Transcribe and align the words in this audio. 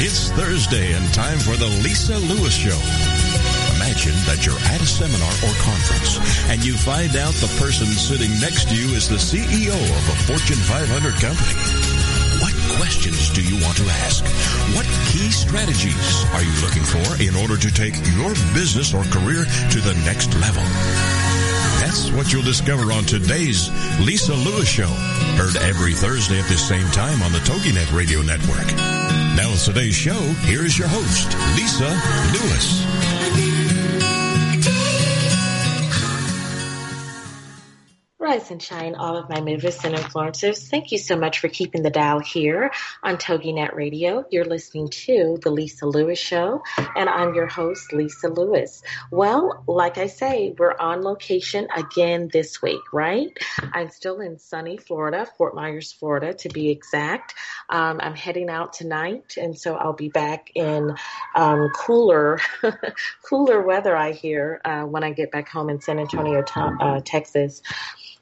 It's 0.00 0.32
Thursday 0.32 0.96
and 0.96 1.04
time 1.12 1.36
for 1.36 1.60
the 1.60 1.68
Lisa 1.84 2.16
Lewis 2.16 2.56
Show. 2.56 2.72
Imagine 3.76 4.16
that 4.24 4.48
you're 4.48 4.56
at 4.72 4.80
a 4.80 4.88
seminar 4.88 5.28
or 5.44 5.52
conference 5.60 6.16
and 6.48 6.64
you 6.64 6.72
find 6.72 7.20
out 7.20 7.36
the 7.36 7.52
person 7.60 7.84
sitting 7.84 8.32
next 8.40 8.72
to 8.72 8.74
you 8.80 8.96
is 8.96 9.12
the 9.12 9.20
CEO 9.20 9.76
of 9.76 10.04
a 10.08 10.16
Fortune 10.24 10.56
500 10.56 10.88
company. 11.20 11.52
What 12.40 12.56
questions 12.80 13.28
do 13.36 13.44
you 13.44 13.60
want 13.60 13.76
to 13.76 13.84
ask? 14.08 14.24
What 14.72 14.88
key 15.12 15.28
strategies 15.28 16.24
are 16.32 16.40
you 16.48 16.54
looking 16.64 16.88
for 16.88 17.20
in 17.20 17.36
order 17.36 17.60
to 17.60 17.68
take 17.68 17.92
your 18.16 18.32
business 18.56 18.96
or 18.96 19.04
career 19.12 19.44
to 19.44 19.78
the 19.84 19.92
next 20.08 20.32
level? 20.40 20.64
That's 21.84 22.08
what 22.16 22.32
you'll 22.32 22.48
discover 22.48 22.88
on 22.88 23.04
today's 23.04 23.68
Lisa 24.00 24.32
Lewis 24.32 24.64
Show. 24.64 24.88
Heard 25.36 25.60
every 25.60 25.92
Thursday 25.92 26.40
at 26.40 26.48
this 26.48 26.64
same 26.64 26.88
time 26.96 27.20
on 27.20 27.36
the 27.36 27.44
TogiNet 27.44 27.92
Radio 27.92 28.24
Network. 28.24 28.99
Now 29.40 29.52
with 29.52 29.64
today's 29.64 29.94
show, 29.94 30.20
here 30.44 30.66
is 30.66 30.78
your 30.78 30.88
host, 30.88 31.34
Lisa 31.56 31.88
Lewis. 32.34 33.09
Rise 38.30 38.52
and 38.52 38.62
shine, 38.62 38.94
all 38.94 39.16
of 39.16 39.28
my 39.28 39.40
movers 39.40 39.84
and 39.84 39.92
influencers. 39.92 40.68
Thank 40.68 40.92
you 40.92 40.98
so 40.98 41.16
much 41.16 41.40
for 41.40 41.48
keeping 41.48 41.82
the 41.82 41.90
dial 41.90 42.20
here 42.20 42.70
on 43.02 43.16
TogiNet 43.16 43.74
Radio. 43.74 44.24
You're 44.30 44.44
listening 44.44 44.90
to 44.90 45.36
The 45.42 45.50
Lisa 45.50 45.86
Lewis 45.86 46.20
Show, 46.20 46.62
and 46.94 47.08
I'm 47.08 47.34
your 47.34 47.48
host, 47.48 47.92
Lisa 47.92 48.28
Lewis. 48.28 48.84
Well, 49.10 49.64
like 49.66 49.98
I 49.98 50.06
say, 50.06 50.54
we're 50.56 50.76
on 50.78 51.02
location 51.02 51.66
again 51.76 52.30
this 52.32 52.62
week, 52.62 52.92
right? 52.92 53.36
I'm 53.72 53.90
still 53.90 54.20
in 54.20 54.38
sunny 54.38 54.76
Florida, 54.76 55.26
Fort 55.36 55.56
Myers, 55.56 55.90
Florida, 55.90 56.32
to 56.34 56.48
be 56.50 56.70
exact. 56.70 57.34
Um, 57.68 57.98
I'm 58.00 58.14
heading 58.14 58.48
out 58.48 58.74
tonight, 58.74 59.38
and 59.38 59.58
so 59.58 59.74
I'll 59.74 59.92
be 59.92 60.08
back 60.08 60.52
in 60.54 60.94
um, 61.34 61.70
cooler, 61.74 62.38
cooler 63.28 63.60
weather, 63.60 63.96
I 63.96 64.12
hear, 64.12 64.60
uh, 64.64 64.82
when 64.82 65.02
I 65.02 65.10
get 65.10 65.32
back 65.32 65.48
home 65.48 65.68
in 65.68 65.80
San 65.80 65.98
Antonio, 65.98 66.44
uh, 66.54 67.00
Texas. 67.04 67.60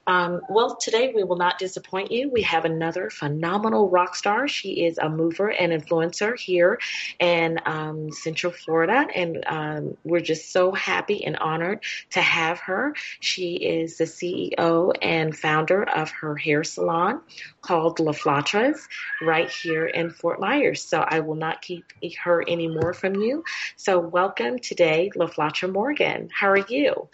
Um, 0.08 0.40
well, 0.48 0.74
today 0.76 1.12
we 1.14 1.22
will 1.22 1.36
not 1.36 1.58
disappoint 1.58 2.10
you. 2.10 2.30
We 2.30 2.40
have 2.40 2.64
another 2.64 3.10
phenomenal 3.10 3.90
rock 3.90 4.16
star. 4.16 4.48
She 4.48 4.86
is 4.86 4.96
a 4.96 5.10
mover 5.10 5.50
and 5.50 5.70
influencer 5.70 6.34
here 6.38 6.78
in 7.20 7.58
um, 7.66 8.10
Central 8.10 8.50
Florida, 8.50 9.06
and 9.14 9.44
um, 9.46 9.98
we're 10.04 10.20
just 10.20 10.50
so 10.50 10.72
happy 10.72 11.26
and 11.26 11.36
honored 11.36 11.84
to 12.12 12.22
have 12.22 12.58
her. 12.60 12.94
She 13.20 13.56
is 13.56 13.98
the 13.98 14.04
CEO 14.04 14.92
and 15.02 15.36
founder 15.36 15.82
of 15.82 16.10
her 16.10 16.36
hair 16.36 16.64
salon 16.64 17.20
called 17.60 18.00
La 18.00 18.12
Flatras 18.12 18.88
right 19.20 19.50
here 19.50 19.84
in 19.84 20.08
Fort 20.08 20.40
Myers. 20.40 20.82
So 20.82 21.04
I 21.06 21.20
will 21.20 21.34
not 21.34 21.60
keep 21.60 21.84
her 22.24 22.42
any 22.48 22.66
more 22.66 22.94
from 22.94 23.16
you. 23.16 23.44
So 23.76 23.98
welcome 23.98 24.58
today, 24.58 25.10
La 25.14 25.26
Flatra 25.26 25.70
Morgan. 25.70 26.30
How 26.32 26.48
are 26.48 26.66
you? 26.66 27.10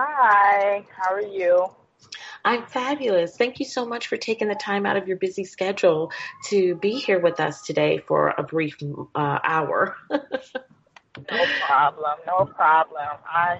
Hi, 0.00 0.84
how 0.96 1.12
are 1.12 1.20
you? 1.20 1.66
I'm 2.44 2.66
fabulous. 2.66 3.36
Thank 3.36 3.58
you 3.58 3.66
so 3.66 3.84
much 3.84 4.06
for 4.06 4.16
taking 4.16 4.46
the 4.46 4.54
time 4.54 4.86
out 4.86 4.96
of 4.96 5.08
your 5.08 5.16
busy 5.16 5.42
schedule 5.42 6.12
to 6.50 6.76
be 6.76 6.92
here 6.92 7.18
with 7.18 7.40
us 7.40 7.62
today 7.62 7.98
for 8.06 8.32
a 8.38 8.44
brief 8.44 8.76
uh, 8.80 9.38
hour. 9.42 9.96
no 10.08 10.16
problem. 11.66 12.18
No 12.28 12.44
problem. 12.44 13.08
I'm 13.28 13.58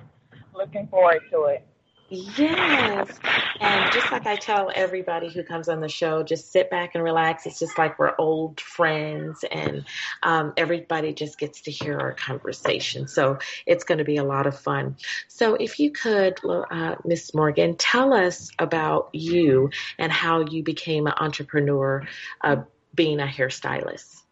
looking 0.55 0.86
forward 0.86 1.22
to 1.33 1.47
it. 1.47 1.66
Yes. 2.11 3.19
And 3.61 3.92
just 3.92 4.11
like 4.11 4.27
I 4.27 4.37
tell 4.37 4.70
everybody 4.75 5.28
who 5.28 5.42
comes 5.42 5.69
on 5.69 5.81
the 5.81 5.89
show, 5.89 6.23
just 6.23 6.50
sit 6.50 6.70
back 6.70 6.95
and 6.95 7.05
relax. 7.05 7.45
It's 7.45 7.59
just 7.59 7.77
like 7.77 7.98
we're 7.98 8.15
old 8.19 8.61
friends 8.61 9.45
and 9.50 9.84
um, 10.23 10.55
everybody 10.56 11.12
just 11.12 11.39
gets 11.39 11.62
to 11.62 11.70
hear 11.70 11.98
our 11.98 12.15
conversation. 12.15 13.09
So 13.09 13.39
it's 13.67 13.84
going 13.84 13.98
to 13.98 14.05
be 14.05 14.17
a 14.17 14.25
lot 14.25 14.47
of 14.47 14.59
fun. 14.59 14.97
So 15.28 15.55
if 15.55 15.78
you 15.78 15.91
could, 15.91 16.41
uh, 16.44 16.94
Miss 17.05 17.34
Morgan, 17.34 17.77
tell 17.77 18.15
us 18.15 18.50
about 18.59 19.11
you 19.12 19.71
and 19.99 20.11
how 20.11 20.47
you 20.47 20.62
became 20.62 21.06
an 21.06 21.15
entrepreneur 21.19 22.06
uh, 22.41 22.62
being 22.94 23.21
a 23.21 23.27
hairstylist. 23.27 24.22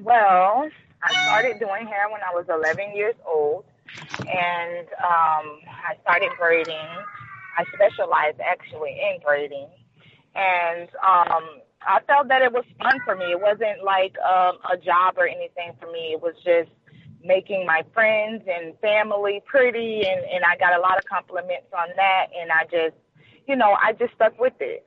Well, 0.00 0.68
I 1.02 1.24
started 1.26 1.60
doing 1.60 1.86
hair 1.86 2.08
when 2.10 2.20
I 2.20 2.34
was 2.34 2.46
11 2.48 2.96
years 2.96 3.14
old 3.24 3.64
and 4.20 4.86
um, 5.02 5.60
I 5.66 5.96
started 6.02 6.30
braiding. 6.38 6.74
I 7.58 7.64
specialized 7.74 8.40
actually 8.40 8.92
in 9.00 9.20
braiding, 9.22 9.68
and 10.34 10.88
um, 11.04 11.60
I 11.82 12.00
felt 12.06 12.28
that 12.28 12.42
it 12.42 12.52
was 12.52 12.64
fun 12.78 13.00
for 13.04 13.16
me. 13.16 13.26
It 13.32 13.40
wasn't 13.40 13.82
like 13.84 14.16
um, 14.20 14.58
a 14.70 14.76
job 14.76 15.14
or 15.16 15.26
anything 15.26 15.72
for 15.80 15.90
me. 15.90 16.12
It 16.12 16.22
was 16.22 16.34
just 16.44 16.70
making 17.22 17.66
my 17.66 17.84
friends 17.92 18.42
and 18.46 18.78
family 18.80 19.42
pretty, 19.46 20.02
and 20.06 20.24
and 20.24 20.44
I 20.44 20.56
got 20.56 20.76
a 20.76 20.80
lot 20.80 20.98
of 20.98 21.04
compliments 21.04 21.68
on 21.76 21.88
that, 21.96 22.26
and 22.38 22.50
I 22.50 22.64
just, 22.64 22.96
you 23.46 23.56
know, 23.56 23.76
I 23.82 23.92
just 23.92 24.14
stuck 24.14 24.38
with 24.38 24.54
it. 24.60 24.86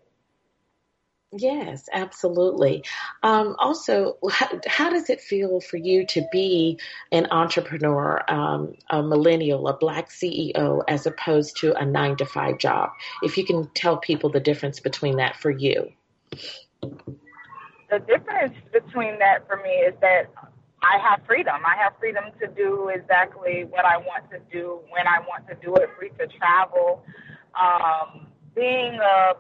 Yes, 1.35 1.89
absolutely. 1.91 2.83
Um, 3.23 3.55
also, 3.57 4.17
how, 4.29 4.49
how, 4.67 4.89
does 4.91 5.09
it 5.09 5.19
feel 5.19 5.61
for 5.61 5.77
you 5.77 6.05
to 6.07 6.23
be 6.31 6.79
an 7.11 7.27
entrepreneur, 7.31 8.21
um, 8.27 8.75
a 8.91 9.01
millennial, 9.01 9.67
a 9.67 9.75
black 9.75 10.11
CEO, 10.11 10.83
as 10.87 11.07
opposed 11.07 11.57
to 11.57 11.73
a 11.73 11.85
nine 11.85 12.17
to 12.17 12.25
five 12.25 12.59
job? 12.59 12.91
If 13.23 13.37
you 13.37 13.45
can 13.45 13.67
tell 13.73 13.97
people 13.97 14.29
the 14.29 14.39
difference 14.39 14.79
between 14.79 15.17
that 15.17 15.35
for 15.35 15.49
you. 15.49 15.91
The 16.81 17.99
difference 18.07 18.55
between 18.71 19.17
that 19.17 19.47
for 19.47 19.57
me 19.57 19.71
is 19.71 19.95
that 20.01 20.29
I 20.83 20.99
have 20.99 21.25
freedom. 21.25 21.61
I 21.65 21.81
have 21.81 21.93
freedom 21.99 22.25
to 22.41 22.47
do 22.47 22.89
exactly 22.89 23.65
what 23.69 23.85
I 23.85 23.97
want 23.97 24.29
to 24.29 24.39
do 24.51 24.81
when 24.91 25.07
I 25.07 25.19
want 25.19 25.47
to 25.47 25.55
do 25.65 25.73
it, 25.77 25.89
free 25.97 26.11
to 26.19 26.27
travel. 26.27 27.03
Um, 27.59 28.27
being 28.53 28.99
a, 28.99 29.33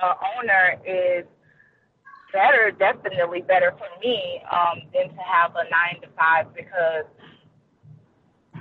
a 0.00 0.14
owner 0.38 0.76
is 0.86 1.24
better, 2.32 2.70
definitely 2.70 3.42
better 3.42 3.72
for 3.78 3.88
me 4.00 4.42
um, 4.50 4.82
than 4.94 5.08
to 5.08 5.22
have 5.22 5.52
a 5.56 5.64
nine 5.70 6.00
to 6.02 6.08
five 6.18 6.54
because 6.54 7.04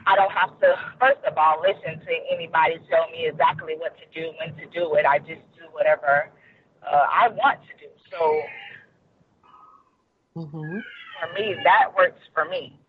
I 0.06 0.16
don't 0.16 0.32
have 0.32 0.60
to, 0.60 0.76
first 1.00 1.24
of 1.26 1.38
all, 1.38 1.62
listen 1.62 2.00
to 2.00 2.14
anybody 2.32 2.80
tell 2.90 3.10
me 3.12 3.28
exactly 3.28 3.76
what 3.78 3.96
to 3.98 4.06
do, 4.14 4.32
when 4.40 4.56
to 4.58 4.66
do 4.74 4.96
it. 4.96 5.06
I 5.06 5.20
just 5.20 5.42
do 5.58 5.66
whatever 5.72 6.30
uh, 6.84 7.06
I 7.12 7.28
want 7.30 7.60
to 7.62 7.74
do. 7.86 7.92
So 8.12 8.42
mm-hmm. 10.42 10.78
for 11.20 11.34
me, 11.34 11.56
that 11.64 11.94
works 11.96 12.22
for 12.34 12.46
me. 12.46 12.80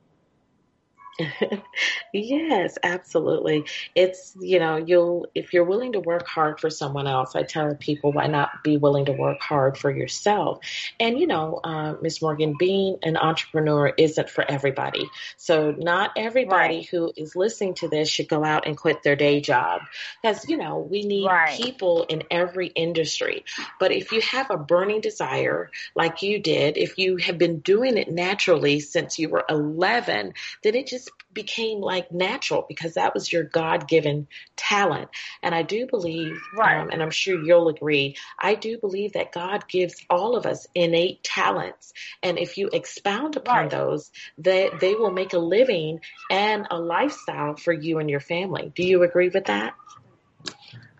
yes, 2.12 2.78
absolutely. 2.82 3.64
It's, 3.94 4.34
you 4.40 4.58
know, 4.58 4.76
you'll, 4.76 5.26
if 5.34 5.52
you're 5.52 5.64
willing 5.64 5.92
to 5.92 6.00
work 6.00 6.26
hard 6.26 6.60
for 6.60 6.70
someone 6.70 7.06
else, 7.06 7.34
I 7.34 7.42
tell 7.42 7.74
people, 7.74 8.12
why 8.12 8.26
not 8.26 8.62
be 8.62 8.76
willing 8.76 9.06
to 9.06 9.12
work 9.12 9.40
hard 9.40 9.76
for 9.76 9.90
yourself? 9.90 10.60
And, 10.98 11.18
you 11.18 11.26
know, 11.26 11.60
uh, 11.62 11.94
Miss 12.00 12.22
Morgan, 12.22 12.54
being 12.58 12.98
an 13.02 13.16
entrepreneur 13.16 13.92
isn't 13.96 14.30
for 14.30 14.48
everybody. 14.48 15.08
So 15.36 15.74
not 15.76 16.12
everybody 16.16 16.76
right. 16.76 16.88
who 16.88 17.12
is 17.16 17.36
listening 17.36 17.74
to 17.74 17.88
this 17.88 18.08
should 18.08 18.28
go 18.28 18.44
out 18.44 18.66
and 18.66 18.76
quit 18.76 19.02
their 19.02 19.16
day 19.16 19.40
job 19.40 19.82
because, 20.22 20.48
you 20.48 20.56
know, 20.56 20.78
we 20.78 21.02
need 21.02 21.26
right. 21.26 21.58
people 21.60 22.04
in 22.04 22.22
every 22.30 22.68
industry. 22.68 23.44
But 23.78 23.92
if 23.92 24.12
you 24.12 24.20
have 24.22 24.50
a 24.50 24.56
burning 24.56 25.00
desire 25.00 25.70
like 25.94 26.22
you 26.22 26.38
did, 26.38 26.76
if 26.76 26.98
you 26.98 27.16
have 27.18 27.38
been 27.38 27.60
doing 27.60 27.96
it 27.96 28.10
naturally 28.10 28.80
since 28.80 29.18
you 29.18 29.28
were 29.28 29.44
11, 29.48 30.34
then 30.62 30.74
it 30.74 30.86
just 30.86 30.99
became 31.32 31.80
like 31.80 32.10
natural 32.10 32.64
because 32.68 32.94
that 32.94 33.14
was 33.14 33.32
your 33.32 33.44
God 33.44 33.86
given 33.86 34.26
talent. 34.56 35.08
And 35.42 35.54
I 35.54 35.62
do 35.62 35.86
believe, 35.86 36.40
right. 36.56 36.80
um, 36.80 36.90
and 36.90 37.02
I'm 37.02 37.10
sure 37.10 37.40
you'll 37.40 37.68
agree, 37.68 38.16
I 38.38 38.54
do 38.54 38.78
believe 38.78 39.12
that 39.12 39.32
God 39.32 39.68
gives 39.68 39.94
all 40.10 40.36
of 40.36 40.46
us 40.46 40.66
innate 40.74 41.22
talents. 41.22 41.92
And 42.22 42.38
if 42.38 42.58
you 42.58 42.68
expound 42.72 43.36
upon 43.36 43.56
right. 43.56 43.70
those, 43.70 44.10
they, 44.38 44.70
they 44.80 44.94
will 44.94 45.12
make 45.12 45.32
a 45.32 45.38
living 45.38 46.00
and 46.30 46.66
a 46.70 46.78
lifestyle 46.78 47.56
for 47.56 47.72
you 47.72 47.98
and 47.98 48.10
your 48.10 48.20
family. 48.20 48.72
Do 48.74 48.82
you 48.82 49.02
agree 49.02 49.28
with 49.28 49.46
that? 49.46 49.74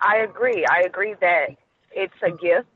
I 0.01 0.19
agree. 0.19 0.65
I 0.65 0.83
agree 0.87 1.15
that 1.21 1.57
it's 1.93 2.15
a 2.23 2.31
gift. 2.31 2.69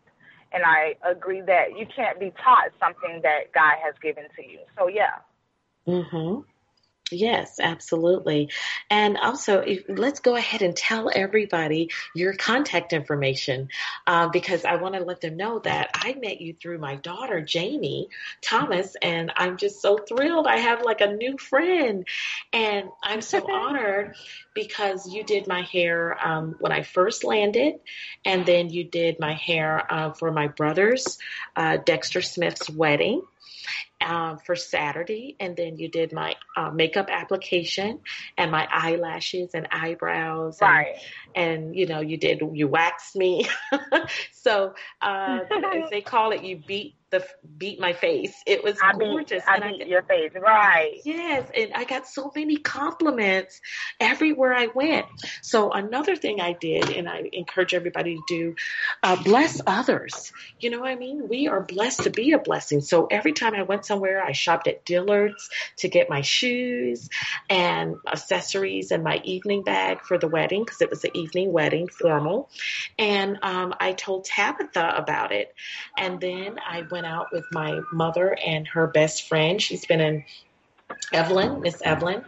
And 0.53 0.63
I 0.65 0.95
agree 1.05 1.41
that 1.41 1.77
you 1.77 1.85
can't 1.85 2.21
be 2.21 2.33
taught 2.43 2.71
something 2.79 3.23
that 3.23 3.53
God 3.53 3.75
has 3.83 3.95
given 4.01 4.25
to 4.37 4.43
you. 4.43 4.61
So, 4.79 4.87
yeah. 4.87 5.19
Mm-hmm. 5.89 6.43
Yes, 7.15 7.61
absolutely. 7.61 8.51
And 8.91 9.17
also, 9.17 9.61
if, 9.61 9.85
let's 9.89 10.19
go 10.21 10.35
ahead 10.35 10.63
and 10.63 10.75
tell 10.75 11.11
everybody 11.15 11.91
your 12.15 12.35
contact 12.35 12.93
information 12.93 13.69
uh, 14.07 14.29
because 14.29 14.65
I 14.65 14.77
want 14.77 14.97
to 14.97 15.01
let 15.01 15.21
them 15.21 15.37
know 15.37 15.61
that 15.61 15.91
I 15.95 16.15
met 16.15 16.41
you 16.41 16.55
through 16.55 16.79
my 16.79 16.97
daughter, 16.97 17.41
Jamie 17.41 18.09
Thomas, 18.43 18.97
and 19.01 19.33
I'm 19.37 19.57
just 19.57 19.81
so 19.81 19.97
thrilled. 19.97 20.49
I 20.49 20.59
have 20.59 20.83
like 20.83 21.01
a 21.01 21.15
new 21.15 21.39
friend, 21.39 22.05
and 22.53 22.89
I'm 23.03 23.21
so 23.21 23.49
honored 23.51 24.17
because 24.55 25.07
you 25.07 25.23
did 25.23 25.47
my 25.47 25.63
hair 25.63 26.19
um, 26.27 26.57
when 26.59 26.73
I 26.73 26.83
first 26.83 27.23
landed, 27.23 27.75
and 28.25 28.45
then 28.45 28.71
you 28.71 28.85
did 28.85 29.21
my 29.21 29.35
hair 29.35 29.87
uh, 29.89 30.13
for 30.13 30.33
my 30.33 30.49
brother's, 30.49 31.19
uh, 31.55 31.77
Dexter 31.77 32.23
Smith's 32.23 32.69
wedding 32.69 33.23
uh, 34.01 34.37
for 34.37 34.57
Saturday, 34.57 35.37
and 35.41 35.57
then 35.57 35.79
you 35.79 35.89
did 35.89 36.13
my 36.13 36.35
uh, 36.57 36.71
makeup 36.71 37.09
application 37.11 38.01
and 38.37 38.51
my 38.51 38.69
eyelashes 38.71 39.51
and 39.55 39.69
eyebrows, 39.71 40.59
and, 40.61 40.71
right? 40.71 40.97
And 41.35 41.77
you 41.77 41.87
know, 41.87 42.01
you 42.01 42.17
did 42.17 42.43
you 42.53 42.69
waxed 42.69 43.17
me, 43.17 43.47
so 44.33 44.75
uh, 45.01 45.41
as 45.51 45.91
they 45.91 46.01
call 46.01 46.33
it, 46.33 46.43
you 46.43 46.57
beat 46.67 46.97
the 47.15 47.25
beat 47.57 47.81
my 47.81 47.93
face. 47.93 48.35
It 48.47 48.65
was 48.65 48.77
I 48.83 48.93
gorgeous. 48.93 49.45
Beat, 49.45 49.63
I 49.63 49.71
beat 49.71 49.83
I, 49.83 49.87
your 49.87 50.03
face, 50.03 50.33
right? 50.35 50.95
Yes, 51.05 51.49
and 51.57 51.73
I 51.75 51.85
got 51.85 52.07
so 52.07 52.33
many 52.35 52.57
compliments 52.57 53.61
everywhere 54.01 54.53
I 54.53 54.69
went. 54.75 55.07
So 55.43 55.71
another 55.71 56.17
thing 56.17 56.41
I 56.41 56.53
did, 56.53 56.91
and 56.91 57.09
I 57.09 57.31
encourage 57.33 57.73
everybody 57.73 58.17
to 58.17 58.23
do, 58.29 58.55
uh, 59.03 59.23
bless 59.23 59.61
others. 59.67 60.33
You 60.59 60.71
know 60.71 60.81
what 60.81 60.91
I 60.91 60.97
mean? 60.97 61.29
We 61.29 61.47
are 61.47 61.61
blessed 61.61 62.03
to 62.05 62.11
be 62.11 62.33
a 62.33 62.39
blessing. 62.39 62.81
So 62.81 63.07
every 63.07 63.33
time 63.33 63.55
I 63.55 63.63
went 63.63 63.84
somewhere, 63.85 64.25
I 64.25 64.33
shopped 64.33 64.67
at 64.67 64.85
Dillard's 64.85 65.49
to 65.77 65.89
get 65.89 66.11
my 66.11 66.21
shoes 66.21 67.09
and 67.49 67.97
accessories 68.11 68.91
and 68.91 69.05
my 69.05 69.21
evening 69.25 69.63
bag 69.63 70.01
for 70.03 70.19
the 70.19 70.29
wedding 70.29 70.65
because 70.65 70.81
it 70.81 70.91
was 70.91 71.05
an 71.05 71.11
evening 71.15 71.53
wedding, 71.53 71.87
formal. 71.89 72.51
And 72.99 73.39
um, 73.43 73.75
I 73.79 73.93
told 73.93 74.25
Tabitha 74.25 74.95
about 74.97 75.31
it, 75.31 75.55
and 75.97 76.21
then 76.21 76.59
I 76.67 76.83
went 76.91 77.05
went 77.05 77.15
out 77.15 77.33
with 77.33 77.45
my 77.53 77.81
mother 77.93 78.37
and 78.45 78.67
her 78.69 78.87
best 78.87 79.29
friend. 79.29 79.61
She's 79.61 79.85
been 79.85 80.01
in 80.01 80.25
Evelyn, 81.13 81.61
Miss 81.61 81.83
Evelyn. 81.83 82.25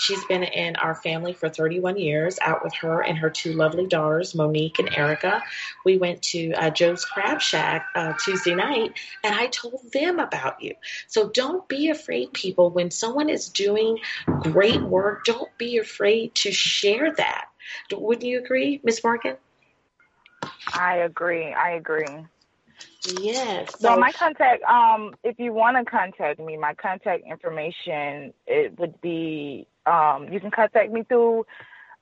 She's 0.00 0.24
been 0.24 0.44
in 0.44 0.76
our 0.76 0.94
family 0.94 1.34
for 1.34 1.50
31 1.50 1.98
years, 1.98 2.38
out 2.40 2.64
with 2.64 2.72
her 2.76 3.02
and 3.02 3.18
her 3.18 3.28
two 3.28 3.52
lovely 3.52 3.86
daughters, 3.86 4.34
Monique 4.34 4.78
and 4.78 4.96
Erica. 4.96 5.42
We 5.84 5.98
went 5.98 6.22
to 6.22 6.54
uh, 6.54 6.70
Joe's 6.70 7.04
Crab 7.04 7.42
Shack 7.42 7.86
uh, 7.94 8.14
Tuesday 8.24 8.54
night, 8.54 8.94
and 9.22 9.34
I 9.34 9.48
told 9.48 9.92
them 9.92 10.18
about 10.18 10.62
you. 10.62 10.74
So 11.06 11.28
don't 11.28 11.68
be 11.68 11.90
afraid, 11.90 12.32
people. 12.32 12.70
When 12.70 12.90
someone 12.90 13.28
is 13.28 13.50
doing 13.50 13.98
great 14.40 14.80
work, 14.80 15.26
don't 15.26 15.50
be 15.58 15.76
afraid 15.76 16.34
to 16.36 16.50
share 16.50 17.12
that. 17.12 17.48
Wouldn't 17.92 18.24
you 18.24 18.38
agree, 18.42 18.80
Miss 18.82 19.04
Morgan? 19.04 19.36
I 20.72 20.96
agree. 20.96 21.52
I 21.52 21.72
agree. 21.72 22.24
Yes. 23.20 23.72
So, 23.78 23.90
well, 23.90 23.98
my 23.98 24.12
contact, 24.12 24.62
um, 24.64 25.14
if 25.24 25.38
you 25.38 25.52
want 25.52 25.76
to 25.76 25.90
contact 25.90 26.38
me, 26.38 26.56
my 26.56 26.74
contact 26.74 27.24
information 27.26 28.32
it 28.46 28.78
would 28.78 29.00
be, 29.00 29.66
um, 29.90 30.32
you 30.32 30.40
can 30.40 30.50
contact 30.50 30.92
me 30.92 31.02
through 31.02 31.44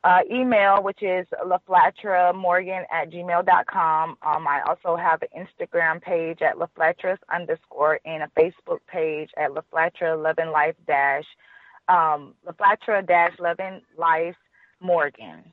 uh, 0.05 0.21
email, 0.31 0.83
which 0.83 1.03
is 1.03 1.27
laflatramorgan 1.45 2.85
at 2.91 3.11
gmail.com. 3.11 4.11
Um, 4.23 4.47
I 4.47 4.63
also 4.67 4.97
have 4.97 5.23
an 5.23 5.47
Instagram 5.47 6.01
page 6.01 6.41
at 6.43 6.57
laflatras 6.57 7.19
underscore 7.33 7.99
and 8.05 8.23
a 8.23 8.31
Facebook 8.39 8.79
page 8.87 9.31
at 9.37 9.51
laflatra 9.51 10.15
11 10.15 10.53
life 10.53 10.77
dash, 10.87 11.25
um, 11.89 12.35
laflatra 12.47 13.07
dash 13.07 13.33
11 13.39 13.83
life 13.97 14.37
Morgan. 14.81 15.53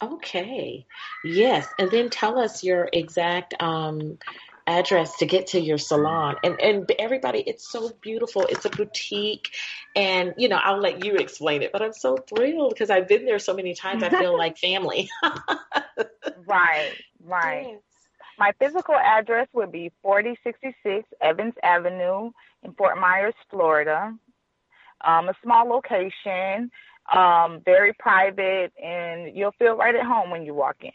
Okay. 0.00 0.86
Yes. 1.24 1.66
And 1.78 1.90
then 1.90 2.10
tell 2.10 2.38
us 2.38 2.62
your 2.62 2.88
exact 2.92 3.54
um, 3.60 4.18
address 4.68 5.16
to 5.18 5.26
get 5.26 5.48
to 5.48 5.60
your 5.60 5.78
salon. 5.78 6.36
And 6.44 6.60
and 6.60 6.90
everybody, 6.98 7.42
it's 7.46 7.68
so 7.70 7.90
beautiful. 8.00 8.42
It's 8.48 8.64
a 8.64 8.70
boutique, 8.70 9.50
and 9.96 10.34
you 10.36 10.48
know 10.48 10.60
I'll 10.62 10.80
let 10.80 11.04
you 11.04 11.16
explain 11.16 11.62
it. 11.62 11.72
But 11.72 11.82
I'm 11.82 11.92
so 11.92 12.16
thrilled 12.16 12.74
because 12.74 12.90
I've 12.90 13.08
been 13.08 13.24
there 13.24 13.38
so 13.38 13.54
many 13.54 13.74
times. 13.74 14.02
I 14.02 14.10
feel 14.10 14.36
like 14.36 14.58
family. 14.58 15.08
right. 16.46 16.92
Right. 17.24 17.66
Yes. 17.68 17.80
My 18.38 18.52
physical 18.60 18.94
address 18.94 19.48
would 19.52 19.72
be 19.72 19.90
4066 20.02 21.08
Evans 21.20 21.54
Avenue 21.62 22.30
in 22.62 22.72
Fort 22.74 22.98
Myers, 22.98 23.34
Florida. 23.50 24.14
Um, 25.04 25.28
a 25.28 25.34
small 25.42 25.68
location 25.68 26.70
um, 27.14 27.62
very 27.64 27.92
private, 27.94 28.72
and 28.82 29.34
you'll 29.36 29.52
feel 29.52 29.76
right 29.76 29.94
at 29.94 30.04
home 30.04 30.30
when 30.30 30.42
you 30.42 30.54
walk 30.54 30.76
in. 30.82 30.90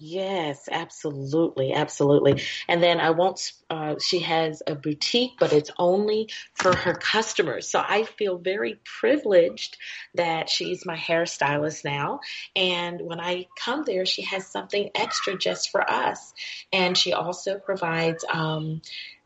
Yes, 0.00 0.68
absolutely, 0.70 1.72
absolutely. 1.72 2.40
And 2.68 2.80
then 2.80 3.00
I 3.00 3.10
won't. 3.10 3.52
Uh, 3.68 3.96
she 4.00 4.20
has 4.20 4.62
a 4.64 4.76
boutique, 4.76 5.32
but 5.40 5.52
it's 5.52 5.72
only 5.76 6.28
for 6.54 6.74
her 6.74 6.94
customers. 6.94 7.68
So 7.68 7.82
I 7.84 8.04
feel 8.04 8.38
very 8.38 8.78
privileged 8.84 9.76
that 10.14 10.48
she's 10.48 10.86
my 10.86 10.96
hairstylist 10.96 11.84
now. 11.84 12.20
And 12.54 13.00
when 13.00 13.18
I 13.18 13.46
come 13.58 13.82
there, 13.84 14.06
she 14.06 14.22
has 14.22 14.46
something 14.46 14.90
extra 14.94 15.36
just 15.36 15.70
for 15.70 15.82
us. 15.88 16.32
And 16.72 16.96
she 16.96 17.12
also 17.12 17.58
provides 17.58 18.24
um, 18.32 18.82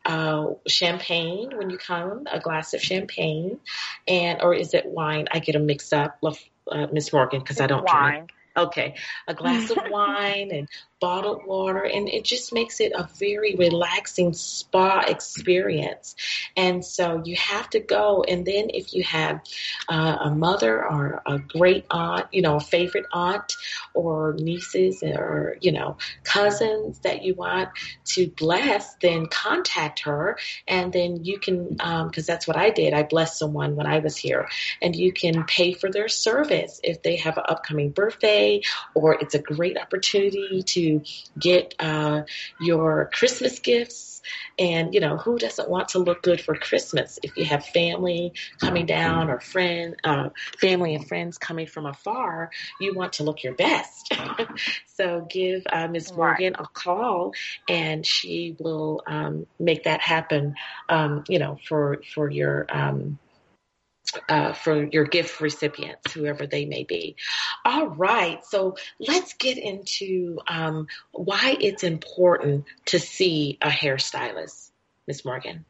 uh, 0.06 0.46
champagne 0.66 1.50
when 1.54 1.68
you 1.68 1.76
come, 1.76 2.26
a 2.32 2.40
glass 2.40 2.72
of 2.72 2.80
champagne, 2.80 3.60
and 4.08 4.40
or 4.40 4.54
is 4.54 4.72
it 4.72 4.86
wine? 4.86 5.28
I 5.30 5.40
get 5.40 5.52
them 5.52 5.66
mixed 5.66 5.92
up, 5.92 6.18
uh, 6.24 6.86
Miss 6.90 7.12
Morgan, 7.12 7.40
because 7.40 7.60
I 7.60 7.66
don't 7.66 7.84
wine. 7.84 8.12
drink. 8.12 8.32
Okay, 8.56 8.94
a 9.28 9.34
glass 9.34 9.70
of 9.70 9.78
wine 9.90 10.50
and 10.52 10.68
bottled 11.02 11.44
water, 11.44 11.82
and 11.82 12.08
it 12.08 12.22
just 12.22 12.54
makes 12.54 12.80
it 12.80 12.92
a 12.94 13.08
very 13.18 13.56
relaxing 13.56 14.32
spa 14.32 15.00
experience. 15.00 16.14
And 16.56 16.84
so 16.84 17.22
you 17.24 17.34
have 17.34 17.68
to 17.70 17.80
go. 17.80 18.22
And 18.22 18.46
then 18.46 18.70
if 18.70 18.94
you 18.94 19.02
have 19.02 19.40
uh, 19.88 20.16
a 20.20 20.30
mother 20.30 20.80
or 20.80 21.20
a 21.26 21.40
great 21.40 21.86
aunt, 21.90 22.26
you 22.30 22.40
know, 22.40 22.54
a 22.56 22.60
favorite 22.60 23.06
aunt 23.12 23.52
or 23.94 24.36
nieces 24.38 25.02
or, 25.02 25.56
you 25.60 25.72
know, 25.72 25.96
cousins 26.22 27.00
that 27.00 27.24
you 27.24 27.34
want 27.34 27.70
to 28.04 28.28
bless, 28.28 28.94
then 29.02 29.26
contact 29.26 30.02
her. 30.02 30.38
And 30.68 30.92
then 30.92 31.24
you 31.24 31.40
can, 31.40 31.70
because 31.70 32.28
um, 32.28 32.32
that's 32.32 32.46
what 32.46 32.56
I 32.56 32.70
did. 32.70 32.94
I 32.94 33.02
blessed 33.02 33.40
someone 33.40 33.74
when 33.74 33.88
I 33.88 33.98
was 33.98 34.16
here. 34.16 34.48
And 34.80 34.94
you 34.94 35.12
can 35.12 35.42
pay 35.44 35.72
for 35.72 35.90
their 35.90 36.08
service 36.08 36.80
if 36.84 37.02
they 37.02 37.16
have 37.16 37.38
an 37.38 37.44
upcoming 37.48 37.90
birthday 37.90 38.62
or 38.94 39.14
it's 39.14 39.34
a 39.34 39.40
great 39.40 39.76
opportunity 39.76 40.62
to 40.62 40.91
get 41.38 41.74
uh, 41.78 42.22
your 42.60 43.10
Christmas 43.12 43.58
gifts. 43.58 44.20
And, 44.58 44.94
you 44.94 45.00
know, 45.00 45.16
who 45.16 45.36
doesn't 45.36 45.68
want 45.68 45.88
to 45.88 45.98
look 45.98 46.22
good 46.22 46.40
for 46.40 46.54
Christmas? 46.54 47.18
If 47.24 47.36
you 47.36 47.44
have 47.46 47.64
family 47.66 48.32
coming 48.60 48.86
down 48.86 49.30
or 49.30 49.40
friend, 49.40 49.96
uh, 50.04 50.28
family 50.60 50.94
and 50.94 51.06
friends 51.08 51.38
coming 51.38 51.66
from 51.66 51.86
afar, 51.86 52.50
you 52.80 52.94
want 52.94 53.14
to 53.14 53.24
look 53.24 53.42
your 53.42 53.54
best. 53.54 54.14
so 54.94 55.26
give 55.28 55.62
uh, 55.72 55.88
Ms. 55.88 56.12
Morgan 56.12 56.54
a 56.56 56.66
call 56.72 57.32
and 57.68 58.06
she 58.06 58.56
will 58.60 59.02
um, 59.08 59.46
make 59.58 59.84
that 59.84 60.00
happen, 60.00 60.54
um, 60.88 61.24
you 61.28 61.40
know, 61.40 61.58
for, 61.66 62.00
for 62.14 62.30
your, 62.30 62.66
um, 62.70 63.18
uh, 64.28 64.52
for 64.52 64.84
your 64.84 65.04
gift 65.04 65.40
recipients, 65.40 66.12
whoever 66.12 66.46
they 66.46 66.64
may 66.64 66.84
be. 66.84 67.16
All 67.64 67.88
right, 67.88 68.44
so 68.44 68.76
let's 68.98 69.34
get 69.34 69.58
into 69.58 70.38
um, 70.46 70.86
why 71.12 71.56
it's 71.60 71.82
important 71.82 72.64
to 72.86 72.98
see 72.98 73.58
a 73.60 73.68
hairstylist, 73.68 74.70
Miss 75.06 75.24
Morgan. 75.24 75.64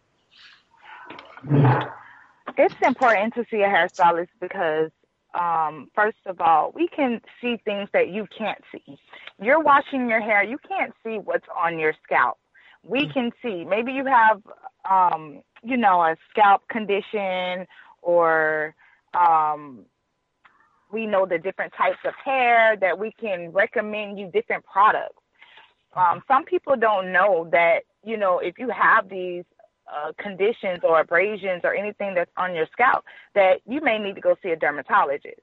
It's 2.57 2.75
important 2.83 3.35
to 3.35 3.45
see 3.51 3.63
a 3.63 3.69
hairstylist 3.69 4.29
because, 4.41 4.91
um, 5.35 5.91
first 5.95 6.19
of 6.27 6.41
all, 6.41 6.73
we 6.75 6.89
can 6.89 7.21
see 7.41 7.57
things 7.65 7.89
that 7.93 8.09
you 8.09 8.27
can't 8.37 8.63
see. 8.71 8.99
You're 9.41 9.63
washing 9.63 10.09
your 10.09 10.21
hair, 10.21 10.45
you 10.45 10.59
can't 10.69 10.93
see 11.05 11.19
what's 11.19 11.47
on 11.59 11.79
your 11.79 11.95
scalp. 12.05 12.39
We 12.85 13.09
can 13.13 13.31
see. 13.43 13.65
Maybe 13.65 13.93
you 13.93 14.05
have, 14.07 14.43
um, 14.91 15.43
you 15.63 15.77
know, 15.77 16.03
a 16.03 16.17
scalp 16.31 16.69
condition 16.69 17.67
or 18.03 18.75
um, 19.15 19.85
we 20.93 21.07
know 21.07 21.25
the 21.27 21.39
different 21.39 21.73
types 21.77 21.99
of 22.05 22.13
hair 22.23 22.77
that 22.77 22.99
we 22.99 23.13
can 23.13 23.51
recommend 23.53 24.19
you 24.19 24.31
different 24.31 24.65
products. 24.65 25.17
Um, 25.97 26.23
some 26.29 26.45
people 26.45 26.77
don't 26.77 27.13
know 27.13 27.49
that, 27.53 27.81
you 28.05 28.17
know, 28.17 28.39
if 28.39 28.59
you 28.59 28.69
have 28.71 29.09
these 29.09 29.45
uh, 29.93 30.13
conditions 30.19 30.81
or 30.83 31.01
abrasions 31.01 31.63
or 31.65 31.75
anything 31.75 32.15
that's 32.15 32.31
on 32.37 32.55
your 32.55 32.67
scalp, 32.73 33.05
that 33.35 33.61
you 33.67 33.81
may 33.81 33.99
need 33.99 34.15
to 34.15 34.21
go 34.21 34.37
see 34.43 34.51
a 34.51 34.57
dermatologist. 34.57 35.41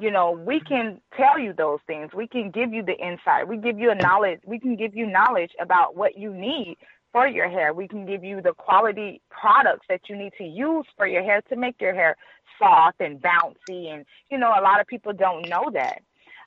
You 0.00 0.10
know, 0.10 0.32
we 0.32 0.58
can 0.58 1.00
tell 1.16 1.38
you 1.38 1.52
those 1.52 1.78
things. 1.86 2.10
We 2.12 2.26
can 2.26 2.50
give 2.50 2.72
you 2.72 2.82
the 2.82 2.96
insight. 2.96 3.46
We 3.46 3.56
give 3.56 3.78
you 3.78 3.92
a 3.92 3.94
knowledge. 3.94 4.40
We 4.44 4.58
can 4.58 4.74
give 4.74 4.96
you 4.96 5.06
knowledge 5.06 5.52
about 5.60 5.94
what 5.94 6.18
you 6.18 6.34
need 6.34 6.76
for 7.14 7.28
your 7.28 7.48
hair. 7.48 7.72
We 7.72 7.86
can 7.86 8.06
give 8.06 8.24
you 8.24 8.42
the 8.42 8.52
quality 8.54 9.22
products 9.30 9.86
that 9.88 10.00
you 10.08 10.16
need 10.16 10.32
to 10.36 10.44
use 10.44 10.84
for 10.96 11.06
your 11.06 11.22
hair 11.22 11.42
to 11.48 11.54
make 11.54 11.80
your 11.80 11.94
hair 11.94 12.16
soft 12.58 13.00
and 13.00 13.22
bouncy. 13.22 13.94
And, 13.94 14.04
you 14.32 14.36
know, 14.36 14.48
a 14.48 14.60
lot 14.60 14.80
of 14.80 14.88
people 14.88 15.12
don't 15.12 15.48
know 15.48 15.70
that. 15.72 16.02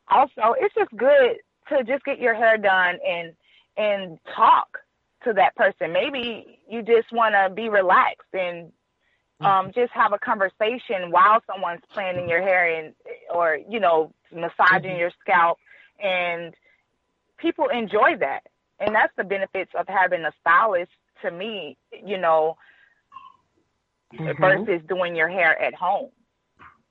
Also, 0.09 0.55
it's 0.59 0.75
just 0.75 0.91
good 0.97 1.37
to 1.69 1.85
just 1.85 2.03
get 2.03 2.19
your 2.19 2.33
hair 2.33 2.57
done 2.57 2.99
and, 3.07 3.33
and 3.77 4.19
talk 4.35 4.79
to 5.23 5.31
that 5.33 5.55
person. 5.55 5.93
Maybe 5.93 6.59
you 6.69 6.81
just 6.81 7.13
want 7.13 7.33
to 7.33 7.49
be 7.49 7.69
relaxed 7.69 8.33
and 8.33 8.73
um, 9.39 9.47
mm-hmm. 9.47 9.69
just 9.71 9.93
have 9.93 10.11
a 10.11 10.19
conversation 10.19 11.11
while 11.11 11.41
someone's 11.49 11.81
planning 11.93 12.27
your 12.27 12.41
hair 12.41 12.77
and 12.77 12.93
or 13.33 13.57
you 13.69 13.79
know 13.79 14.11
massaging 14.33 14.91
mm-hmm. 14.91 14.99
your 14.99 15.11
scalp 15.21 15.59
and 16.03 16.55
people 17.37 17.67
enjoy 17.69 18.17
that 18.19 18.41
and 18.79 18.93
that's 18.93 19.13
the 19.17 19.23
benefits 19.23 19.71
of 19.77 19.87
having 19.87 20.23
a 20.25 20.31
stylist 20.41 20.91
to 21.21 21.31
me 21.31 21.77
you 22.05 22.17
know 22.17 22.55
mm-hmm. 24.13 24.41
versus 24.41 24.81
doing 24.87 25.15
your 25.15 25.29
hair 25.29 25.59
at 25.61 25.73
home 25.73 26.09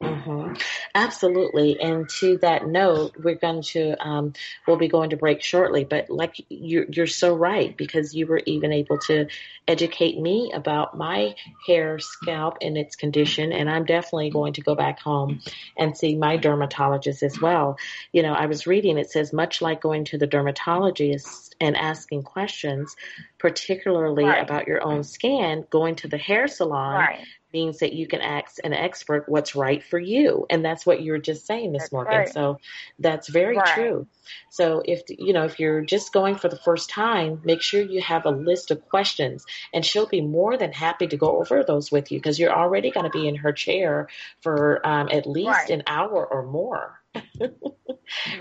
Mm-hmm. 0.03 0.53
Absolutely. 0.95 1.81
And 1.81 2.07
to 2.21 2.37
that 2.39 2.67
note, 2.67 3.13
we're 3.19 3.37
going 3.37 3.63
to, 3.63 3.97
um, 4.07 4.35
we'll 4.67 4.77
be 4.77 4.89
going 4.89 5.11
to 5.11 5.17
break 5.17 5.43
shortly, 5.43 5.85
but 5.85 6.11
like 6.11 6.37
you're, 6.51 6.85
you're 6.91 7.07
so 7.07 7.35
right 7.35 7.75
because 7.75 8.15
you 8.15 8.27
were 8.27 8.43
even 8.45 8.73
able 8.73 8.99
to 8.99 9.27
educate 9.67 10.21
me 10.21 10.53
about 10.53 10.99
my 10.99 11.35
hair, 11.67 11.99
scalp 11.99 12.59
and 12.61 12.77
its 12.77 12.95
condition. 12.95 13.53
And 13.53 13.71
I'm 13.71 13.87
definitely 13.87 14.31
going 14.31 14.53
to 14.55 14.61
go 14.61 14.75
back 14.75 15.01
home 15.01 15.41
and 15.79 15.97
see 15.97 16.15
my 16.15 16.37
dermatologist 16.37 17.23
as 17.23 17.41
well. 17.41 17.79
You 18.13 18.23
know, 18.23 18.35
I 18.35 18.47
was 18.47 18.67
reading, 18.67 18.99
it 18.99 19.11
says 19.11 19.33
much 19.33 19.63
like 19.63 19.81
going 19.81 20.05
to 20.07 20.19
the 20.19 20.27
dermatologist 20.27 21.56
and 21.61 21.77
asking 21.77 22.23
questions, 22.23 22.95
particularly 23.39 24.25
right. 24.25 24.43
about 24.43 24.67
your 24.67 24.83
own 24.83 25.05
skin, 25.05 25.67
going 25.71 25.97
to 25.97 26.09
the 26.09 26.19
hair 26.19 26.49
salon. 26.49 26.95
Right 26.95 27.27
means 27.57 27.79
that 27.79 27.95
you 27.95 28.07
can 28.07 28.21
ask 28.21 28.59
an 28.65 28.75
expert 28.75 29.29
what's 29.29 29.55
right 29.55 29.83
for 29.83 29.99
you. 29.99 30.47
And 30.51 30.63
that's 30.63 30.85
what 30.85 31.01
you 31.01 31.13
were 31.13 31.19
just 31.19 31.47
saying, 31.47 31.73
Miss 31.73 31.91
Morgan. 31.91 32.19
Right. 32.19 32.29
So 32.29 32.59
that's 32.99 33.29
very 33.29 33.59
true. 33.75 34.07
So 34.51 34.83
if 34.85 35.03
you 35.09 35.33
know 35.33 35.45
if 35.45 35.59
you're 35.59 35.81
just 35.81 36.13
going 36.13 36.35
for 36.35 36.49
the 36.49 36.59
first 36.59 36.91
time, 36.91 37.41
make 37.45 37.63
sure 37.63 37.81
you 37.81 38.03
have 38.03 38.27
a 38.27 38.31
list 38.31 38.71
of 38.71 38.87
questions 38.89 39.47
and 39.73 39.85
she'll 39.85 40.07
be 40.07 40.21
more 40.21 40.59
than 40.59 40.73
happy 40.73 41.07
to 41.07 41.17
go 41.17 41.39
over 41.41 41.65
those 41.65 41.91
with 41.91 42.13
you 42.13 42.19
because 42.19 42.39
you're 42.39 42.53
already 42.53 42.91
going 42.91 43.11
to 43.11 43.19
be 43.19 43.27
in 43.27 43.37
her 43.37 43.53
chair 43.53 44.09
for 44.43 44.87
um, 44.87 45.09
at 45.11 45.27
least 45.27 45.71
an 45.71 45.83
hour 45.87 46.27
or 46.27 46.43
more. 46.43 47.01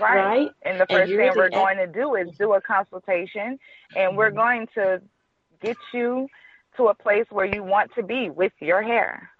right. 0.00 0.50
And 0.62 0.80
the 0.80 0.86
first 0.88 1.10
and 1.10 1.18
thing 1.18 1.32
we're 1.36 1.50
going 1.50 1.76
to 1.78 1.86
do 1.86 2.14
is 2.14 2.28
do 2.38 2.54
a 2.54 2.60
consultation 2.60 3.58
and 3.96 4.16
we're 4.16 4.28
mm-hmm. 4.28 4.36
going 4.36 4.66
to 4.74 5.02
get 5.62 5.76
you 5.92 6.28
to 6.76 6.88
a 6.88 6.94
place 6.94 7.26
where 7.30 7.46
you 7.46 7.62
want 7.62 7.90
to 7.94 8.02
be 8.02 8.30
with 8.30 8.52
your 8.60 8.82
hair. 8.82 9.30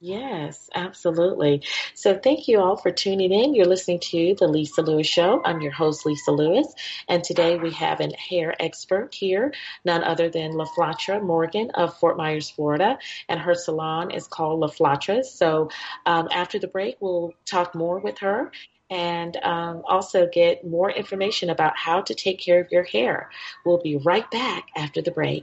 Yes, 0.00 0.70
absolutely. 0.76 1.62
So 1.94 2.16
thank 2.16 2.46
you 2.46 2.60
all 2.60 2.76
for 2.76 2.92
tuning 2.92 3.32
in. 3.32 3.56
You're 3.56 3.66
listening 3.66 3.98
to 3.98 4.36
the 4.38 4.46
Lisa 4.46 4.80
Lewis 4.80 5.08
Show. 5.08 5.42
I'm 5.44 5.60
your 5.60 5.72
host, 5.72 6.06
Lisa 6.06 6.30
Lewis. 6.30 6.72
And 7.08 7.24
today 7.24 7.56
we 7.58 7.72
have 7.72 7.98
an 7.98 8.12
hair 8.12 8.54
expert 8.62 9.12
here, 9.12 9.52
none 9.84 10.04
other 10.04 10.28
than 10.30 10.52
LaFlatra 10.52 11.20
Morgan 11.20 11.72
of 11.72 11.98
Fort 11.98 12.16
Myers, 12.16 12.48
Florida. 12.48 12.98
And 13.28 13.40
her 13.40 13.56
salon 13.56 14.12
is 14.12 14.28
called 14.28 14.60
LaFlatra. 14.60 15.24
So 15.24 15.70
um, 16.06 16.28
after 16.30 16.60
the 16.60 16.68
break, 16.68 16.98
we'll 17.00 17.34
talk 17.44 17.74
more 17.74 17.98
with 17.98 18.18
her 18.18 18.52
and 18.90 19.36
um, 19.42 19.82
also 19.84 20.28
get 20.32 20.64
more 20.64 20.92
information 20.92 21.50
about 21.50 21.76
how 21.76 22.02
to 22.02 22.14
take 22.14 22.38
care 22.38 22.60
of 22.60 22.70
your 22.70 22.84
hair. 22.84 23.30
We'll 23.66 23.82
be 23.82 23.96
right 23.96 24.30
back 24.30 24.68
after 24.76 25.02
the 25.02 25.10
break. 25.10 25.42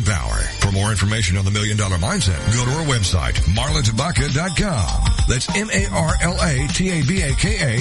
power. 0.03 0.37
For 0.59 0.71
more 0.71 0.91
information 0.91 1.37
on 1.37 1.45
the 1.45 1.51
Million 1.51 1.77
Dollar 1.77 1.97
Mindset, 1.97 2.39
go 2.53 2.65
to 2.65 2.71
our 2.71 2.85
website, 2.85 3.35
marlatabaka.com. 3.55 5.11
That's 5.27 5.47
M-A-R-L-A-T-A-B-A-K-A 5.55 6.71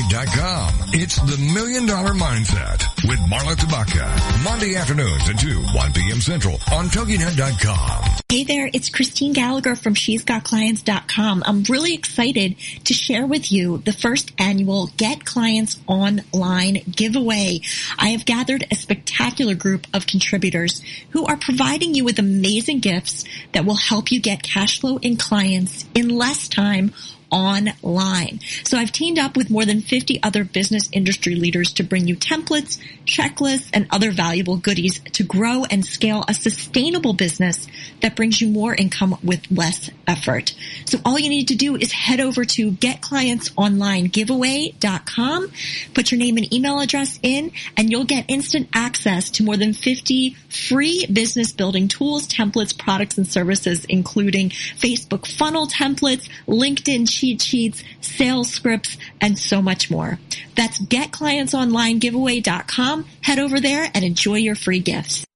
dot 0.08 0.26
com. 0.26 0.74
It's 0.92 1.16
the 1.16 1.36
Million 1.54 1.86
Dollar 1.86 2.12
Mindset 2.12 2.84
with 3.08 3.18
Marla 3.20 3.56
Tabaka. 3.56 4.44
Monday 4.44 4.76
afternoons 4.76 5.28
at 5.28 5.38
2, 5.38 5.60
1 5.74 5.92
p.m. 5.92 6.20
Central 6.20 6.54
on 6.72 6.86
TogiNet.com. 6.86 8.20
Hey 8.30 8.44
there, 8.44 8.70
it's 8.72 8.90
Christine 8.90 9.32
Gallagher 9.32 9.74
from 9.74 9.94
She's 9.94 10.22
Got 10.22 10.44
Clients.com. 10.44 11.42
I'm 11.44 11.64
really 11.64 11.94
excited 11.94 12.54
to 12.84 12.94
share 12.94 13.26
with 13.26 13.50
you 13.50 13.78
the 13.78 13.92
first 13.92 14.30
annual 14.38 14.86
Get 14.96 15.24
Clients 15.24 15.80
Online 15.88 16.84
giveaway. 16.88 17.62
I 17.98 18.10
have 18.10 18.24
gathered 18.24 18.64
a 18.70 18.76
spectacular 18.76 19.56
group 19.56 19.88
of 19.92 20.06
contributors 20.06 20.80
who 21.10 21.26
are 21.26 21.36
providing 21.36 21.94
you 21.94 22.04
with 22.10 22.18
amazing 22.18 22.80
gifts 22.80 23.24
that 23.52 23.64
will 23.64 23.76
help 23.76 24.10
you 24.10 24.20
get 24.20 24.42
cash 24.42 24.80
flow 24.80 24.96
in 24.96 25.16
clients 25.16 25.84
in 25.94 26.08
less 26.08 26.48
time 26.48 26.92
online. 27.30 28.40
So 28.64 28.78
I've 28.78 28.92
teamed 28.92 29.18
up 29.18 29.36
with 29.36 29.50
more 29.50 29.64
than 29.64 29.80
50 29.80 30.22
other 30.22 30.44
business 30.44 30.88
industry 30.92 31.34
leaders 31.34 31.72
to 31.74 31.82
bring 31.82 32.08
you 32.08 32.16
templates, 32.16 32.78
checklists, 33.04 33.70
and 33.72 33.86
other 33.90 34.10
valuable 34.10 34.56
goodies 34.56 35.00
to 35.00 35.22
grow 35.22 35.64
and 35.70 35.84
scale 35.84 36.24
a 36.28 36.34
sustainable 36.34 37.12
business 37.12 37.66
that 38.00 38.16
brings 38.16 38.40
you 38.40 38.48
more 38.48 38.74
income 38.74 39.18
with 39.22 39.48
less 39.50 39.90
effort. 40.06 40.54
So 40.84 40.98
all 41.04 41.18
you 41.18 41.28
need 41.28 41.48
to 41.48 41.54
do 41.54 41.76
is 41.76 41.92
head 41.92 42.20
over 42.20 42.44
to 42.44 42.70
getclientsonlinegiveaway.com, 42.72 45.52
put 45.94 46.10
your 46.10 46.18
name 46.18 46.36
and 46.36 46.52
email 46.52 46.80
address 46.80 47.18
in, 47.22 47.52
and 47.76 47.90
you'll 47.90 48.04
get 48.04 48.24
instant 48.28 48.68
access 48.74 49.30
to 49.30 49.42
more 49.42 49.56
than 49.56 49.72
50 49.72 50.36
free 50.48 51.06
business 51.06 51.52
building 51.52 51.88
tools, 51.88 52.26
templates, 52.26 52.76
products, 52.76 53.16
and 53.18 53.26
services, 53.26 53.84
including 53.86 54.50
Facebook 54.50 55.26
funnel 55.26 55.66
templates, 55.66 56.28
LinkedIn 56.46 57.08
cheat 57.20 57.42
sheets, 57.42 57.84
sales 58.00 58.50
scripts, 58.50 58.96
and 59.20 59.38
so 59.38 59.60
much 59.60 59.90
more. 59.90 60.18
That's 60.56 60.78
getclientsonlinegiveaway.com. 60.78 63.04
Head 63.20 63.38
over 63.38 63.60
there 63.60 63.90
and 63.94 64.02
enjoy 64.04 64.36
your 64.36 64.54
free 64.54 64.80
gifts. 64.80 65.26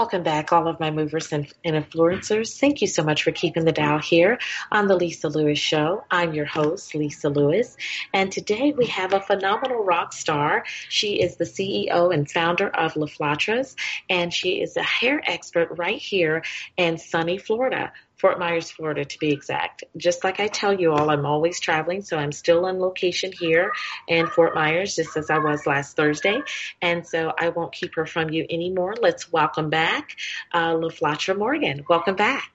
Welcome 0.00 0.22
back, 0.22 0.50
all 0.50 0.66
of 0.66 0.80
my 0.80 0.90
movers 0.90 1.30
and, 1.30 1.52
influencers. 1.62 2.58
Thank 2.58 2.80
you 2.80 2.86
so 2.86 3.02
much 3.02 3.22
for 3.22 3.32
keeping 3.32 3.66
the 3.66 3.70
dial 3.70 3.98
here 3.98 4.38
on 4.72 4.86
the 4.86 4.96
Lisa 4.96 5.28
Lewis 5.28 5.58
Show. 5.58 6.04
I'm 6.10 6.32
your 6.32 6.46
host, 6.46 6.94
Lisa 6.94 7.28
Lewis, 7.28 7.76
and 8.14 8.32
today 8.32 8.72
we 8.74 8.86
have 8.86 9.12
a 9.12 9.20
phenomenal 9.20 9.84
rock 9.84 10.14
star. 10.14 10.64
She 10.88 11.20
is 11.20 11.36
the 11.36 11.44
CEO 11.44 12.14
and 12.14 12.30
founder 12.30 12.68
of 12.68 12.96
La 12.96 13.08
Flatras, 13.08 13.76
and 14.08 14.32
she 14.32 14.62
is 14.62 14.78
a 14.78 14.82
hair 14.82 15.20
expert 15.26 15.68
right 15.76 16.00
here 16.00 16.44
in 16.78 16.96
sunny 16.96 17.36
Florida. 17.36 17.92
Fort 18.20 18.38
Myers, 18.38 18.70
Florida, 18.70 19.04
to 19.04 19.18
be 19.18 19.32
exact. 19.32 19.84
Just 19.96 20.24
like 20.24 20.40
I 20.40 20.48
tell 20.48 20.78
you 20.78 20.92
all, 20.92 21.10
I'm 21.10 21.24
always 21.24 21.58
traveling, 21.58 22.02
so 22.02 22.18
I'm 22.18 22.32
still 22.32 22.66
on 22.66 22.78
location 22.78 23.32
here 23.32 23.72
in 24.08 24.26
Fort 24.26 24.54
Myers, 24.54 24.94
just 24.94 25.16
as 25.16 25.30
I 25.30 25.38
was 25.38 25.66
last 25.66 25.96
Thursday. 25.96 26.42
And 26.82 27.06
so 27.06 27.32
I 27.38 27.48
won't 27.48 27.72
keep 27.72 27.94
her 27.94 28.04
from 28.04 28.28
you 28.28 28.44
anymore. 28.50 28.94
Let's 29.00 29.32
welcome 29.32 29.70
back 29.70 30.16
uh, 30.52 30.74
LaFlatra 30.74 31.36
Morgan. 31.36 31.84
Welcome 31.88 32.16
back. 32.16 32.50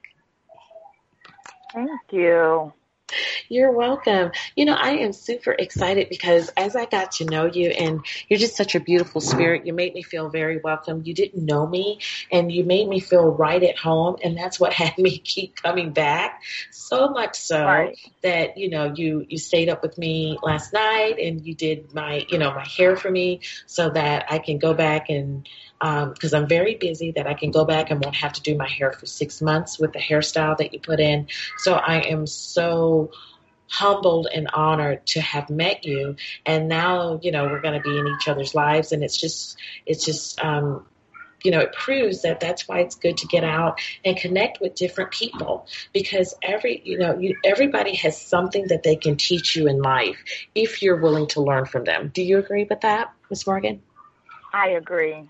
Thank 1.72 1.90
you. 2.12 2.72
You're 3.48 3.70
welcome. 3.70 4.32
You 4.56 4.64
know, 4.64 4.74
I 4.74 4.96
am 4.96 5.12
super 5.12 5.52
excited 5.52 6.08
because 6.08 6.48
as 6.56 6.74
I 6.74 6.86
got 6.86 7.12
to 7.12 7.24
know 7.24 7.46
you 7.46 7.68
and 7.70 8.04
you're 8.28 8.38
just 8.38 8.56
such 8.56 8.74
a 8.74 8.80
beautiful 8.80 9.20
spirit, 9.20 9.66
you 9.66 9.72
made 9.72 9.94
me 9.94 10.02
feel 10.02 10.28
very 10.28 10.58
welcome. 10.58 11.02
You 11.04 11.14
didn't 11.14 11.44
know 11.44 11.66
me 11.66 12.00
and 12.32 12.50
you 12.50 12.64
made 12.64 12.88
me 12.88 12.98
feel 12.98 13.26
right 13.26 13.62
at 13.62 13.78
home. 13.78 14.16
And 14.24 14.36
that's 14.36 14.58
what 14.58 14.72
had 14.72 14.98
me 14.98 15.18
keep 15.18 15.62
coming 15.62 15.92
back. 15.92 16.42
So 16.70 17.08
much 17.08 17.36
so 17.36 17.64
right. 17.64 17.96
that, 18.22 18.58
you 18.58 18.70
know, 18.70 18.92
you, 18.94 19.24
you 19.28 19.38
stayed 19.38 19.68
up 19.68 19.82
with 19.82 19.96
me 19.98 20.38
last 20.42 20.72
night 20.72 21.18
and 21.20 21.46
you 21.46 21.54
did 21.54 21.94
my, 21.94 22.26
you 22.28 22.38
know, 22.38 22.52
my 22.52 22.66
hair 22.66 22.96
for 22.96 23.10
me 23.10 23.40
so 23.66 23.90
that 23.90 24.26
I 24.30 24.38
can 24.38 24.58
go 24.58 24.74
back 24.74 25.08
and, 25.10 25.48
because 25.78 26.32
um, 26.34 26.42
I'm 26.42 26.48
very 26.48 26.74
busy 26.74 27.12
that 27.12 27.26
I 27.26 27.34
can 27.34 27.50
go 27.50 27.64
back 27.64 27.90
and 27.90 28.02
won't 28.02 28.16
have 28.16 28.32
to 28.34 28.42
do 28.42 28.56
my 28.56 28.68
hair 28.68 28.92
for 28.92 29.06
six 29.06 29.42
months 29.42 29.78
with 29.78 29.92
the 29.92 29.98
hairstyle 29.98 30.56
that 30.58 30.72
you 30.72 30.80
put 30.80 31.00
in. 31.00 31.28
So 31.58 31.74
I 31.74 32.00
am 32.00 32.26
so 32.26 33.10
humbled 33.68 34.28
and 34.32 34.48
honored 34.52 35.04
to 35.06 35.20
have 35.20 35.50
met 35.50 35.84
you. 35.84 36.16
And 36.44 36.68
now, 36.68 37.18
you 37.22 37.32
know, 37.32 37.44
we're 37.46 37.60
going 37.60 37.80
to 37.80 37.88
be 37.88 37.98
in 37.98 38.06
each 38.06 38.28
other's 38.28 38.54
lives. 38.54 38.92
And 38.92 39.02
it's 39.02 39.16
just, 39.16 39.56
it's 39.84 40.04
just, 40.04 40.42
um, 40.42 40.86
you 41.42 41.50
know, 41.50 41.60
it 41.60 41.72
proves 41.72 42.22
that 42.22 42.40
that's 42.40 42.66
why 42.66 42.80
it's 42.80 42.96
good 42.96 43.18
to 43.18 43.26
get 43.26 43.44
out 43.44 43.80
and 44.04 44.16
connect 44.16 44.60
with 44.60 44.74
different 44.74 45.10
people 45.10 45.66
because 45.92 46.34
every, 46.42 46.80
you 46.84 46.98
know, 46.98 47.18
you, 47.18 47.36
everybody 47.44 47.94
has 47.96 48.20
something 48.20 48.66
that 48.68 48.82
they 48.82 48.96
can 48.96 49.16
teach 49.16 49.54
you 49.54 49.68
in 49.68 49.80
life 49.80 50.16
if 50.54 50.82
you're 50.82 51.00
willing 51.00 51.26
to 51.28 51.42
learn 51.42 51.66
from 51.66 51.84
them. 51.84 52.10
Do 52.12 52.22
you 52.22 52.38
agree 52.38 52.66
with 52.68 52.80
that, 52.80 53.12
Ms. 53.30 53.46
Morgan? 53.46 53.82
I 54.52 54.70
agree. 54.70 55.28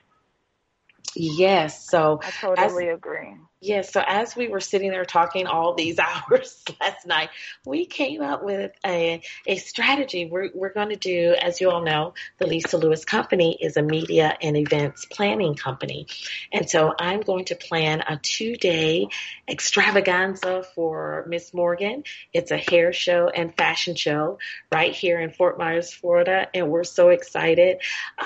Yes. 1.17 1.89
So 1.89 2.21
I 2.23 2.31
totally 2.31 2.89
agree. 2.89 3.37
Yes. 3.67 3.93
So 3.93 4.01
as 4.07 4.37
we 4.37 4.47
were 4.47 4.61
sitting 4.61 4.93
there 4.93 5.05
talking 5.05 5.49
all 5.49 5.75
these 5.75 5.99
hours 6.31 6.63
last 6.81 7.05
night, 7.05 7.31
we 7.67 7.85
came 7.85 8.23
up 8.23 8.45
with 8.45 8.71
a, 8.87 9.21
a 9.45 9.57
strategy. 9.57 10.27
We're, 10.27 10.51
we're 10.55 10.73
going 10.73 10.91
to 10.91 10.97
do, 10.97 11.35
as 11.35 11.61
you 11.61 11.71
all 11.71 11.83
know, 11.83 12.15
the 12.39 12.47
Lisa 12.47 12.79
Lewis 12.79 13.05
Company 13.05 13.59
is 13.61 13.77
a 13.77 13.83
media 13.83 14.37
and 14.41 14.57
events 14.57 15.05
planning 15.07 15.57
company. 15.57 16.07
And 16.53 16.71
so 16.71 16.95
I'm 16.97 17.23
going 17.23 17.47
to 17.47 17.57
plan 17.57 18.05
a 18.09 18.17
two 18.17 18.55
day 18.55 19.09
extravaganza 19.49 20.63
for 20.77 21.25
Miss 21.29 21.53
Morgan. 21.53 22.05
It's 22.33 22.53
a 22.53 22.59
hair 22.59 22.93
show 22.93 23.29
and 23.29 23.53
fashion 23.57 23.97
show 23.97 24.39
right 24.71 24.95
here 24.95 25.19
in 25.19 25.33
Fort 25.33 25.59
Myers, 25.59 25.93
Florida. 25.93 26.47
And 26.55 26.69
we're 26.69 26.85
so 26.85 27.09
excited. 27.09 27.79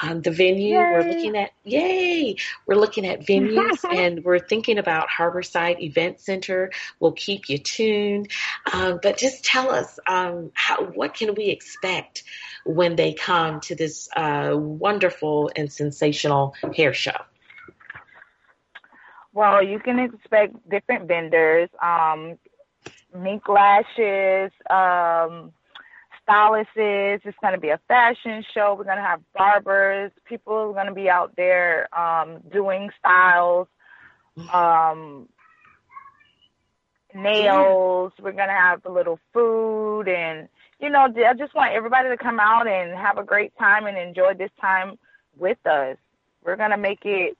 Um, 0.02 0.20
the 0.20 0.32
venue, 0.32 0.74
yay. 0.74 0.92
we're 0.92 1.02
looking 1.02 1.36
at, 1.36 1.50
yay, 1.64 2.36
we're 2.66 2.76
looking 2.76 3.06
at 3.06 3.20
venues 3.20 3.84
and 3.90 4.22
we're 4.22 4.38
thinking 4.38 4.76
about 4.76 5.08
Harborside 5.30 5.80
Event 5.80 6.20
Center. 6.20 6.70
We'll 6.98 7.12
keep 7.12 7.48
you 7.48 7.58
tuned. 7.58 8.30
Um, 8.72 9.00
but 9.02 9.18
just 9.18 9.44
tell 9.44 9.70
us, 9.70 9.98
um, 10.06 10.50
how, 10.54 10.84
what 10.84 11.14
can 11.14 11.34
we 11.34 11.46
expect 11.46 12.24
when 12.64 12.96
they 12.96 13.12
come 13.12 13.60
to 13.60 13.74
this 13.74 14.08
uh, 14.16 14.52
wonderful 14.54 15.50
and 15.56 15.72
sensational 15.72 16.54
hair 16.76 16.92
show? 16.92 17.16
Well, 19.32 19.62
you 19.62 19.78
can 19.78 19.98
expect 20.00 20.68
different 20.68 21.06
vendors, 21.06 21.68
um, 21.80 22.36
mink 23.16 23.48
lashes, 23.48 24.50
um, 24.68 25.52
stylists. 26.22 26.72
It's 26.76 27.36
going 27.40 27.54
to 27.54 27.60
be 27.60 27.68
a 27.68 27.80
fashion 27.86 28.44
show. 28.52 28.74
We're 28.76 28.84
going 28.84 28.96
to 28.96 29.02
have 29.02 29.20
barbers. 29.34 30.10
People 30.24 30.54
are 30.54 30.72
going 30.72 30.86
to 30.86 30.94
be 30.94 31.08
out 31.08 31.34
there 31.36 31.88
um, 31.96 32.38
doing 32.52 32.90
styles, 32.98 33.68
um, 34.48 35.28
nails. 37.14 38.12
We're 38.20 38.32
to 38.48 38.54
have 38.54 38.84
a 38.84 38.90
little 38.90 39.18
food. 39.32 40.08
And, 40.08 40.48
you 40.78 40.90
know, 40.90 41.00
I 41.00 41.34
just 41.34 41.54
want 41.54 41.72
everybody 41.72 42.08
to 42.08 42.16
come 42.16 42.40
out 42.40 42.66
and 42.66 42.92
have 42.92 43.18
a 43.18 43.24
great 43.24 43.56
time 43.58 43.86
and 43.86 43.96
enjoy 43.96 44.34
this 44.34 44.50
time 44.60 44.98
with 45.36 45.64
us. 45.66 45.96
We're 46.44 46.56
to 46.70 46.76
make 46.76 47.04
it 47.04 47.36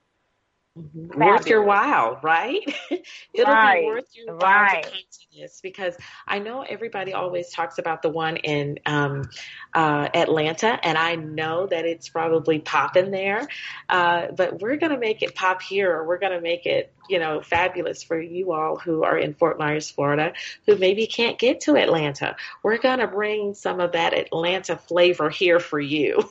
Mm-hmm. 0.80 1.22
worth 1.22 1.46
your 1.46 1.62
while, 1.62 2.18
right? 2.22 2.60
It'll 3.34 3.52
right. 3.52 3.82
be 3.82 3.86
worth 3.86 4.08
your 4.14 4.34
while 4.34 4.62
right. 4.62 4.82
to 4.82 4.88
come 4.88 4.98
to 4.98 5.40
this 5.40 5.60
because 5.60 5.94
I 6.26 6.38
know 6.38 6.62
everybody 6.62 7.12
always 7.12 7.50
talks 7.50 7.78
about 7.78 8.02
the 8.02 8.08
one 8.08 8.36
in 8.38 8.78
um, 8.86 9.28
uh, 9.74 10.08
Atlanta, 10.14 10.78
and 10.82 10.96
I 10.96 11.16
know 11.16 11.66
that 11.66 11.84
it's 11.84 12.08
probably 12.08 12.60
popping 12.60 13.10
there. 13.10 13.46
Uh, 13.88 14.28
but 14.34 14.60
we're 14.60 14.76
going 14.76 14.92
to 14.92 14.98
make 14.98 15.22
it 15.22 15.34
pop 15.34 15.60
here, 15.60 15.92
or 15.92 16.06
we're 16.06 16.18
going 16.18 16.32
to 16.32 16.40
make 16.40 16.64
it, 16.64 16.92
you 17.08 17.18
know, 17.18 17.42
fabulous 17.42 18.02
for 18.02 18.20
you 18.20 18.52
all 18.52 18.76
who 18.76 19.04
are 19.04 19.18
in 19.18 19.34
Fort 19.34 19.58
Myers, 19.58 19.90
Florida, 19.90 20.32
who 20.66 20.76
maybe 20.76 21.06
can't 21.06 21.38
get 21.38 21.60
to 21.62 21.76
Atlanta. 21.76 22.36
We're 22.62 22.78
going 22.78 23.00
to 23.00 23.06
bring 23.06 23.54
some 23.54 23.80
of 23.80 23.92
that 23.92 24.14
Atlanta 24.14 24.76
flavor 24.76 25.28
here 25.28 25.60
for 25.60 25.78
you. 25.80 26.28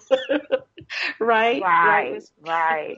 right? 1.20 1.62
Right. 1.62 2.24
Right. 2.42 2.98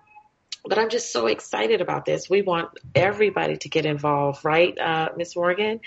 but 0.68 0.78
I'm 0.78 0.88
just 0.88 1.12
so 1.12 1.26
excited 1.26 1.80
about 1.80 2.04
this. 2.04 2.28
We 2.28 2.42
want 2.42 2.70
everybody 2.94 3.56
to 3.58 3.68
get 3.68 3.86
involved, 3.86 4.44
right, 4.44 4.76
uh, 4.78 5.10
Miss 5.16 5.36
Morgan? 5.36 5.80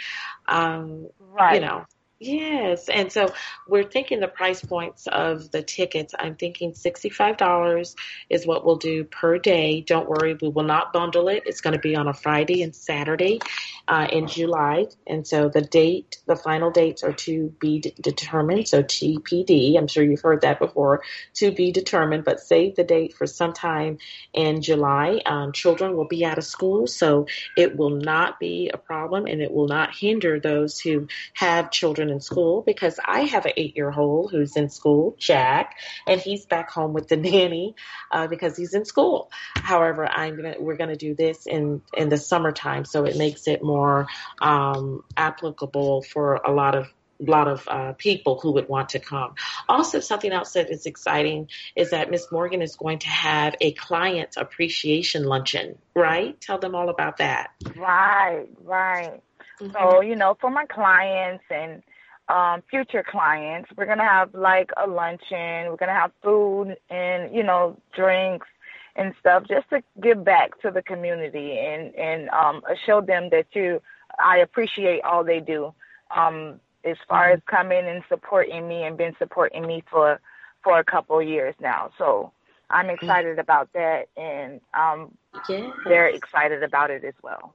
Um, 0.47 1.07
right. 1.19 1.55
You 1.55 1.67
know, 1.67 1.85
Yes, 2.21 2.89
and 2.89 3.09
so 3.09 3.33
we're 3.65 3.85
thinking 3.85 4.19
the 4.19 4.27
price 4.27 4.61
points 4.61 5.07
of 5.07 5.51
the 5.51 5.63
tickets. 5.63 6.13
I'm 6.19 6.35
thinking 6.35 6.73
$65 6.73 7.95
is 8.29 8.45
what 8.45 8.65
we'll 8.65 8.75
do 8.75 9.05
per 9.05 9.37
day. 9.39 9.79
Don't 9.79 10.09
worry, 10.09 10.37
we 10.41 10.49
will 10.49 10.65
not 10.65 10.91
bundle 10.91 11.29
it. 11.29 11.43
It's 11.45 11.61
going 11.61 11.75
to 11.75 11.79
be 11.79 11.95
on 11.95 12.09
a 12.09 12.13
Friday 12.13 12.61
and 12.61 12.75
Saturday 12.75 13.39
uh, 13.87 14.07
in 14.11 14.27
July. 14.27 14.87
And 15.07 15.25
so 15.25 15.47
the 15.47 15.61
date, 15.61 16.17
the 16.25 16.35
final 16.35 16.71
dates 16.71 17.03
are 17.03 17.13
to 17.13 17.55
be 17.57 17.79
d- 17.79 17.93
determined. 18.01 18.67
So 18.67 18.83
TBD, 18.83 19.77
I'm 19.77 19.87
sure 19.87 20.03
you've 20.03 20.21
heard 20.21 20.41
that 20.41 20.59
before, 20.59 21.03
to 21.35 21.53
be 21.53 21.71
determined, 21.71 22.25
but 22.25 22.41
save 22.41 22.75
the 22.75 22.83
date 22.83 23.13
for 23.13 23.27
sometime 23.27 23.97
in 24.33 24.61
July. 24.61 25.21
Um, 25.25 25.53
children 25.53 25.95
will 25.95 26.07
be 26.07 26.25
out 26.25 26.37
of 26.37 26.43
school, 26.43 26.85
so 26.85 27.27
it 27.55 27.77
will 27.77 27.91
not 27.91 28.41
be 28.41 28.69
a 28.73 28.77
problem 28.77 29.25
and 29.25 29.41
it 29.41 29.53
will 29.53 29.69
not 29.69 29.95
hinder 29.95 30.37
those 30.37 30.81
who 30.81 31.07
have 31.33 31.71
children 31.71 32.08
in 32.09 32.19
school 32.19 32.61
because 32.61 32.99
I 33.03 33.21
have 33.21 33.45
an 33.45 33.53
eight 33.57 33.75
year 33.75 33.91
old 33.91 34.31
who's 34.31 34.55
in 34.55 34.69
school, 34.69 35.15
Jack, 35.17 35.75
and 36.07 36.19
he's 36.19 36.45
back 36.45 36.69
home 36.69 36.93
with 36.93 37.07
the 37.07 37.17
nanny 37.17 37.75
uh, 38.11 38.27
because 38.27 38.57
he's 38.57 38.73
in 38.73 38.85
school. 38.85 39.31
However, 39.55 40.07
I'm 40.07 40.35
gonna 40.35 40.55
we're 40.59 40.77
gonna 40.77 40.95
do 40.95 41.15
this 41.15 41.45
in 41.45 41.81
in 41.95 42.09
the 42.09 42.17
summertime, 42.17 42.85
so 42.85 43.05
it 43.05 43.17
makes 43.17 43.47
it 43.47 43.63
more 43.63 44.07
um, 44.41 45.03
applicable 45.17 46.03
for 46.03 46.35
a 46.35 46.51
lot 46.51 46.75
of 46.75 46.87
a 47.19 47.29
lot 47.29 47.47
of 47.47 47.67
uh, 47.67 47.93
people 47.93 48.39
who 48.39 48.53
would 48.53 48.69
want 48.69 48.89
to 48.89 48.99
come. 48.99 49.35
Also, 49.67 49.99
something 49.99 50.31
else 50.31 50.53
that 50.53 50.69
is 50.69 50.85
exciting 50.85 51.49
is 51.75 51.91
that 51.91 52.09
Miss 52.09 52.31
Morgan 52.31 52.61
is 52.61 52.75
going 52.75 52.99
to 52.99 53.09
have 53.09 53.55
a 53.59 53.73
client 53.73 54.35
appreciation 54.37 55.25
luncheon, 55.25 55.77
right? 55.95 56.39
Tell 56.39 56.59
them 56.59 56.75
all 56.75 56.89
about 56.89 57.17
that. 57.17 57.51
Right, 57.75 58.47
right. 58.63 59.21
Mm-hmm. 59.61 59.73
So, 59.73 60.01
you 60.01 60.15
know, 60.15 60.37
for 60.39 60.49
my 60.49 60.65
clients 60.65 61.43
and 61.49 61.83
um, 62.29 62.63
future 62.69 63.03
clients. 63.03 63.69
We're 63.75 63.85
gonna 63.85 64.07
have 64.07 64.33
like 64.33 64.69
a 64.77 64.87
luncheon. 64.87 65.69
We're 65.69 65.77
gonna 65.77 65.93
have 65.93 66.11
food 66.23 66.77
and 66.89 67.35
you 67.35 67.43
know 67.43 67.77
drinks 67.95 68.47
and 68.95 69.13
stuff 69.19 69.43
just 69.47 69.69
to 69.69 69.81
give 70.01 70.23
back 70.23 70.59
to 70.61 70.71
the 70.71 70.81
community 70.81 71.57
and 71.57 71.93
and 71.95 72.29
um, 72.29 72.61
show 72.85 73.01
them 73.01 73.29
that 73.31 73.47
you 73.53 73.81
I 74.23 74.37
appreciate 74.37 75.03
all 75.03 75.23
they 75.23 75.39
do. 75.39 75.73
Um, 76.15 76.59
as 76.85 76.97
far 77.07 77.25
mm-hmm. 77.25 77.35
as 77.35 77.41
coming 77.45 77.85
and 77.85 78.03
supporting 78.07 78.67
me 78.67 78.83
and 78.83 78.97
been 78.97 79.15
supporting 79.17 79.65
me 79.65 79.83
for 79.89 80.19
for 80.63 80.79
a 80.79 80.83
couple 80.83 81.19
of 81.19 81.27
years 81.27 81.55
now. 81.59 81.91
So 81.97 82.31
I'm 82.69 82.85
mm-hmm. 82.85 82.95
excited 82.95 83.39
about 83.39 83.69
that 83.73 84.07
and 84.17 84.61
um 84.73 85.11
yeah. 85.49 85.71
they're 85.85 86.07
excited 86.07 86.63
about 86.63 86.91
it 86.91 87.03
as 87.03 87.13
well. 87.21 87.53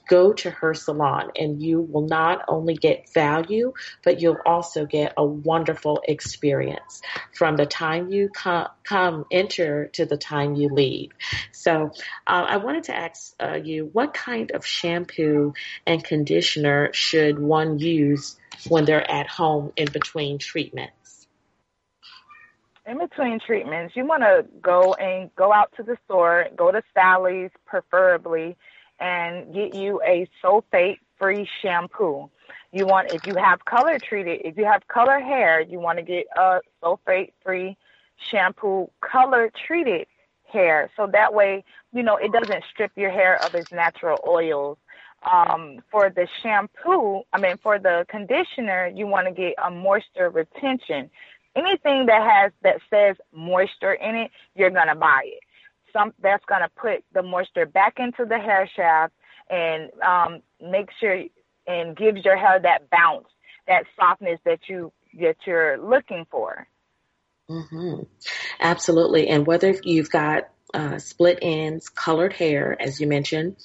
go 0.08 0.34
to 0.34 0.50
her 0.50 0.74
salon 0.74 1.32
and 1.36 1.62
you 1.62 1.82
will 1.82 2.08
not 2.08 2.44
only 2.48 2.74
get 2.74 3.14
value, 3.14 3.74
but 4.04 4.20
you'll 4.20 4.38
also 4.46 4.86
get 4.86 5.14
a 5.18 5.26
wonderful 5.26 6.02
experience 6.08 7.02
from 7.34 7.56
the 7.56 7.66
time 7.66 8.10
you 8.10 8.30
come, 8.30 8.68
come 8.84 9.26
enter 9.32 9.88
to 9.94 10.06
the 10.06 10.18
time 10.18 10.56
you 10.56 10.70
leave. 10.70 11.12
So 11.52 11.92
uh, 12.26 12.46
I 12.48 12.58
wanted 12.58 12.86
to 12.86 12.96
ask 12.96 13.34
uh, 13.40 13.60
you, 13.64 13.86
what 13.96 14.14
kind 14.14 14.52
of 14.52 14.66
shampoo 14.66 15.54
and 15.88 16.04
conditioner 16.04 16.90
should 16.92 17.40
one 17.40 17.80
use 17.80 18.36
when 18.68 18.84
they're 18.84 19.10
at 19.10 19.26
home 19.26 19.72
in 19.78 19.90
between 19.90 20.38
treatments? 20.38 21.28
In 22.86 22.98
between 22.98 23.40
treatments, 23.40 23.96
you 23.96 24.06
want 24.06 24.24
to 24.24 24.46
go 24.62 24.96
and 24.96 25.34
go 25.38 25.54
out 25.54 25.72
to 25.78 25.84
the 25.84 25.98
store, 26.04 26.48
go 26.58 26.74
to 26.74 26.84
Sally's 26.94 27.52
preferably, 27.66 28.58
and 29.00 29.54
get 29.54 29.74
you 29.74 30.02
a 30.06 30.28
sulfate 30.44 30.98
free 31.18 31.48
shampoo. 31.62 32.30
You 32.74 32.86
want, 32.86 33.14
if 33.14 33.26
you 33.26 33.36
have 33.36 33.64
color 33.64 33.98
treated, 33.98 34.42
if 34.44 34.58
you 34.58 34.66
have 34.66 34.86
color 34.90 35.22
hair, 35.22 35.62
you 35.62 35.80
want 35.80 36.00
to 36.00 36.04
get 36.04 36.26
a 36.36 36.60
sulfate 36.84 37.32
free 37.46 37.78
shampoo, 38.18 38.92
color 39.00 39.50
treated 39.66 40.08
hair. 40.52 40.90
So 40.96 41.08
that 41.12 41.34
way, 41.34 41.64
you 41.96 42.04
know, 42.04 42.18
it 42.18 42.32
doesn't 42.32 42.64
strip 42.72 42.92
your 42.96 43.10
hair 43.10 43.44
of 43.44 43.56
its 43.56 43.72
natural 43.72 44.20
oils. 44.28 44.78
Um, 45.32 45.80
for 45.90 46.12
the 46.12 46.28
shampoo, 46.44 47.24
I 47.34 47.40
mean, 47.40 47.58
for 47.64 47.80
the 47.80 48.06
conditioner, 48.10 48.92
you 48.94 49.08
want 49.08 49.26
to 49.26 49.34
get 49.34 49.56
a 49.64 49.72
moisture 49.72 50.30
retention. 50.30 51.10
Anything 51.56 52.06
that 52.06 52.22
has 52.22 52.52
that 52.62 52.80
says 52.92 53.16
moisture 53.34 53.94
in 53.94 54.16
it, 54.16 54.32
you're 54.54 54.70
gonna 54.70 54.94
buy 54.94 55.22
it 55.26 55.40
some 55.96 56.14
that's 56.22 56.44
to 56.46 56.70
put 56.76 57.04
the 57.14 57.24
moisture 57.24 57.66
back 57.66 57.96
into 57.98 58.26
the 58.26 58.38
hair 58.38 58.70
shaft 58.76 59.14
and 59.50 59.90
um, 60.02 60.42
make 60.62 60.90
sure 61.00 61.24
and 61.68 61.96
gives 61.96 62.24
your 62.24 62.38
hair 62.38 62.60
that 62.62 62.90
bounce, 62.90 63.28
that 63.68 63.86
softness 63.96 64.40
that 64.46 64.60
you 64.68 64.92
that 65.20 65.38
you're 65.46 65.78
looking 65.78 66.26
for. 66.30 66.68
Mm-hmm. 67.50 68.04
Absolutely, 68.60 69.28
and 69.30 69.48
whether 69.48 69.76
you've 69.84 70.10
got 70.10 70.50
uh, 70.76 71.00
split 71.00 71.40
ends, 71.42 71.90
colored 71.90 72.34
hair, 72.34 72.76
as 72.80 73.00
you 73.00 73.08
mentioned, 73.08 73.56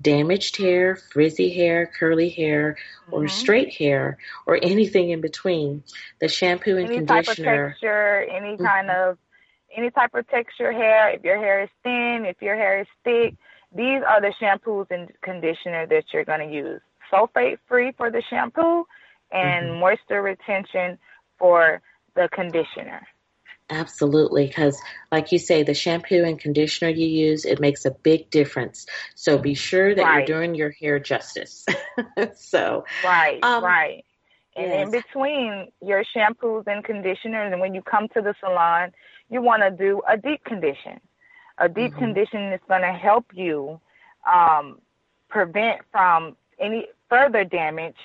damaged 0.00 0.56
hair, 0.56 0.96
frizzy 0.96 1.50
hair, 1.50 1.90
curly 1.98 2.28
hair, 2.28 2.76
or 3.10 3.20
mm-hmm. 3.20 3.28
straight 3.28 3.74
hair, 3.74 4.18
or 4.46 4.58
anything 4.62 5.10
in 5.10 5.20
between. 5.20 5.82
The 6.20 6.28
shampoo 6.28 6.76
and 6.76 6.86
any 6.86 6.96
conditioner. 6.98 7.24
Type 7.24 7.28
of 7.28 7.72
texture, 7.72 8.26
any 8.30 8.54
mm-hmm. 8.54 8.64
kind 8.64 8.90
of 8.90 9.18
any 9.76 9.90
type 9.90 10.14
of 10.14 10.26
texture 10.28 10.72
hair. 10.72 11.10
If 11.10 11.24
your 11.24 11.38
hair 11.38 11.62
is 11.62 11.70
thin, 11.82 12.24
if 12.26 12.40
your 12.40 12.56
hair 12.56 12.80
is 12.80 12.86
thick, 13.04 13.34
these 13.74 14.02
are 14.06 14.20
the 14.20 14.32
shampoos 14.40 14.90
and 14.90 15.10
conditioner 15.22 15.86
that 15.86 16.04
you're 16.12 16.24
going 16.24 16.48
to 16.48 16.54
use. 16.54 16.80
Sulfate 17.12 17.58
free 17.68 17.92
for 17.92 18.10
the 18.10 18.22
shampoo 18.28 18.86
and 19.30 19.68
mm-hmm. 19.68 19.80
moisture 19.80 20.22
retention 20.22 20.98
for 21.38 21.80
the 22.14 22.28
conditioner. 22.32 23.06
Absolutely, 23.70 24.46
because 24.46 24.80
like 25.12 25.30
you 25.30 25.38
say, 25.38 25.62
the 25.62 25.74
shampoo 25.74 26.24
and 26.24 26.38
conditioner 26.40 26.90
you 26.90 27.06
use, 27.06 27.44
it 27.44 27.60
makes 27.60 27.84
a 27.84 27.90
big 27.90 28.30
difference. 28.30 28.86
So 29.14 29.36
be 29.36 29.54
sure 29.54 29.94
that 29.94 30.02
right. 30.02 30.16
you're 30.28 30.38
doing 30.38 30.54
your 30.54 30.70
hair 30.70 30.98
justice. 30.98 31.66
so 32.34 32.84
right, 33.04 33.38
um, 33.42 33.62
right. 33.62 34.04
And 34.56 34.66
yes. 34.66 34.84
in 34.84 34.90
between 34.90 35.68
your 35.82 36.02
shampoos 36.02 36.66
and 36.66 36.82
conditioners, 36.82 37.52
and 37.52 37.60
when 37.60 37.74
you 37.74 37.82
come 37.82 38.08
to 38.08 38.22
the 38.22 38.34
salon, 38.40 38.92
you 39.28 39.42
want 39.42 39.62
to 39.62 39.70
do 39.70 40.00
a 40.08 40.16
deep 40.16 40.44
condition. 40.44 40.98
A 41.58 41.68
deep 41.68 41.90
mm-hmm. 41.90 41.98
condition 41.98 42.52
is 42.52 42.60
going 42.68 42.82
to 42.82 42.92
help 42.92 43.26
you 43.34 43.80
um, 44.30 44.80
prevent 45.28 45.82
from 45.92 46.36
any 46.58 46.86
further 47.10 47.44
damage 47.44 47.96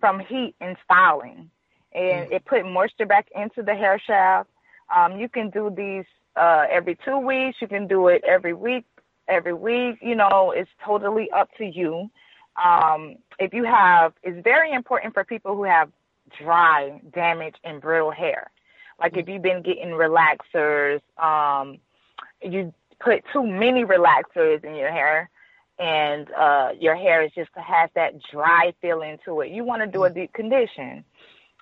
from 0.00 0.18
heat 0.18 0.54
and 0.60 0.76
styling, 0.84 1.48
and 1.92 2.24
mm-hmm. 2.24 2.32
it 2.32 2.44
put 2.44 2.66
moisture 2.66 3.06
back 3.06 3.28
into 3.36 3.62
the 3.62 3.74
hair 3.74 4.00
shaft 4.04 4.48
um, 4.94 5.18
you 5.18 5.28
can 5.28 5.50
do 5.50 5.72
these 5.74 6.04
uh, 6.36 6.64
every 6.70 6.96
two 7.04 7.18
weeks. 7.18 7.58
You 7.60 7.68
can 7.68 7.86
do 7.86 8.08
it 8.08 8.22
every 8.24 8.54
week. 8.54 8.84
Every 9.28 9.54
week, 9.54 9.98
you 10.02 10.16
know, 10.16 10.52
it's 10.54 10.70
totally 10.84 11.30
up 11.30 11.48
to 11.56 11.64
you. 11.64 12.10
Um, 12.62 13.16
if 13.38 13.54
you 13.54 13.64
have, 13.64 14.12
it's 14.22 14.42
very 14.42 14.72
important 14.72 15.14
for 15.14 15.24
people 15.24 15.54
who 15.56 15.64
have 15.64 15.90
dry, 16.42 17.00
damaged, 17.14 17.58
and 17.64 17.80
brittle 17.80 18.10
hair. 18.10 18.50
Like 19.00 19.16
if 19.16 19.28
you've 19.28 19.42
been 19.42 19.62
getting 19.62 19.88
relaxers, 19.88 21.00
um, 21.18 21.78
you 22.42 22.74
put 23.00 23.22
too 23.32 23.46
many 23.46 23.84
relaxers 23.84 24.64
in 24.64 24.74
your 24.74 24.90
hair, 24.90 25.30
and 25.78 26.28
uh, 26.32 26.70
your 26.78 26.96
hair 26.96 27.22
is 27.22 27.30
just 27.34 27.50
has 27.54 27.90
that 27.94 28.14
dry 28.30 28.72
feeling 28.80 29.18
to 29.24 29.40
it. 29.40 29.50
You 29.50 29.64
want 29.64 29.82
to 29.82 29.88
do 29.88 30.04
a 30.04 30.10
deep 30.10 30.32
condition. 30.32 31.04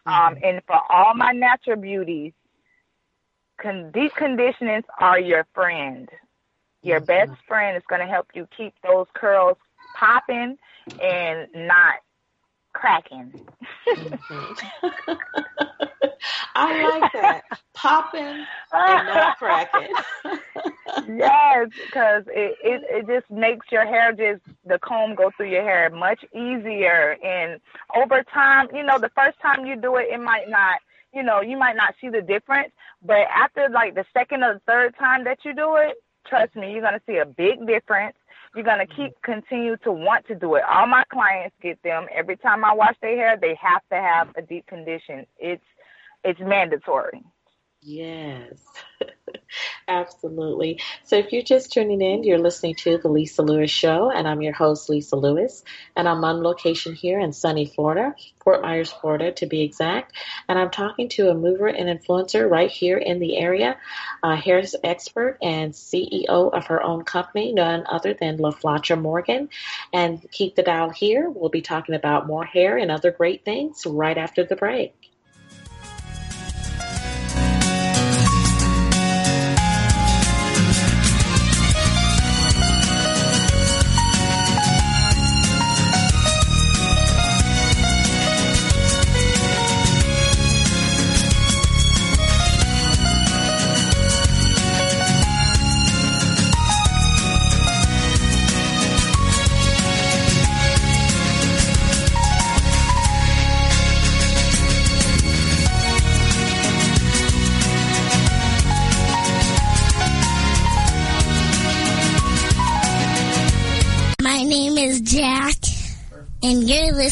Um, 0.07 0.15
mm-hmm. 0.15 0.45
and 0.45 0.63
for 0.67 0.81
all 0.91 1.15
my 1.15 1.33
natural 1.33 1.77
beauties, 1.77 2.33
con- 3.61 3.91
deep 3.93 4.13
conditionings 4.13 4.85
are 4.99 5.19
your 5.19 5.47
friend. 5.55 6.09
Your 6.83 7.01
mm-hmm. 7.01 7.07
best 7.33 7.43
friend 7.47 7.77
is 7.77 7.83
going 7.89 8.01
to 8.01 8.07
help 8.07 8.29
you 8.35 8.49
keep 8.57 8.75
those 8.83 9.07
curls 9.15 9.57
popping 9.97 10.59
and 11.03 11.49
not 11.55 11.97
cracking. 12.73 13.33
mm-hmm. 13.87 15.13
I 16.55 17.01
like 17.01 17.13
that. 17.13 17.43
Popping 17.75 18.45
and 18.73 19.07
not 19.07 19.37
cracking. 19.39 19.95
yes, 21.09 21.69
because 21.87 22.25
it, 22.29 22.57
it 22.63 22.83
it 22.91 23.07
just 23.07 23.31
makes 23.31 23.67
your 23.71 23.87
hair 23.87 24.13
just 24.13 24.43
the 24.67 24.79
comb 24.79 25.15
go 25.15 25.31
through 25.37 25.51
your 25.51 25.63
hair 25.63 25.89
much 25.91 26.25
easier. 26.35 27.17
And 27.25 27.61
over 27.97 28.23
time, 28.25 28.69
you 28.75 28.83
know, 28.83 28.99
the 28.99 29.11
first 29.11 29.39
time 29.41 29.65
you 29.65 29.77
do 29.77 29.97
it, 29.97 30.09
it 30.11 30.21
might 30.21 30.49
not 30.49 30.81
you 31.13 31.23
know, 31.23 31.41
you 31.41 31.57
might 31.57 31.77
not 31.77 31.95
see 32.01 32.09
the 32.09 32.23
difference, 32.23 32.73
but 33.05 33.27
after 33.35 33.69
like 33.69 33.95
the 33.95 34.05
second 34.13 34.43
or 34.43 34.55
the 34.55 34.61
third 34.67 34.97
time 34.99 35.25
that 35.25 35.39
you 35.45 35.55
do 35.55 35.77
it, 35.77 35.97
trust 36.27 36.55
me, 36.55 36.73
you're 36.73 36.83
gonna 36.83 37.01
see 37.07 37.17
a 37.17 37.27
big 37.27 37.67
difference. 37.67 38.17
You're 38.55 38.65
gonna 38.65 38.85
mm-hmm. 38.85 39.03
keep 39.03 39.23
continue 39.23 39.77
to 39.79 39.93
want 39.93 40.27
to 40.27 40.35
do 40.35 40.55
it. 40.57 40.63
All 40.69 40.87
my 40.87 41.05
clients 41.13 41.57
get 41.63 41.83
them 41.83 42.07
every 42.15 42.37
time 42.37 42.65
I 42.65 42.75
wash 42.75 42.97
their 43.01 43.17
hair. 43.17 43.39
They 43.41 43.57
have 43.61 43.83
to 43.91 43.97
have 43.97 44.29
a 44.37 44.43
deep 44.43 44.67
condition. 44.67 45.27
It's 45.39 45.65
it's 46.25 46.41
mandatory. 46.41 47.23
Yes, 47.83 48.63
absolutely. 49.89 50.81
So 51.05 51.17
if 51.17 51.33
you're 51.33 51.43
just 51.43 51.73
tuning 51.73 52.03
in, 52.03 52.25
you're 52.25 52.39
listening 52.39 52.75
to 52.77 52.99
The 52.99 53.09
Lisa 53.09 53.43
Lewis 53.43 53.71
Show, 53.71 54.11
and 54.11 54.29
I'm 54.29 54.43
your 54.43 54.53
host, 54.53 54.91
Lisa 54.91 55.17
Lewis, 55.17 55.65
and 55.97 56.07
I'm 56.07 56.23
on 56.25 56.43
location 56.43 56.95
here 56.95 57.19
in 57.19 57.33
sunny 57.33 57.65
Florida, 57.65 58.15
Fort 58.45 58.61
Myers, 58.61 58.93
Florida 58.93 59.33
to 59.33 59.47
be 59.47 59.63
exact, 59.63 60.15
and 60.49 60.59
I'm 60.59 60.71
talking 60.71 61.09
to 61.11 61.31
a 61.31 61.35
mover 61.35 61.69
and 61.69 61.89
influencer 61.89 62.51
right 62.51 62.71
here 62.71 62.99
in 62.99 63.19
the 63.19 63.39
area, 63.39 63.79
a 64.23 64.37
hair 64.37 64.63
expert 64.85 65.39
and 65.41 65.73
CEO 65.73 66.53
of 66.53 66.67
her 66.67 66.83
own 66.83 67.05
company, 67.05 67.53
none 67.55 67.85
other 67.89 68.13
than 68.13 68.39
LaFlatra 68.39 69.01
Morgan. 69.01 69.49
And 69.93 70.25
keep 70.31 70.55
the 70.55 70.63
dial 70.63 70.91
here. 70.91 71.31
We'll 71.31 71.49
be 71.49 71.63
talking 71.63 71.95
about 71.95 72.27
more 72.27 72.45
hair 72.45 72.77
and 72.77 72.91
other 72.91 73.11
great 73.11 73.45
things 73.47 73.87
right 73.87 74.19
after 74.19 74.45
the 74.45 74.57
break. 74.57 75.10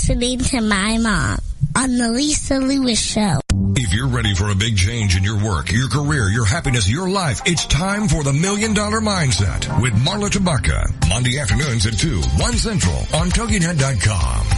Listening 0.08 0.38
to 0.38 0.60
my 0.62 0.96
mom 0.96 1.38
on 1.76 1.98
the 1.98 2.08
Lisa 2.08 2.58
Lewis 2.58 2.98
Show. 2.98 3.40
If 3.76 3.92
you're 3.92 4.08
ready 4.08 4.34
for 4.34 4.48
a 4.48 4.54
big 4.54 4.76
change 4.76 5.16
in 5.16 5.22
your 5.22 5.36
work, 5.44 5.70
your 5.70 5.88
career, 5.88 6.30
your 6.30 6.46
happiness, 6.46 6.88
your 6.88 7.10
life, 7.10 7.42
it's 7.44 7.66
time 7.66 8.08
for 8.08 8.22
the 8.22 8.32
Million 8.32 8.72
Dollar 8.72 9.00
Mindset 9.00 9.82
with 9.82 9.92
Marla 9.92 10.30
Tabaka. 10.30 11.08
Monday 11.10 11.38
afternoons 11.38 11.86
at 11.86 11.98
2, 11.98 12.22
1 12.38 12.52
Central 12.54 12.96
on 13.12 13.28
TogiNet.com. 13.28 14.47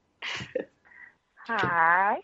Hi. 1.46 2.18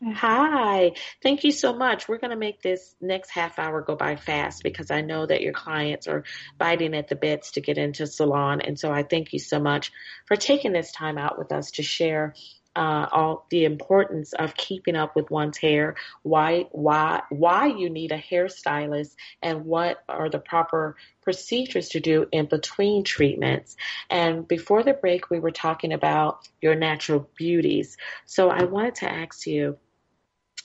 Hi. 0.00 0.92
Thank 1.24 1.42
you 1.42 1.50
so 1.50 1.74
much. 1.74 2.08
We're 2.08 2.18
going 2.18 2.30
to 2.30 2.36
make 2.36 2.62
this 2.62 2.94
next 3.00 3.30
half 3.30 3.58
hour 3.58 3.80
go 3.80 3.96
by 3.96 4.14
fast 4.14 4.62
because 4.62 4.92
I 4.92 5.00
know 5.00 5.26
that 5.26 5.42
your 5.42 5.52
clients 5.52 6.06
are 6.06 6.22
biting 6.56 6.94
at 6.94 7.08
the 7.08 7.16
bits 7.16 7.52
to 7.52 7.60
get 7.60 7.78
into 7.78 8.06
salon. 8.06 8.60
And 8.60 8.78
so 8.78 8.92
I 8.92 9.02
thank 9.02 9.32
you 9.32 9.40
so 9.40 9.58
much 9.58 9.90
for 10.26 10.36
taking 10.36 10.72
this 10.72 10.92
time 10.92 11.18
out 11.18 11.36
with 11.36 11.50
us 11.50 11.72
to 11.72 11.82
share 11.82 12.34
uh, 12.76 13.08
all 13.10 13.46
the 13.50 13.64
importance 13.64 14.34
of 14.34 14.54
keeping 14.54 14.94
up 14.94 15.16
with 15.16 15.32
one's 15.32 15.56
hair, 15.56 15.96
why 16.22 16.66
why 16.70 17.22
why 17.28 17.66
you 17.66 17.90
need 17.90 18.12
a 18.12 18.18
hairstylist, 18.18 19.16
and 19.42 19.64
what 19.64 20.04
are 20.08 20.28
the 20.28 20.38
proper 20.38 20.94
procedures 21.22 21.88
to 21.88 21.98
do 21.98 22.26
in 22.30 22.46
between 22.46 23.02
treatments. 23.02 23.74
And 24.08 24.46
before 24.46 24.84
the 24.84 24.92
break, 24.92 25.28
we 25.28 25.40
were 25.40 25.50
talking 25.50 25.92
about 25.92 26.46
your 26.62 26.76
natural 26.76 27.28
beauties. 27.36 27.96
So 28.26 28.48
I 28.48 28.62
wanted 28.62 28.94
to 28.96 29.10
ask 29.10 29.44
you 29.44 29.76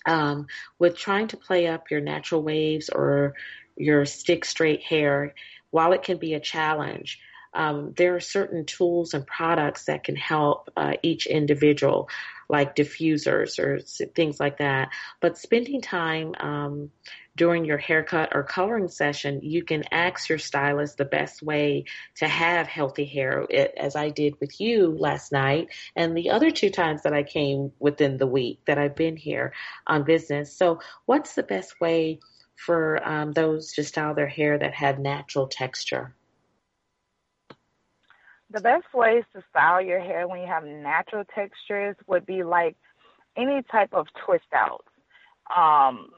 um, 0.06 0.48
with 0.80 0.98
trying 0.98 1.28
to 1.30 1.38
play 1.38 1.68
up 1.68 1.92
your 1.92 2.02
natural 2.02 2.44
waves 2.44 2.90
or 2.90 3.34
your 3.76 4.06
stick 4.06 4.46
straight 4.46 4.82
hair, 4.84 5.34
while 5.72 5.94
it 5.94 6.04
can 6.04 6.18
be 6.18 6.34
a 6.34 6.40
challenge, 6.40 7.20
um, 7.54 7.94
there 7.96 8.16
are 8.16 8.20
certain 8.20 8.66
tools 8.66 9.14
and 9.14 9.26
products 9.26 9.86
that 9.86 10.04
can 10.04 10.16
help 10.16 10.70
uh, 10.76 10.94
each 11.04 11.28
individual, 11.28 12.10
like 12.50 12.76
diffusers 12.76 13.60
or 13.60 13.80
things 14.16 14.40
like 14.40 14.58
that. 14.58 14.90
But 15.22 15.38
spending 15.38 15.82
time 15.82 16.34
um, 16.40 16.92
during 17.36 17.66
your 17.66 17.78
haircut 17.78 18.36
or 18.36 18.44
coloring 18.44 18.90
session, 18.90 19.40
you 19.42 19.64
can 19.64 19.84
ask 19.92 20.30
your 20.30 20.38
stylist 20.38 20.98
the 20.98 21.06
best 21.06 21.42
way 21.42 21.86
to 22.18 22.28
have 22.28 22.68
healthy 22.68 23.06
hair, 23.06 23.46
as 23.78 23.96
I 23.96 24.10
did 24.10 24.40
with 24.40 24.60
you 24.60 24.96
last 24.98 25.32
night 25.32 25.70
and 25.96 26.16
the 26.16 26.30
other 26.32 26.52
two 26.52 26.70
times 26.70 27.04
that 27.04 27.14
I 27.14 27.24
came 27.24 27.72
within 27.80 28.18
the 28.18 28.28
week 28.28 28.60
that 28.66 28.78
I've 28.78 28.96
been 28.96 29.18
here 29.18 29.54
on 29.88 30.04
business. 30.04 30.56
So, 30.56 30.80
what's 31.06 31.36
the 31.36 31.44
best 31.44 31.80
way 31.80 32.20
for 32.56 33.06
um, 33.08 33.32
those 33.32 33.74
to 33.74 33.84
style 33.84 34.14
their 34.14 34.28
hair 34.28 34.58
that 34.58 34.74
have 34.74 35.00
natural 35.00 35.48
texture? 35.48 36.16
The 38.54 38.62
best 38.62 38.86
ways 38.94 39.24
to 39.34 39.44
style 39.50 39.82
your 39.82 40.00
hair 40.00 40.28
when 40.28 40.40
you 40.40 40.48
have 40.48 40.64
natural 40.64 41.24
textures 41.34 41.96
would 42.06 42.26
be 42.26 42.44
like 42.44 42.78
any 43.36 43.64
type 43.64 43.90
of 43.94 44.06
twist 44.26 44.46
outs. 44.54 44.88
Um, 45.56 46.10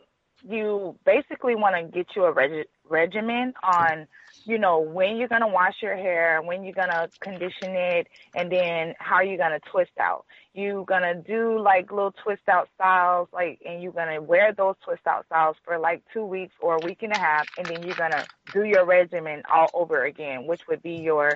you 0.48 0.98
basically 1.06 1.56
want 1.56 1.76
to 1.76 1.98
get 1.98 2.08
you 2.14 2.26
a 2.26 2.32
reg- 2.34 2.68
regimen 2.90 3.54
on, 3.64 4.06
you 4.44 4.60
know, 4.60 4.80
when 4.80 5.16
you're 5.16 5.30
going 5.30 5.42
to 5.42 5.48
wash 5.48 5.76
your 5.82 5.96
hair, 5.96 6.42
when 6.42 6.66
you're 6.66 6.74
going 6.74 6.90
to 6.90 7.10
condition 7.22 7.70
it, 7.70 8.08
and 8.36 8.52
then 8.52 8.94
how 9.00 9.22
you're 9.22 9.38
going 9.38 9.58
to 9.58 9.70
twist 9.72 9.94
out. 10.00 10.26
You're 10.54 10.84
going 10.84 11.04
to 11.04 11.16
do 11.16 11.58
like 11.60 11.90
little 11.90 12.14
twist 12.24 12.48
out 12.50 12.68
styles, 12.76 13.30
like, 13.34 13.62
and 13.66 13.82
you're 13.82 13.94
going 13.94 14.14
to 14.14 14.22
wear 14.22 14.54
those 14.54 14.76
twist 14.84 15.08
out 15.08 15.26
styles 15.26 15.56
for 15.64 15.80
like 15.80 16.04
two 16.14 16.26
weeks 16.26 16.54
or 16.60 16.76
a 16.76 16.86
week 16.86 17.02
and 17.02 17.14
a 17.14 17.18
half, 17.18 17.48
and 17.58 17.66
then 17.66 17.82
you're 17.82 17.96
going 17.96 18.12
to 18.12 18.26
do 18.52 18.66
your 18.66 18.86
regimen 18.86 19.42
all 19.52 19.70
over 19.74 20.04
again, 20.04 20.46
which 20.46 20.62
would 20.68 20.84
be 20.84 20.98
your, 20.98 21.32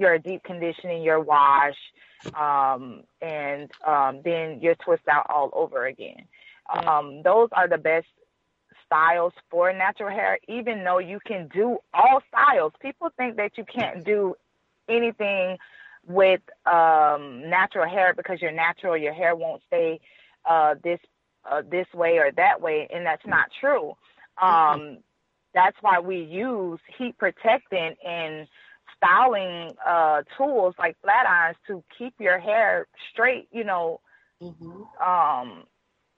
your 0.00 0.18
deep 0.18 0.42
conditioning, 0.42 1.02
your 1.02 1.20
wash, 1.20 1.76
um, 2.34 3.02
and 3.20 3.70
um, 3.86 4.22
then 4.24 4.60
your 4.60 4.74
twist 4.76 5.02
out 5.10 5.26
all 5.28 5.50
over 5.52 5.86
again. 5.86 6.24
Um, 6.72 7.22
those 7.22 7.48
are 7.52 7.68
the 7.68 7.78
best 7.78 8.06
styles 8.86 9.32
for 9.50 9.72
natural 9.72 10.10
hair, 10.10 10.38
even 10.48 10.84
though 10.84 10.98
you 10.98 11.18
can 11.24 11.48
do 11.54 11.78
all 11.92 12.20
styles. 12.28 12.72
People 12.80 13.10
think 13.16 13.36
that 13.36 13.52
you 13.56 13.64
can't 13.64 14.04
do 14.04 14.34
anything 14.88 15.58
with 16.06 16.40
um, 16.66 17.48
natural 17.48 17.88
hair 17.88 18.14
because 18.14 18.40
you're 18.40 18.52
natural, 18.52 18.96
your 18.96 19.12
hair 19.12 19.36
won't 19.36 19.62
stay 19.66 20.00
uh, 20.48 20.74
this 20.82 20.98
uh, 21.50 21.62
this 21.70 21.86
way 21.94 22.18
or 22.18 22.30
that 22.32 22.60
way, 22.60 22.88
and 22.92 23.04
that's 23.04 23.26
not 23.26 23.46
true. 23.60 23.94
Um, 24.40 24.98
that's 25.54 25.76
why 25.80 25.98
we 26.00 26.22
use 26.22 26.78
heat 26.98 27.16
protectant 27.18 27.96
and 28.06 28.46
styling 29.02 29.72
uh, 29.86 30.22
tools 30.36 30.74
like 30.78 30.96
flat 31.02 31.26
irons 31.26 31.56
to 31.66 31.82
keep 31.96 32.14
your 32.18 32.38
hair 32.38 32.86
straight. 33.12 33.48
You 33.52 33.64
know, 33.64 34.00
mm-hmm. 34.42 34.82
um, 35.02 35.64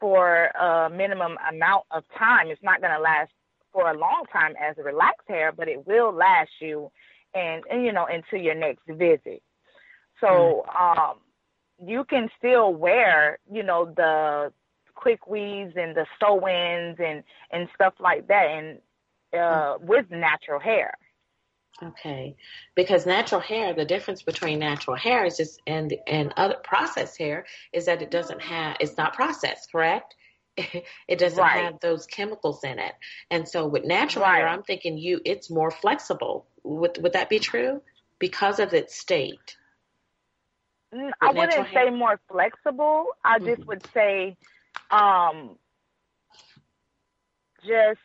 for 0.01 0.47
a 0.47 0.91
minimum 0.91 1.39
amount 1.49 1.85
of 1.93 2.03
time. 2.19 2.49
It's 2.49 2.63
not 2.63 2.81
going 2.81 2.93
to 2.93 3.01
last 3.01 3.31
for 3.73 3.89
a 3.89 3.97
long 3.97 4.25
time 4.33 4.55
as 4.61 4.77
a 4.77 4.83
relaxed 4.83 5.29
hair, 5.29 5.53
but 5.53 5.69
it 5.69 5.87
will 5.87 6.13
last 6.13 6.51
you 6.61 6.91
and, 7.35 7.63
and 7.71 7.85
you 7.85 7.93
know 7.93 8.07
until 8.07 8.41
your 8.41 8.55
next 8.55 8.83
visit. 8.89 9.43
So 10.21 10.65
um, 10.67 11.19
you 11.85 12.05
can 12.05 12.29
still 12.37 12.75
wear 12.75 13.39
you 13.51 13.63
know 13.63 13.93
the 13.97 14.53
quick 14.95 15.27
weaves 15.27 15.75
and 15.77 15.97
the 15.97 16.07
sew-ins 16.21 16.99
and 16.99 17.23
and 17.51 17.69
stuff 17.75 17.95
like 17.99 18.27
that 18.29 18.47
and 18.51 18.79
uh, 19.41 19.79
with 19.81 20.11
natural 20.11 20.61
hair. 20.61 20.93
Okay, 21.81 22.37
because 22.75 23.07
natural 23.07 23.41
hair, 23.41 23.73
the 23.75 23.85
difference 23.85 24.23
between 24.23 24.59
natural 24.59 24.97
hair 24.97 25.25
is 25.25 25.37
just 25.37 25.61
and 25.67 25.95
and 26.07 26.33
other 26.37 26.57
processed 26.63 27.19
hair 27.19 27.47
is 27.73 27.87
that 27.87 28.03
it 28.03 28.11
doesn't 28.11 28.43
have 28.43 28.77
it's 28.79 28.97
not 28.97 29.15
processed, 29.15 29.73
correct? 29.73 30.15
it 30.57 31.19
doesn't 31.19 31.39
right. 31.39 31.65
have 31.65 31.81
those 31.81 32.07
chemicals 32.07 32.63
in 32.63 32.79
it, 32.79 32.93
and 33.31 33.49
so 33.49 33.67
with 33.67 33.85
natural 33.85 34.25
right. 34.25 34.39
hair, 34.39 34.49
I'm 34.49 34.63
thinking 34.63 34.99
you 34.99 35.21
it's 35.25 35.51
more 35.51 35.71
flexible. 35.71 36.47
Would 36.63 37.03
would 37.03 37.15
that 37.15 37.31
be 37.31 37.39
true 37.39 37.81
because 38.19 38.61
of 38.61 38.75
its 38.75 38.95
state? 38.95 39.57
Mm, 40.95 41.07
with 41.07 41.15
I 41.21 41.31
wouldn't 41.31 41.69
say 41.73 41.91
more 41.91 42.21
flexible. 42.31 43.07
I 43.25 43.39
mm-hmm. 43.39 43.47
just 43.47 43.67
would 43.67 43.87
say, 43.95 44.37
um, 44.91 45.57
just 47.65 48.01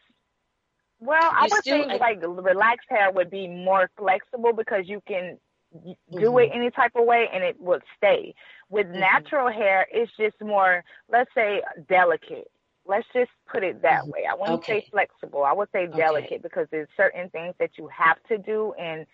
well, 0.99 1.21
you 1.21 1.37
I 1.37 1.41
would 1.43 1.61
still, 1.61 1.87
think 1.87 2.01
like 2.01 2.19
relaxed 2.21 2.87
hair 2.89 3.11
would 3.11 3.29
be 3.29 3.47
more 3.47 3.89
flexible 3.97 4.53
because 4.53 4.87
you 4.87 5.01
can 5.07 5.37
mm-hmm. 5.75 6.19
do 6.19 6.37
it 6.39 6.49
any 6.53 6.71
type 6.71 6.93
of 6.95 7.05
way 7.05 7.27
and 7.31 7.43
it 7.43 7.59
would 7.59 7.83
stay. 7.97 8.33
With 8.69 8.87
mm-hmm. 8.87 8.99
natural 8.99 9.51
hair, 9.51 9.87
it's 9.91 10.11
just 10.17 10.35
more, 10.41 10.83
let's 11.09 11.29
say, 11.35 11.61
delicate. 11.87 12.49
Let's 12.85 13.07
just 13.13 13.31
put 13.51 13.63
it 13.63 13.81
that 13.83 14.01
mm-hmm. 14.01 14.11
way. 14.11 14.25
I 14.29 14.35
wouldn't 14.35 14.59
okay. 14.59 14.81
say 14.81 14.87
flexible. 14.91 15.43
I 15.43 15.53
would 15.53 15.69
say 15.71 15.87
delicate 15.87 16.31
okay. 16.31 16.39
because 16.41 16.67
there's 16.71 16.89
certain 16.97 17.29
things 17.29 17.53
that 17.59 17.71
you 17.77 17.89
have 17.95 18.17
to 18.29 18.37
do 18.37 18.73
and 18.79 19.05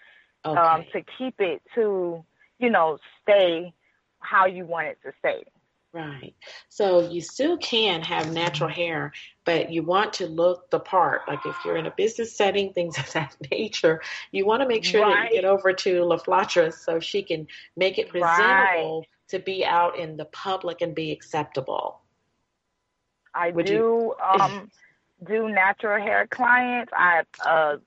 um, 0.46 0.58
okay. 0.58 0.68
um, 0.68 0.86
to 0.94 1.04
keep 1.18 1.36
it 1.40 1.62
to, 1.76 2.24
you 2.60 2.70
know, 2.70 2.98
stay 3.22 3.74
how 4.20 4.46
you 4.46 4.66
want 4.66 4.88
it 4.88 5.00
to 5.04 5.12
stay. 5.20 5.44
Right. 5.94 6.34
So 6.70 7.08
you 7.08 7.22
still 7.22 7.56
can 7.58 8.02
have 8.02 8.34
natural 8.34 8.70
hair, 8.70 9.14
but 9.46 9.72
you 9.72 9.84
want 9.84 10.14
to 10.14 10.26
look 10.26 10.72
the 10.72 10.80
part. 10.80 11.22
Like 11.28 11.46
if 11.46 11.56
you're 11.64 11.78
in 11.78 11.86
a 11.86 11.94
business 11.96 12.36
setting, 12.36 12.74
things 12.74 12.98
of 13.00 13.12
that 13.14 13.36
nature, 13.52 14.02
you 14.32 14.46
want 14.46 14.64
to 14.64 14.68
make 14.68 14.84
sure 14.84 15.02
right. 15.02 15.16
that 15.16 15.36
you 15.36 15.42
get 15.42 15.46
over 15.46 15.72
to 15.72 16.04
La 16.04 16.18
Flatra 16.18 16.74
so 16.74 17.00
she 17.00 17.22
can 17.22 17.48
make 17.78 18.00
it 18.00 18.10
presentable 18.10 19.00
right. 19.02 19.08
to 19.30 19.40
be 19.40 19.64
out 19.64 20.00
in 20.00 20.18
the 20.18 20.26
public 20.26 20.82
and 20.82 20.96
be 20.96 21.12
acceptable. 21.12 22.02
I 23.36 23.52
Would 23.52 23.68
do 23.68 23.74
you... 23.74 24.16
um, 24.24 24.72
do 25.24 25.48
natural 25.50 26.02
hair 26.02 26.28
clients. 26.28 26.92
I 26.96 27.24
uh, 27.46 27.78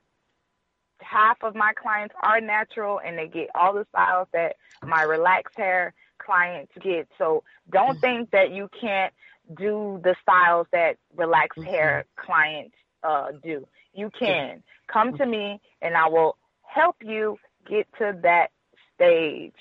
half 1.00 1.42
of 1.42 1.54
my 1.54 1.72
clients 1.72 2.14
are 2.22 2.40
natural 2.40 3.00
and 3.04 3.18
they 3.18 3.28
get 3.28 3.50
all 3.54 3.72
the 3.72 3.86
styles 3.90 4.28
that 4.32 4.56
my 4.82 5.02
relaxed 5.02 5.56
hair 5.56 5.92
clients 6.26 6.72
get. 6.82 7.08
So 7.18 7.44
don't 7.70 7.92
mm-hmm. 7.92 8.00
think 8.00 8.30
that 8.32 8.50
you 8.50 8.68
can't 8.80 9.12
do 9.56 10.00
the 10.02 10.16
styles 10.22 10.66
that 10.72 10.96
relaxed 11.14 11.60
mm-hmm. 11.60 11.70
hair 11.70 12.04
clients 12.16 12.74
uh, 13.02 13.28
do. 13.42 13.66
You 13.94 14.10
can 14.18 14.62
come 14.92 15.16
to 15.16 15.24
me 15.24 15.60
and 15.80 15.96
I 15.96 16.08
will 16.08 16.36
help 16.62 16.96
you 17.02 17.38
get 17.68 17.86
to 17.98 18.18
that 18.22 18.50
stage. 18.94 19.54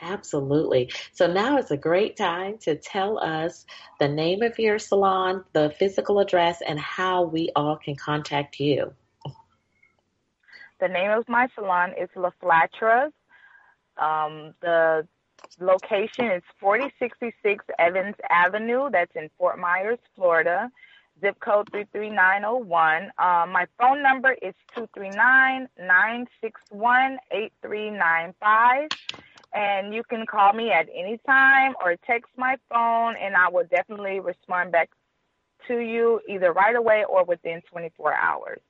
Absolutely. 0.00 0.92
So 1.12 1.26
now 1.26 1.58
is 1.58 1.70
a 1.70 1.76
great 1.76 2.16
time 2.16 2.58
to 2.58 2.76
tell 2.76 3.18
us 3.18 3.66
the 3.98 4.08
name 4.08 4.42
of 4.42 4.58
your 4.58 4.78
salon, 4.78 5.44
the 5.52 5.74
physical 5.76 6.20
address, 6.20 6.62
and 6.66 6.78
how 6.78 7.24
we 7.24 7.50
all 7.56 7.76
can 7.76 7.96
contact 7.96 8.60
you. 8.60 8.94
The 10.80 10.88
name 10.88 11.10
of 11.10 11.28
my 11.28 11.48
salon 11.56 11.94
is 12.00 12.08
La 12.14 12.30
Flatras. 12.40 13.10
Um, 13.96 14.54
the 14.60 15.08
location 15.60 16.26
is 16.26 16.42
4066 16.60 17.64
Evans 17.78 18.16
Avenue. 18.30 18.90
That's 18.90 19.12
in 19.16 19.30
Fort 19.38 19.58
Myers, 19.58 19.98
Florida. 20.16 20.70
zip 21.20 21.38
code 21.40 21.68
33901. 21.72 23.04
Um, 23.18 23.52
my 23.52 23.66
phone 23.78 24.02
number 24.02 24.32
is 24.32 24.54
239 24.74 25.68
961 25.78 27.18
8395. 27.32 28.90
And 29.54 29.94
you 29.94 30.02
can 30.04 30.26
call 30.26 30.52
me 30.52 30.70
at 30.72 30.88
any 30.94 31.18
time 31.26 31.74
or 31.84 31.96
text 32.06 32.30
my 32.36 32.56
phone, 32.70 33.16
and 33.20 33.34
I 33.36 33.48
will 33.50 33.64
definitely 33.70 34.20
respond 34.20 34.72
back 34.72 34.90
to 35.68 35.78
you 35.78 36.20
either 36.28 36.52
right 36.52 36.76
away 36.76 37.04
or 37.08 37.24
within 37.24 37.62
24 37.70 38.14
hours. 38.14 38.60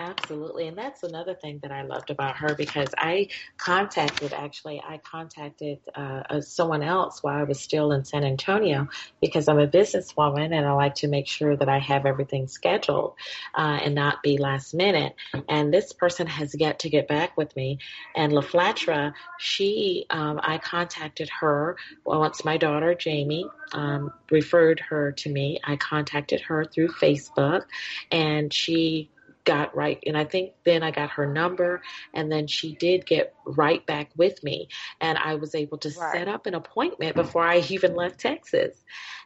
Absolutely. 0.00 0.66
And 0.66 0.78
that's 0.78 1.02
another 1.02 1.34
thing 1.34 1.58
that 1.62 1.70
I 1.70 1.82
loved 1.82 2.08
about 2.08 2.34
her 2.38 2.54
because 2.54 2.88
I 2.96 3.28
contacted, 3.58 4.32
actually, 4.32 4.80
I 4.80 4.96
contacted 4.96 5.78
uh, 5.94 6.40
someone 6.40 6.82
else 6.82 7.22
while 7.22 7.36
I 7.36 7.42
was 7.42 7.60
still 7.60 7.92
in 7.92 8.06
San 8.06 8.24
Antonio 8.24 8.88
because 9.20 9.46
I'm 9.46 9.58
a 9.58 9.68
businesswoman 9.68 10.54
and 10.54 10.66
I 10.66 10.72
like 10.72 10.94
to 10.96 11.08
make 11.08 11.26
sure 11.26 11.54
that 11.54 11.68
I 11.68 11.78
have 11.80 12.06
everything 12.06 12.48
scheduled 12.48 13.12
uh, 13.54 13.80
and 13.84 13.94
not 13.94 14.22
be 14.22 14.38
last 14.38 14.72
minute. 14.72 15.14
And 15.50 15.72
this 15.72 15.92
person 15.92 16.26
has 16.26 16.54
yet 16.58 16.78
to 16.78 16.88
get 16.88 17.06
back 17.06 17.36
with 17.36 17.54
me. 17.54 17.78
And 18.16 18.32
LaFlatra, 18.32 19.12
she, 19.38 20.06
um, 20.08 20.40
I 20.42 20.56
contacted 20.56 21.28
her 21.40 21.76
once 22.06 22.42
my 22.42 22.56
daughter, 22.56 22.94
Jamie, 22.94 23.46
um, 23.72 24.14
referred 24.30 24.80
her 24.80 25.12
to 25.12 25.28
me. 25.30 25.60
I 25.62 25.76
contacted 25.76 26.40
her 26.40 26.64
through 26.64 26.88
Facebook 26.88 27.64
and 28.10 28.50
she 28.50 29.10
got 29.44 29.74
right. 29.74 30.02
And 30.06 30.16
I 30.16 30.24
think 30.24 30.52
then 30.64 30.82
I 30.82 30.90
got 30.90 31.10
her 31.10 31.26
number 31.26 31.82
and 32.14 32.30
then 32.30 32.46
she 32.46 32.74
did 32.74 33.06
get 33.06 33.34
right 33.44 33.84
back 33.86 34.10
with 34.16 34.42
me. 34.42 34.68
And 35.00 35.18
I 35.18 35.34
was 35.34 35.54
able 35.54 35.78
to 35.78 35.88
right. 35.90 36.12
set 36.12 36.28
up 36.28 36.46
an 36.46 36.54
appointment 36.54 37.16
before 37.16 37.44
I 37.44 37.58
even 37.68 37.94
left 37.94 38.20
Texas. 38.20 38.76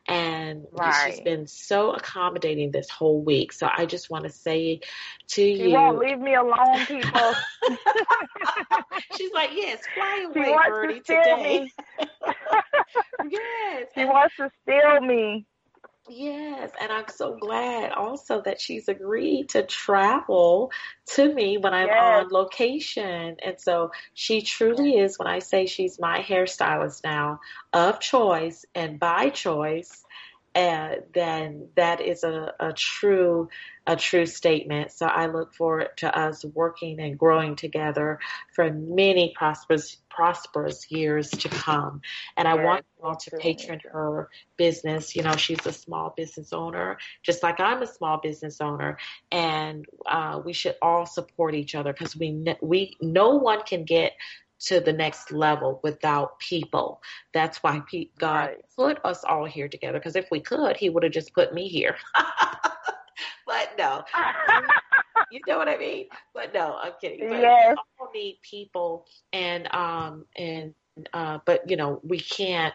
And 0.07 0.67
right. 0.73 1.15
she's 1.15 1.21
been 1.21 1.47
so 1.47 1.93
accommodating 1.93 2.71
this 2.71 2.91
whole 2.91 3.23
week. 3.23 3.53
So 3.53 3.69
I 3.75 3.87
just 3.87 4.11
want 4.11 4.25
to 4.25 4.31
say 4.31 4.81
to 5.29 5.43
you. 5.43 5.69
You 5.69 5.75
won't 5.75 5.99
leave 5.99 6.19
me 6.19 6.35
alone, 6.35 6.85
people. 6.87 7.33
she's 9.17 9.33
like, 9.33 9.51
yes, 9.55 9.81
fly 9.95 10.27
away, 10.29 10.57
Birdie, 10.69 10.95
to 10.95 11.01
today. 11.01 11.71
yes. 13.31 13.87
She 13.95 14.05
wants 14.05 14.37
to 14.37 14.51
steal 14.63 15.01
me. 15.01 15.47
Yes, 16.09 16.71
and 16.79 16.93
I'm 16.93 17.09
so 17.09 17.37
glad 17.41 17.93
also 17.93 18.43
that 18.43 18.61
she's 18.61 18.89
agreed 18.89 19.49
to 19.51 19.63
travel 19.63 20.71
to 21.15 21.33
me 21.33 21.57
when 21.57 21.73
I'm 21.73 21.87
yes. 21.87 22.25
on 22.25 22.29
location. 22.31 23.37
And 23.43 23.59
so 23.59 23.91
she 24.13 24.43
truly 24.43 24.99
is, 24.99 25.19
when 25.19 25.29
I 25.29 25.39
say 25.39 25.65
she's 25.65 25.99
my 25.99 26.21
hairstylist 26.21 27.05
now, 27.05 27.41
of 27.73 28.01
choice 28.01 28.67
and 28.75 29.01
by 29.01 29.31
choice, 29.31 30.05
and 30.55 31.03
then 31.15 31.69
that 31.75 32.03
is 32.03 32.23
a, 32.23 32.53
a 32.61 32.75
true 32.75 33.49
a 33.87 33.97
true 33.97 34.27
statement. 34.27 34.93
So 34.93 35.07
I 35.07 35.27
look 35.27 35.55
forward 35.55 35.89
to 35.99 36.19
us 36.19 36.45
working 36.45 37.01
and 37.01 37.19
growing 37.19 37.55
together 37.57 38.19
for 38.55 38.73
many 38.73 39.35
prosperous 39.37 39.99
prosperous 40.09 40.91
years 40.91 41.29
to 41.31 41.49
come. 41.49 42.01
And 42.37 42.47
I 42.47 42.55
want 42.55 42.87
you 42.97 43.05
all 43.05 43.17
to 43.17 43.37
patron 43.37 43.81
her 43.93 44.31
business. 44.57 45.17
You 45.17 45.23
know, 45.23 45.37
she's 45.37 45.67
a 45.67 45.73
small 45.73 46.15
business 46.17 46.53
owner, 46.53 46.99
just 47.23 47.43
like 47.43 47.61
I'm 47.61 47.83
a 47.83 47.87
small 47.87 48.19
business 48.19 48.61
owner, 48.61 48.97
and 49.33 49.85
uh, 50.07 50.41
we 50.45 50.53
should 50.53 50.77
all 50.81 51.05
support 51.05 51.55
each 51.55 51.75
other 51.75 51.93
because 51.93 52.17
we 52.17 52.57
we 52.63 52.95
no 53.01 53.31
one 53.37 53.63
can 53.63 53.85
get 53.85 54.13
to 54.61 54.81
the 54.81 54.93
next 54.93 55.31
level 55.31 55.81
without 55.83 56.39
people. 56.39 57.03
That's 57.35 57.63
why 57.63 57.83
God 58.19 58.35
right. 58.35 58.57
put 58.77 59.05
us 59.05 59.25
all 59.25 59.45
here 59.45 59.69
together. 59.69 59.99
Because 59.99 60.17
if 60.17 60.27
we 60.31 60.41
could, 60.41 60.77
He 60.77 60.89
would 60.89 61.03
have 61.03 61.13
just 61.13 61.35
put 61.35 61.53
me 61.53 61.69
here. 61.69 61.97
but 63.77 63.83
no, 63.83 64.05
you 65.31 65.41
know 65.47 65.59
what 65.59 65.69
I 65.69 65.77
mean. 65.77 66.07
But 66.33 66.55
no, 66.55 66.77
I'm 66.81 66.93
kidding. 67.01 67.29
But 67.29 67.41
yes. 67.41 67.77
we 67.77 67.83
all 68.01 68.11
need 68.15 68.39
people, 68.43 69.07
and 69.33 69.73
um, 69.75 70.27
and 70.37 70.75
uh, 71.13 71.39
but 71.45 71.69
you 71.71 71.77
know, 71.77 72.01
we 72.03 72.21
can't 72.21 72.75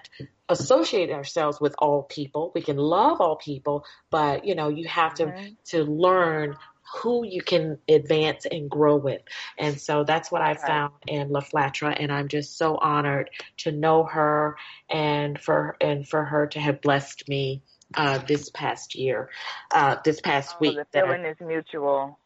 associate 0.50 1.12
ourselves 1.12 1.60
with 1.62 1.76
all 1.80 2.04
people. 2.04 2.52
We 2.54 2.62
can 2.62 2.78
love 2.78 3.22
all 3.22 3.38
people, 3.38 3.86
but 4.10 4.46
you 4.46 4.56
know, 4.56 4.70
you 4.70 4.88
have 4.88 5.14
to 5.16 5.52
to 5.66 5.84
learn 5.84 6.56
who 7.02 7.24
you 7.24 7.42
can 7.42 7.78
advance 7.88 8.46
and 8.50 8.70
grow 8.70 8.96
with. 8.96 9.22
And 9.60 9.80
so 9.80 10.04
that's 10.04 10.32
what 10.32 10.42
I 10.42 10.56
found 10.56 10.94
in 11.08 11.30
La 11.30 11.42
Flatra 11.42 11.96
and 11.98 12.12
I'm 12.12 12.28
just 12.28 12.58
so 12.58 12.78
honored 12.78 13.30
to 13.58 13.72
know 13.72 14.06
her 14.06 14.58
and 14.90 15.40
for 15.40 15.78
and 15.80 16.08
for 16.08 16.26
her 16.26 16.48
to 16.48 16.60
have 16.60 16.82
blessed 16.82 17.30
me 17.30 17.62
uh, 17.96 18.20
this 18.20 18.50
past 18.50 18.96
year, 18.96 19.30
uh, 19.72 19.98
this 20.04 20.22
past 20.22 20.56
oh, 20.56 20.58
week. 20.62 20.76
The 20.76 20.86
feeling 20.92 21.26
I, 21.26 21.30
is 21.30 21.38
mutual. 21.40 22.20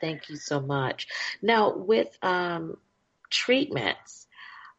Thank 0.00 0.28
you 0.28 0.36
so 0.36 0.60
much. 0.60 1.06
Now 1.40 1.76
with 1.76 2.16
um, 2.22 2.76
treatments, 3.30 4.26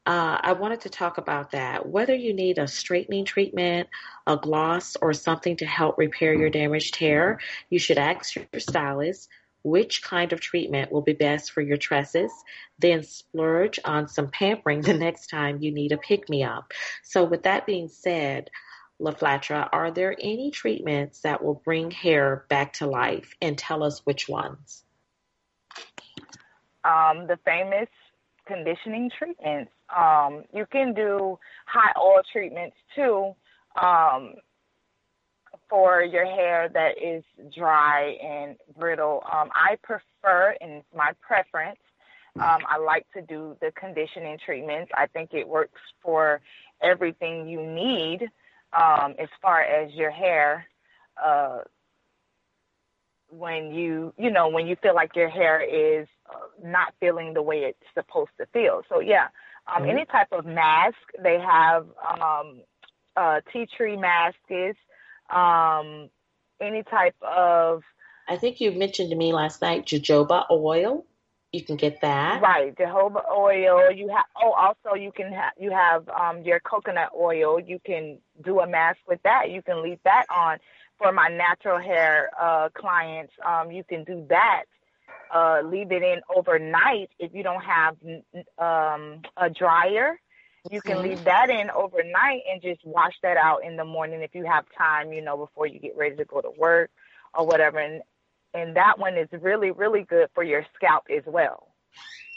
uh, 0.06 0.38
I 0.42 0.54
wanted 0.54 0.82
to 0.82 0.90
talk 0.90 1.18
about 1.18 1.52
that. 1.52 1.88
Whether 1.88 2.14
you 2.14 2.34
need 2.34 2.58
a 2.58 2.68
straightening 2.68 3.24
treatment, 3.24 3.88
a 4.28 4.36
gloss, 4.36 4.98
or 5.02 5.14
something 5.14 5.56
to 5.58 5.66
help 5.66 5.98
repair 5.98 6.34
your 6.34 6.50
damaged 6.50 6.98
hair, 6.98 7.40
you 7.70 7.80
should 7.80 7.98
ask 7.98 8.36
your 8.36 8.46
stylist 8.58 9.30
which 9.64 10.04
kind 10.04 10.34
of 10.34 10.42
treatment 10.42 10.92
will 10.92 11.02
be 11.02 11.14
best 11.14 11.52
for 11.52 11.62
your 11.62 11.78
tresses, 11.78 12.32
then 12.80 13.02
splurge 13.02 13.80
on 13.86 14.10
some 14.10 14.28
pampering 14.28 14.82
the 14.82 14.94
next 14.98 15.28
time 15.28 15.62
you 15.62 15.72
need 15.72 15.94
a 15.94 15.98
pick 15.98 16.30
me 16.30 16.44
up. 16.44 16.74
So, 17.04 17.24
with 17.24 17.44
that 17.44 17.66
being 17.66 17.88
said, 17.88 18.50
LaFlatra, 19.04 19.68
are 19.72 19.92
there 19.92 20.16
any 20.20 20.50
treatments 20.52 21.22
that 21.22 21.44
will 21.44 21.62
bring 21.66 21.92
hair 21.92 22.46
back 22.50 22.74
to 22.74 22.88
life? 22.88 23.36
And 23.42 23.58
tell 23.58 23.84
us 23.84 24.00
which 24.06 24.30
ones. 24.30 24.84
Um, 26.84 27.28
the 27.28 27.38
famous 27.46 27.90
conditioning 28.46 29.12
treatments. 29.18 29.72
Um, 29.96 30.44
you 30.54 30.66
can 30.72 30.94
do 30.94 31.38
high 31.66 31.92
oil 32.00 32.22
treatments 32.32 32.76
too 32.96 33.36
um, 33.82 34.34
for 35.70 36.02
your 36.02 36.26
hair 36.26 36.70
that 36.74 37.02
is 37.02 37.24
dry 37.56 38.18
and 38.24 38.58
brittle. 38.78 39.24
Um, 39.32 39.50
I 39.54 39.78
prefer, 39.84 40.56
and 40.62 40.72
it's 40.74 40.88
my 40.96 41.12
preference, 41.22 41.80
um, 42.40 42.64
I 42.68 42.78
like 42.80 43.06
to 43.14 43.22
do 43.22 43.56
the 43.62 43.72
conditioning 43.80 44.40
treatments. 44.44 44.92
I 44.96 45.06
think 45.08 45.34
it 45.34 45.48
works 45.48 45.80
for 46.02 46.42
everything 46.82 47.48
you 47.48 47.62
need 47.62 48.28
um, 48.76 49.16
as 49.20 49.30
far 49.42 49.62
as 49.62 49.94
your 49.94 50.12
hair. 50.12 50.68
Uh, 51.24 51.60
when 53.30 53.74
you 53.74 54.14
you 54.18 54.30
know 54.30 54.48
when 54.48 54.68
you 54.68 54.76
feel 54.82 54.94
like 54.94 55.16
your 55.16 55.30
hair 55.30 55.60
is 55.62 56.08
uh, 56.30 56.38
not 56.64 56.94
feeling 57.00 57.34
the 57.34 57.42
way 57.42 57.60
it's 57.64 57.80
supposed 57.94 58.30
to 58.40 58.46
feel. 58.48 58.84
So 58.90 59.00
yeah, 59.00 59.28
um, 59.68 59.84
mm-hmm. 59.84 59.92
any 59.92 60.06
type 60.06 60.28
of 60.32 60.46
mask 60.46 60.98
they 61.22 61.40
have 61.40 61.88
um, 62.22 62.62
uh, 63.16 63.42
tea 63.52 63.68
tree 63.76 63.98
masks, 63.98 64.78
um, 65.34 66.10
any 66.62 66.84
type 66.84 67.16
of. 67.22 67.84
I 68.28 68.38
think 68.38 68.62
you 68.62 68.72
mentioned 68.72 69.10
to 69.10 69.16
me 69.16 69.34
last 69.34 69.62
night 69.62 69.86
jojoba 69.86 70.46
oil. 70.50 71.06
You 71.54 71.64
can 71.64 71.78
get 71.78 72.02
that. 72.02 72.42
Right, 72.42 72.76
jojoba 72.76 73.22
oil. 73.32 73.92
You 73.92 74.10
have. 74.10 74.26
Oh, 74.36 74.52
also 74.52 74.96
you 74.96 75.12
can 75.12 75.32
have. 75.32 75.54
You 75.58 75.72
have 75.72 76.10
um, 76.10 76.42
your 76.42 76.60
coconut 76.60 77.12
oil. 77.16 77.60
You 77.60 77.80
can 77.86 78.18
do 78.44 78.60
a 78.60 78.68
mask 78.68 79.00
with 79.08 79.22
that. 79.24 79.52
You 79.52 79.62
can 79.62 79.82
leave 79.82 80.00
that 80.04 80.26
on 80.36 80.58
for 81.04 81.12
my 81.12 81.28
natural 81.28 81.80
hair 81.80 82.30
uh, 82.40 82.70
clients, 82.74 83.34
um, 83.46 83.72
you 83.72 83.84
can 83.84 84.04
do 84.04 84.26
that. 84.30 84.64
Uh, 85.34 85.62
leave 85.66 85.92
it 85.92 86.04
in 86.04 86.22
overnight 86.36 87.10
if 87.20 87.34
you 87.34 87.44
don't 87.44 87.64
have 87.64 87.98
um, 88.58 89.22
a 89.36 89.50
dryer. 89.50 90.20
You 90.72 90.82
can 90.82 90.98
mm-hmm. 90.98 91.10
leave 91.10 91.24
that 91.26 91.50
in 91.50 91.70
overnight 91.72 92.42
and 92.50 92.62
just 92.62 92.86
wash 92.86 93.14
that 93.24 93.36
out 93.36 93.66
in 93.66 93.76
the 93.76 93.84
morning 93.84 94.22
if 94.22 94.34
you 94.34 94.46
have 94.46 94.66
time, 94.78 95.12
you 95.12 95.22
know, 95.22 95.36
before 95.36 95.68
you 95.68 95.80
get 95.80 95.98
ready 95.98 96.16
to 96.16 96.26
go 96.26 96.40
to 96.40 96.52
work 96.52 96.92
or 97.34 97.46
whatever. 97.46 97.80
And 97.80 98.02
and 98.54 98.76
that 98.76 99.00
one 99.00 99.18
is 99.18 99.30
really 99.42 99.72
really 99.72 100.04
good 100.04 100.30
for 100.34 100.44
your 100.44 100.66
scalp 100.76 101.06
as 101.16 101.24
well. 101.26 101.74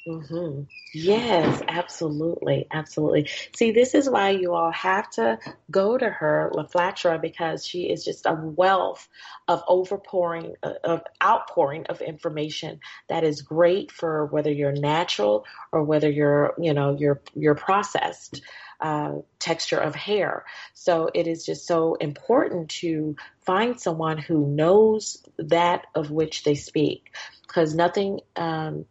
Mm-hmm. 0.07 0.63
Yes, 0.95 1.63
absolutely, 1.69 2.67
absolutely. 2.73 3.29
See, 3.55 3.73
this 3.73 3.95
is 3.95 4.09
why 4.09 4.31
you 4.31 4.55
all 4.55 4.71
have 4.71 5.11
to 5.11 5.39
go 5.71 5.99
to 5.99 6.09
her, 6.09 6.51
LaFlatra, 6.55 7.21
because 7.21 7.67
she 7.67 7.91
is 7.91 8.05
just 8.05 8.25
a 8.25 8.33
wealth 8.33 9.07
of 9.47 9.63
overpouring, 9.67 10.55
uh, 10.63 10.75
of 10.85 11.03
outpouring 11.23 11.87
of 11.87 12.01
information 12.01 12.81
that 13.09 13.25
is 13.25 13.43
great 13.43 13.91
for 13.91 14.27
whether 14.27 14.51
you're 14.51 14.73
natural 14.73 15.45
or 15.73 15.83
whether 15.83 16.09
you're, 16.09 16.55
you 16.59 16.73
know, 16.73 16.97
you're 16.99 17.21
you're 17.35 17.57
processed. 17.57 18.41
Uh, 18.79 19.21
texture 19.39 19.79
of 19.79 19.95
hair. 19.95 20.45
So 20.75 21.09
it 21.15 21.27
is 21.27 21.47
just 21.47 21.67
so 21.67 21.95
important 21.95 22.69
to 22.83 23.17
find 23.47 23.81
someone 23.81 24.19
who 24.19 24.47
knows 24.47 25.25
that 25.39 25.87
of 25.95 26.11
which 26.11 26.45
they 26.45 26.57
speak 26.57 27.15
because 27.47 27.75
nothing 27.75 28.21
um, 28.37 28.85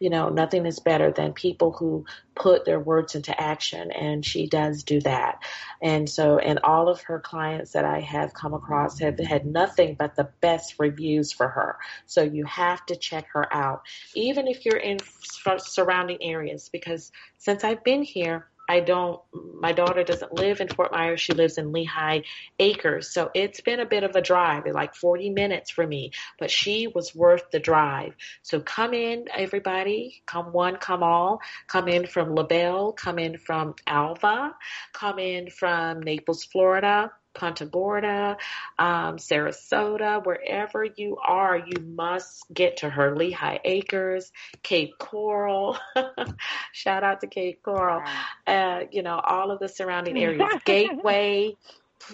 you 0.00 0.10
know, 0.10 0.28
nothing 0.28 0.66
is 0.66 0.78
better 0.78 1.10
than 1.10 1.32
people 1.32 1.72
who 1.72 2.04
put 2.34 2.64
their 2.64 2.78
words 2.78 3.14
into 3.14 3.38
action, 3.38 3.90
and 3.90 4.24
she 4.24 4.46
does 4.46 4.84
do 4.84 5.00
that. 5.00 5.42
And 5.82 6.08
so, 6.08 6.38
and 6.38 6.60
all 6.60 6.88
of 6.88 7.02
her 7.02 7.18
clients 7.18 7.72
that 7.72 7.84
I 7.84 8.00
have 8.00 8.32
come 8.32 8.54
across 8.54 9.00
have 9.00 9.18
had 9.18 9.44
nothing 9.44 9.96
but 9.98 10.14
the 10.14 10.28
best 10.40 10.76
reviews 10.78 11.32
for 11.32 11.48
her. 11.48 11.78
So 12.06 12.22
you 12.22 12.44
have 12.44 12.84
to 12.86 12.96
check 12.96 13.26
her 13.32 13.52
out, 13.52 13.82
even 14.14 14.46
if 14.46 14.64
you're 14.64 14.76
in 14.76 14.98
surrounding 15.58 16.18
areas, 16.22 16.68
because 16.68 17.10
since 17.38 17.64
I've 17.64 17.82
been 17.82 18.02
here, 18.02 18.46
I 18.68 18.80
don't, 18.80 19.20
my 19.60 19.72
daughter 19.72 20.04
doesn't 20.04 20.34
live 20.34 20.60
in 20.60 20.68
Fort 20.68 20.92
Myers. 20.92 21.20
She 21.20 21.32
lives 21.32 21.58
in 21.58 21.72
Lehigh 21.72 22.20
Acres. 22.58 23.10
So 23.10 23.30
it's 23.34 23.60
been 23.60 23.80
a 23.80 23.86
bit 23.86 24.04
of 24.04 24.14
a 24.14 24.20
drive, 24.20 24.66
like 24.66 24.94
40 24.94 25.30
minutes 25.30 25.70
for 25.70 25.86
me, 25.86 26.12
but 26.38 26.50
she 26.50 26.86
was 26.86 27.14
worth 27.14 27.50
the 27.50 27.60
drive. 27.60 28.14
So 28.42 28.60
come 28.60 28.94
in, 28.94 29.26
everybody. 29.34 30.22
Come 30.26 30.52
one, 30.52 30.76
come 30.76 31.02
all. 31.02 31.40
Come 31.66 31.88
in 31.88 32.06
from 32.06 32.34
LaBelle. 32.34 32.92
Come 32.92 33.18
in 33.18 33.38
from 33.38 33.74
Alva. 33.86 34.54
Come 34.92 35.18
in 35.18 35.50
from 35.50 36.00
Naples, 36.00 36.44
Florida. 36.44 37.10
Punta 37.38 37.66
Gorda, 37.66 38.36
um, 38.78 39.16
Sarasota, 39.16 40.24
wherever 40.24 40.84
you 40.84 41.16
are, 41.24 41.56
you 41.56 41.80
must 41.80 42.44
get 42.52 42.78
to 42.78 42.90
her. 42.90 43.16
Lehigh 43.16 43.60
Acres, 43.64 44.32
Cape 44.62 44.98
Coral. 44.98 45.78
Shout 46.72 47.04
out 47.04 47.20
to 47.20 47.28
Cape 47.28 47.62
Coral. 47.62 48.02
Uh, 48.46 48.80
you 48.90 49.02
know, 49.02 49.20
all 49.22 49.52
of 49.52 49.60
the 49.60 49.68
surrounding 49.68 50.18
areas. 50.22 50.48
Gateway 50.64 51.54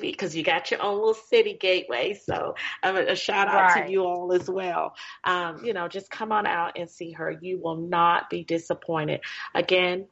because 0.01 0.35
you 0.35 0.43
got 0.43 0.71
your 0.71 0.83
own 0.83 0.97
little 0.97 1.15
city 1.15 1.57
gateway. 1.59 2.15
So 2.15 2.55
um, 2.83 2.97
a 2.97 3.17
shout 3.17 3.49
out 3.49 3.75
right. 3.75 3.87
to 3.87 3.93
you 3.93 4.03
all 4.05 4.33
as 4.33 4.49
well. 4.49 4.95
Um, 5.25 5.65
you 5.65 5.73
know, 5.73 5.89
just 5.89 6.11
come 6.11 6.33
on 6.33 6.47
out 6.47 6.79
and 6.79 6.89
see 6.89 7.13
her. 7.13 7.31
You 7.31 7.59
will 7.59 7.77
not 7.77 8.31
be 8.31 8.45
disappointed. 8.45 9.21
Again, 9.55 10.07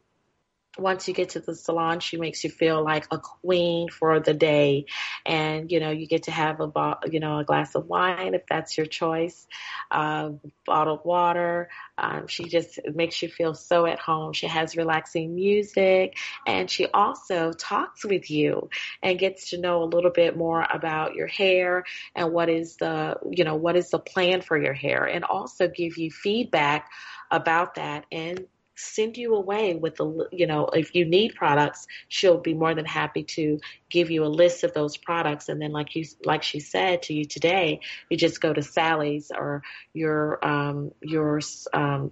once 0.79 1.07
you 1.07 1.13
get 1.13 1.31
to 1.31 1.41
the 1.41 1.55
salon, 1.55 2.01
she 2.01 2.17
makes 2.17 2.43
you 2.45 2.51
feel 2.51 2.83
like 2.83 3.07
a 3.11 3.19
queen 3.19 3.91
for 3.91 4.21
the 4.21 4.33
day. 4.33 4.87
And, 5.27 5.71
you 5.71 5.81
know, 5.81 5.91
you 5.91 6.07
get 6.07 6.25
to 6.25 6.31
have 6.31 6.61
a, 6.61 6.67
bo- 6.67 6.99
you 7.11 7.21
know, 7.21 7.39
a 7.39 7.45
glass 7.45 7.75
of 7.75 7.87
wine 7.87 8.35
if 8.35 8.47
that's 8.49 8.77
your 8.79 8.87
choice, 8.87 9.47
uh, 9.91 10.31
bottled 10.65 11.05
water. 11.05 11.69
Um, 11.99 12.27
she 12.27 12.45
just 12.45 12.79
makes 12.95 13.21
you 13.21 13.29
feel 13.29 13.55
so 13.55 13.85
at 13.85 13.99
home. 13.99 14.33
She 14.33 14.47
has 14.47 14.77
relaxing 14.77 15.35
music 15.35 16.17
and 16.47 16.71
she 16.71 16.87
also 16.87 17.53
talks 17.53 18.05
with 18.05 18.31
you 18.31 18.71
and 19.03 19.19
gets 19.19 19.51
to 19.51 19.59
know 19.59 19.83
a 19.83 19.85
little 19.85 20.11
bit 20.11 20.37
more 20.37 20.67
about 20.73 21.15
your 21.15 21.27
hair 21.27 21.85
and 22.15 22.33
what 22.33 22.49
is 22.49 22.77
the, 22.77 23.17
you 23.31 23.45
know, 23.45 23.57
what 23.57 23.77
is 23.77 23.91
the 23.91 23.99
plan 23.99 24.41
for 24.41 24.57
your 24.57 24.73
hair 24.73 25.05
and 25.05 25.25
also 25.25 25.69
give 25.69 25.99
you 25.99 26.11
feedback 26.11 26.89
about 27.31 27.75
that 27.75 28.07
and 28.11 28.47
send 28.75 29.17
you 29.17 29.35
away 29.35 29.75
with 29.75 29.97
the 29.97 30.29
you 30.33 30.47
know 30.47 30.67
if 30.67 30.95
you 30.95 31.05
need 31.05 31.35
products 31.35 31.87
she'll 32.09 32.39
be 32.39 32.55
more 32.55 32.75
than 32.75 32.85
happy 32.85 33.23
to 33.23 33.59
give 33.93 34.11
you 34.11 34.25
a 34.25 34.27
list 34.27 34.65
of 34.65 34.73
those 34.73 34.97
products 34.97 35.51
and 35.51 35.61
then 35.61 35.71
like 35.71 35.95
you 35.95 36.05
like 36.25 36.43
she 36.43 36.59
said 36.59 37.03
to 37.03 37.13
you 37.13 37.27
today 37.27 37.79
you 38.09 38.17
just 38.17 38.41
go 38.41 38.53
to 38.53 38.63
sally's 38.63 39.31
or 39.31 39.63
your 39.93 40.45
um 40.45 40.91
your 41.03 41.41
um 41.75 42.09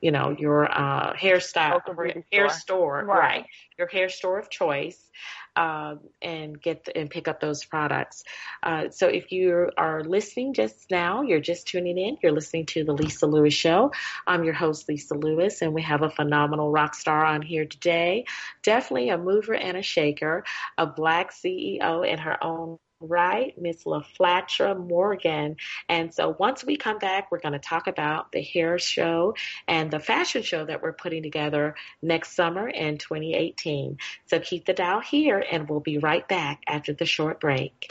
you 0.00 0.12
know 0.12 0.30
your 0.38 0.70
uh 0.70 1.12
hairstyle 1.14 1.80
hair 2.32 2.48
store, 2.48 2.50
store 2.50 3.04
right. 3.04 3.18
right 3.18 3.46
your 3.76 3.88
hair 3.88 4.08
store 4.08 4.38
of 4.38 4.48
choice 4.48 5.10
um, 5.56 6.00
and 6.20 6.60
get 6.60 6.84
the, 6.84 6.96
and 6.96 7.10
pick 7.10 7.28
up 7.28 7.40
those 7.40 7.64
products. 7.64 8.24
Uh, 8.62 8.90
so 8.90 9.08
if 9.08 9.30
you 9.30 9.70
are 9.76 10.02
listening 10.02 10.52
just 10.52 10.90
now, 10.90 11.22
you're 11.22 11.40
just 11.40 11.68
tuning 11.68 11.96
in. 11.96 12.18
You're 12.22 12.32
listening 12.32 12.66
to 12.66 12.84
the 12.84 12.92
Lisa 12.92 13.26
Lewis 13.26 13.54
Show. 13.54 13.92
I'm 14.26 14.44
your 14.44 14.54
host, 14.54 14.88
Lisa 14.88 15.14
Lewis, 15.14 15.62
and 15.62 15.72
we 15.72 15.82
have 15.82 16.02
a 16.02 16.10
phenomenal 16.10 16.70
rock 16.70 16.94
star 16.94 17.24
on 17.24 17.42
here 17.42 17.64
today. 17.64 18.24
Definitely 18.62 19.10
a 19.10 19.18
mover 19.18 19.54
and 19.54 19.76
a 19.76 19.82
shaker, 19.82 20.44
a 20.76 20.86
black 20.86 21.23
CEO 21.30 22.06
in 22.06 22.18
her 22.18 22.42
own 22.42 22.78
right, 23.00 23.54
Miss 23.60 23.84
LaFlatra 23.84 24.78
Morgan. 24.78 25.56
And 25.88 26.12
so 26.12 26.34
once 26.38 26.64
we 26.64 26.76
come 26.76 26.98
back, 26.98 27.30
we're 27.30 27.40
going 27.40 27.52
to 27.52 27.58
talk 27.58 27.86
about 27.86 28.32
the 28.32 28.42
hair 28.42 28.78
show 28.78 29.34
and 29.68 29.90
the 29.90 30.00
fashion 30.00 30.42
show 30.42 30.64
that 30.64 30.82
we're 30.82 30.92
putting 30.92 31.22
together 31.22 31.74
next 32.02 32.34
summer 32.34 32.68
in 32.68 32.98
2018. 32.98 33.98
So 34.26 34.40
keep 34.40 34.64
the 34.64 34.72
dial 34.72 35.00
here 35.00 35.44
and 35.50 35.68
we'll 35.68 35.80
be 35.80 35.98
right 35.98 36.26
back 36.26 36.62
after 36.66 36.92
the 36.92 37.06
short 37.06 37.40
break. 37.40 37.90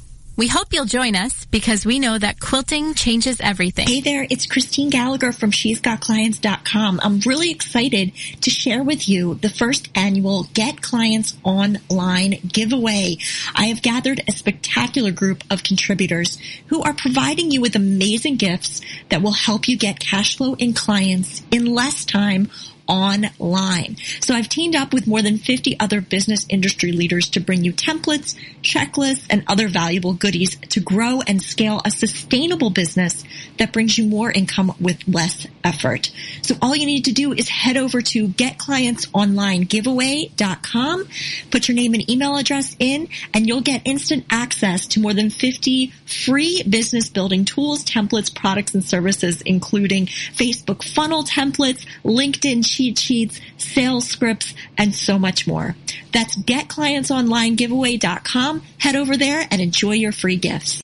We 0.37 0.47
hope 0.47 0.71
you'll 0.71 0.85
join 0.85 1.15
us 1.15 1.45
because 1.45 1.85
we 1.85 1.99
know 1.99 2.17
that 2.17 2.39
quilting 2.39 2.93
changes 2.93 3.41
everything. 3.41 3.87
Hey 3.87 3.99
there, 3.99 4.25
it's 4.29 4.45
Christine 4.45 4.89
Gallagher 4.89 5.33
from 5.33 5.51
She's 5.51 5.81
Got 5.81 5.99
Clients.com. 5.99 7.01
I'm 7.03 7.19
really 7.19 7.51
excited 7.51 8.13
to 8.39 8.49
share 8.49 8.81
with 8.81 9.09
you 9.09 9.35
the 9.35 9.49
first 9.49 9.89
annual 9.93 10.43
Get 10.53 10.81
Clients 10.81 11.35
Online 11.43 12.39
giveaway. 12.47 13.17
I 13.55 13.65
have 13.65 13.81
gathered 13.81 14.21
a 14.27 14.31
spectacular 14.31 15.11
group 15.11 15.43
of 15.49 15.63
contributors 15.63 16.39
who 16.67 16.81
are 16.81 16.93
providing 16.93 17.51
you 17.51 17.59
with 17.59 17.75
amazing 17.75 18.37
gifts 18.37 18.79
that 19.09 19.21
will 19.21 19.33
help 19.33 19.67
you 19.67 19.77
get 19.77 19.99
cash 19.99 20.37
flow 20.37 20.53
in 20.53 20.73
clients 20.73 21.43
in 21.51 21.65
less 21.65 22.05
time 22.05 22.49
online. 22.91 23.95
So 24.19 24.35
I've 24.35 24.49
teamed 24.49 24.75
up 24.75 24.93
with 24.93 25.07
more 25.07 25.21
than 25.21 25.37
50 25.37 25.79
other 25.79 26.01
business 26.01 26.45
industry 26.49 26.91
leaders 26.91 27.29
to 27.29 27.39
bring 27.39 27.63
you 27.63 27.71
templates, 27.71 28.35
checklists, 28.61 29.25
and 29.29 29.45
other 29.47 29.69
valuable 29.69 30.11
goodies 30.13 30.57
to 30.57 30.81
grow 30.81 31.21
and 31.21 31.41
scale 31.41 31.81
a 31.85 31.91
sustainable 31.91 32.69
business 32.69 33.23
that 33.57 33.71
brings 33.71 33.97
you 33.97 34.05
more 34.05 34.29
income 34.29 34.75
with 34.79 35.07
less 35.07 35.47
effort. 35.63 36.11
So 36.41 36.55
all 36.61 36.75
you 36.75 36.85
need 36.85 37.05
to 37.05 37.13
do 37.13 37.31
is 37.31 37.47
head 37.47 37.77
over 37.77 38.01
to 38.01 38.27
getclientsonlinegiveaway.com, 38.27 41.07
put 41.49 41.67
your 41.67 41.75
name 41.75 41.93
and 41.93 42.09
email 42.09 42.35
address 42.35 42.75
in, 42.79 43.07
and 43.33 43.47
you'll 43.47 43.61
get 43.61 43.83
instant 43.85 44.25
access 44.29 44.87
to 44.87 44.99
more 44.99 45.13
than 45.13 45.29
50 45.29 45.93
free 46.05 46.61
business 46.63 47.07
building 47.09 47.45
tools, 47.45 47.85
templates, 47.85 48.33
products, 48.33 48.73
and 48.73 48.83
services, 48.83 49.41
including 49.41 50.07
Facebook 50.07 50.83
funnel 50.83 51.23
templates, 51.23 51.85
LinkedIn 52.03 52.65
cheat 52.81 52.97
sheets, 52.97 53.39
sales 53.57 54.07
scripts, 54.07 54.55
and 54.75 54.95
so 54.95 55.19
much 55.19 55.45
more. 55.45 55.75
That's 56.11 56.35
getclientsonlinegiveaway.com. 56.35 58.63
Head 58.79 58.95
over 58.95 59.15
there 59.17 59.47
and 59.51 59.61
enjoy 59.61 59.91
your 59.91 60.11
free 60.11 60.37
gifts. 60.37 60.81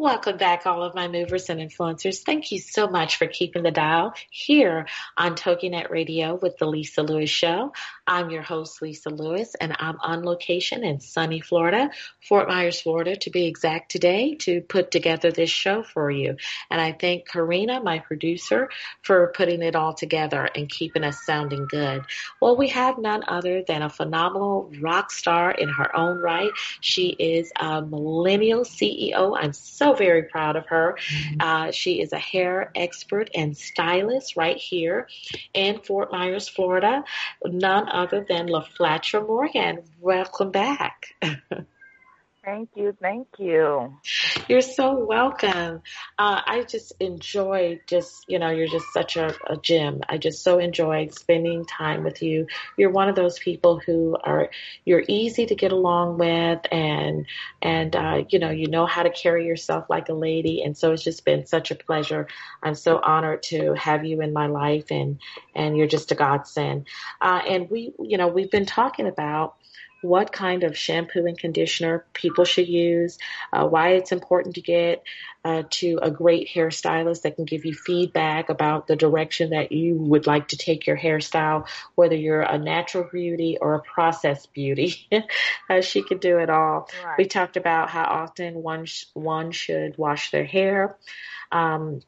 Welcome 0.00 0.38
back, 0.38 0.64
all 0.64 0.82
of 0.82 0.94
my 0.94 1.08
movers 1.08 1.50
and 1.50 1.60
influencers. 1.60 2.22
Thank 2.22 2.52
you 2.52 2.58
so 2.58 2.88
much 2.88 3.16
for 3.16 3.26
keeping 3.26 3.62
the 3.62 3.70
dial 3.70 4.14
here 4.30 4.86
on 5.18 5.34
TogiNet 5.34 5.90
Radio 5.90 6.36
with 6.36 6.56
the 6.56 6.64
Lisa 6.64 7.02
Lewis 7.02 7.28
Show. 7.28 7.74
I'm 8.10 8.28
your 8.28 8.42
host, 8.42 8.82
Lisa 8.82 9.08
Lewis, 9.08 9.54
and 9.60 9.76
I'm 9.78 9.96
on 10.00 10.24
location 10.24 10.82
in 10.82 10.98
sunny 10.98 11.40
Florida, 11.40 11.90
Fort 12.28 12.48
Myers, 12.48 12.80
Florida, 12.80 13.14
to 13.14 13.30
be 13.30 13.46
exact 13.46 13.88
today, 13.88 14.34
to 14.40 14.62
put 14.62 14.90
together 14.90 15.30
this 15.30 15.48
show 15.48 15.84
for 15.84 16.10
you. 16.10 16.36
And 16.72 16.80
I 16.80 16.90
thank 16.90 17.28
Karina, 17.28 17.80
my 17.80 18.00
producer, 18.00 18.68
for 19.02 19.28
putting 19.36 19.62
it 19.62 19.76
all 19.76 19.94
together 19.94 20.48
and 20.56 20.68
keeping 20.68 21.04
us 21.04 21.24
sounding 21.24 21.68
good. 21.68 22.02
Well, 22.40 22.56
we 22.56 22.66
have 22.70 22.98
none 22.98 23.22
other 23.28 23.62
than 23.62 23.82
a 23.82 23.88
phenomenal 23.88 24.72
rock 24.80 25.12
star 25.12 25.52
in 25.52 25.68
her 25.68 25.96
own 25.96 26.18
right. 26.18 26.50
She 26.80 27.10
is 27.10 27.52
a 27.60 27.80
millennial 27.80 28.64
CEO. 28.64 29.38
I'm 29.40 29.52
so 29.52 29.92
very 29.92 30.24
proud 30.24 30.56
of 30.56 30.66
her. 30.66 30.96
Mm-hmm. 30.98 31.36
Uh, 31.40 31.70
she 31.70 32.00
is 32.00 32.12
a 32.12 32.18
hair 32.18 32.72
expert 32.74 33.30
and 33.36 33.56
stylist 33.56 34.34
right 34.34 34.56
here 34.56 35.06
in 35.54 35.78
Fort 35.78 36.10
Myers, 36.10 36.48
Florida. 36.48 37.04
None 37.44 37.88
other 38.00 38.24
than 38.26 38.48
LaFlatra 38.48 39.26
Morgan. 39.26 39.82
Welcome 40.00 40.50
back. 40.50 41.14
Thank 42.42 42.70
you. 42.74 42.96
Thank 42.98 43.28
you. 43.38 43.98
You're 44.48 44.62
so 44.62 45.04
welcome. 45.04 45.82
Uh, 46.18 46.40
I 46.46 46.64
just 46.66 46.94
enjoy 46.98 47.80
just, 47.86 48.24
you 48.28 48.38
know, 48.38 48.48
you're 48.48 48.66
just 48.66 48.86
such 48.94 49.18
a, 49.18 49.34
a 49.46 49.58
gem. 49.58 50.00
I 50.08 50.16
just 50.16 50.42
so 50.42 50.58
enjoyed 50.58 51.12
spending 51.12 51.66
time 51.66 52.02
with 52.02 52.22
you. 52.22 52.46
You're 52.78 52.90
one 52.90 53.10
of 53.10 53.14
those 53.14 53.38
people 53.38 53.78
who 53.78 54.16
are, 54.24 54.50
you're 54.86 55.04
easy 55.06 55.44
to 55.46 55.54
get 55.54 55.72
along 55.72 56.16
with 56.16 56.60
and, 56.72 57.26
and, 57.60 57.94
uh, 57.94 58.24
you 58.30 58.38
know, 58.38 58.50
you 58.50 58.68
know 58.68 58.86
how 58.86 59.02
to 59.02 59.10
carry 59.10 59.46
yourself 59.46 59.90
like 59.90 60.08
a 60.08 60.14
lady. 60.14 60.62
And 60.62 60.74
so 60.74 60.92
it's 60.92 61.04
just 61.04 61.26
been 61.26 61.44
such 61.44 61.70
a 61.70 61.74
pleasure. 61.74 62.26
I'm 62.62 62.74
so 62.74 62.98
honored 62.98 63.42
to 63.44 63.74
have 63.74 64.06
you 64.06 64.22
in 64.22 64.32
my 64.32 64.46
life 64.46 64.86
and, 64.90 65.20
and 65.54 65.76
you're 65.76 65.86
just 65.86 66.10
a 66.10 66.14
godsend. 66.14 66.86
Uh, 67.20 67.42
and 67.46 67.70
we, 67.70 67.92
you 68.00 68.16
know, 68.16 68.28
we've 68.28 68.50
been 68.50 68.66
talking 68.66 69.06
about, 69.06 69.56
what 70.02 70.32
kind 70.32 70.64
of 70.64 70.76
shampoo 70.76 71.26
and 71.26 71.38
conditioner 71.38 72.04
people 72.12 72.44
should 72.44 72.68
use, 72.68 73.18
uh, 73.52 73.66
why 73.66 73.90
it's 73.90 74.12
important 74.12 74.54
to 74.54 74.60
get 74.60 75.02
uh, 75.44 75.62
to 75.70 75.98
a 76.02 76.10
great 76.10 76.48
hairstylist 76.48 77.22
that 77.22 77.36
can 77.36 77.44
give 77.44 77.64
you 77.64 77.74
feedback 77.74 78.48
about 78.48 78.86
the 78.86 78.96
direction 78.96 79.50
that 79.50 79.72
you 79.72 79.94
would 79.94 80.26
like 80.26 80.48
to 80.48 80.56
take 80.56 80.86
your 80.86 80.96
hairstyle, 80.96 81.66
whether 81.94 82.14
you're 82.14 82.42
a 82.42 82.58
natural 82.58 83.08
beauty 83.10 83.56
or 83.60 83.74
a 83.74 83.80
processed 83.80 84.52
beauty. 84.52 85.08
uh, 85.70 85.80
she 85.80 86.02
could 86.02 86.20
do 86.20 86.38
it 86.38 86.50
all. 86.50 86.88
Right. 87.04 87.18
We 87.18 87.24
talked 87.26 87.56
about 87.56 87.90
how 87.90 88.04
often 88.04 88.54
one 88.54 88.86
sh- 88.86 89.06
one 89.14 89.52
should 89.52 89.96
wash 89.96 90.30
their 90.30 90.44
hair. 90.44 90.96
Um, 91.52 92.00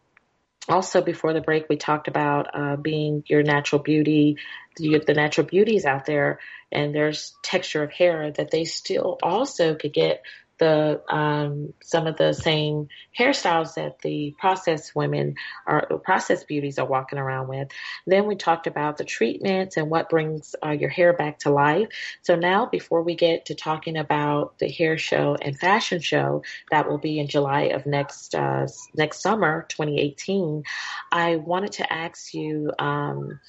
also, 0.68 1.02
before 1.02 1.32
the 1.32 1.40
break, 1.40 1.68
we 1.68 1.76
talked 1.76 2.06
about 2.06 2.46
uh, 2.54 2.76
being 2.76 3.24
your 3.26 3.42
natural 3.42 3.82
beauty, 3.82 4.36
the, 4.76 5.02
the 5.06 5.14
natural 5.14 5.46
beauties 5.46 5.84
out 5.84 6.06
there, 6.06 6.40
and 6.70 6.94
there's 6.94 7.34
texture 7.42 7.82
of 7.82 7.92
hair 7.92 8.30
that 8.32 8.50
they 8.50 8.64
still 8.64 9.18
also 9.22 9.74
could 9.74 9.92
get 9.92 10.22
the 10.62 11.02
um, 11.12 11.74
some 11.82 12.06
of 12.06 12.16
the 12.16 12.32
same 12.32 12.86
hairstyles 13.18 13.74
that 13.74 13.98
the 14.00 14.32
processed 14.38 14.94
women 14.94 15.34
or 15.66 15.98
processed 16.04 16.46
beauties 16.46 16.78
are 16.78 16.86
walking 16.86 17.18
around 17.18 17.48
with. 17.48 17.68
Then 18.06 18.26
we 18.26 18.36
talked 18.36 18.68
about 18.68 18.96
the 18.96 19.04
treatments 19.04 19.76
and 19.76 19.90
what 19.90 20.08
brings 20.08 20.54
uh, 20.64 20.70
your 20.70 20.88
hair 20.88 21.14
back 21.14 21.40
to 21.40 21.50
life. 21.50 21.88
So 22.22 22.36
now, 22.36 22.66
before 22.66 23.02
we 23.02 23.16
get 23.16 23.46
to 23.46 23.56
talking 23.56 23.96
about 23.96 24.58
the 24.60 24.68
hair 24.68 24.98
show 24.98 25.36
and 25.42 25.58
fashion 25.58 26.00
show 26.00 26.44
that 26.70 26.88
will 26.88 26.98
be 26.98 27.18
in 27.18 27.26
July 27.26 27.62
of 27.74 27.84
next 27.84 28.32
uh, 28.36 28.68
next 28.94 29.20
summer, 29.20 29.66
2018, 29.68 30.62
I 31.10 31.36
wanted 31.36 31.72
to 31.72 31.92
ask 31.92 32.34
you. 32.34 32.70
Um, 32.78 33.40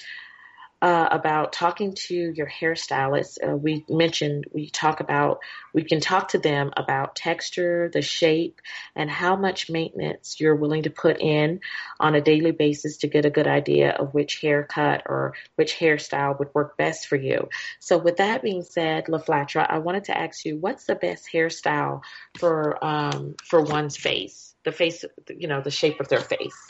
uh, 0.84 1.08
about 1.12 1.54
talking 1.54 1.94
to 1.94 2.14
your 2.14 2.46
hairstylist. 2.46 3.38
Uh, 3.42 3.56
we 3.56 3.86
mentioned 3.88 4.44
we 4.52 4.70
talk 4.70 5.00
about 5.00 5.40
we 5.74 5.82
can 5.86 6.02
talk 6.02 6.28
to 6.30 6.38
them 6.38 6.74
about 6.76 7.16
texture, 7.16 7.90
the 7.94 8.02
shape, 8.02 8.60
and 8.94 9.10
how 9.10 9.38
much 9.38 9.70
maintenance 9.70 10.42
you're 10.42 10.58
willing 10.58 10.84
to 10.84 10.90
put 10.90 11.22
in 11.22 11.62
on 12.02 12.16
a 12.16 12.22
daily 12.22 12.52
basis 12.52 12.98
to 12.98 13.08
get 13.08 13.26
a 13.26 13.30
good 13.30 13.48
idea 13.48 13.92
of 13.92 14.14
which 14.14 14.42
haircut 14.42 15.04
or 15.06 15.36
which 15.56 15.74
hairstyle 15.80 16.38
would 16.38 16.54
work 16.54 16.76
best 16.76 17.08
for 17.08 17.16
you. 17.16 17.48
So, 17.80 17.98
with 17.98 18.18
that 18.18 18.42
being 18.42 18.64
said, 18.64 19.06
LaFlatra, 19.06 19.66
I 19.70 19.78
wanted 19.78 20.04
to 20.06 20.18
ask 20.18 20.44
you, 20.44 20.58
what's 20.58 20.84
the 20.84 20.96
best 20.96 21.30
hairstyle 21.32 22.02
for 22.38 22.84
um, 22.84 23.36
for 23.46 23.62
one's 23.62 23.96
face, 23.96 24.54
the 24.66 24.74
face, 24.74 25.06
you 25.30 25.48
know, 25.48 25.62
the 25.62 25.72
shape 25.72 26.02
of 26.02 26.10
their 26.10 26.20
face? 26.20 26.68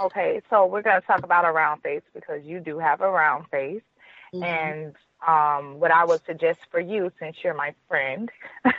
Okay, 0.00 0.40
so 0.48 0.66
we're 0.66 0.82
going 0.82 1.00
to 1.00 1.06
talk 1.06 1.24
about 1.24 1.44
a 1.44 1.50
round 1.50 1.82
face 1.82 2.02
because 2.14 2.44
you 2.44 2.60
do 2.60 2.78
have 2.78 3.00
a 3.00 3.10
round 3.10 3.46
face. 3.50 3.82
Mm-hmm. 4.32 4.44
And 4.44 4.94
um, 5.26 5.80
what 5.80 5.90
I 5.90 6.04
would 6.04 6.24
suggest 6.24 6.60
for 6.70 6.78
you, 6.78 7.10
since 7.18 7.36
you're 7.42 7.54
my 7.54 7.74
friend, 7.88 8.30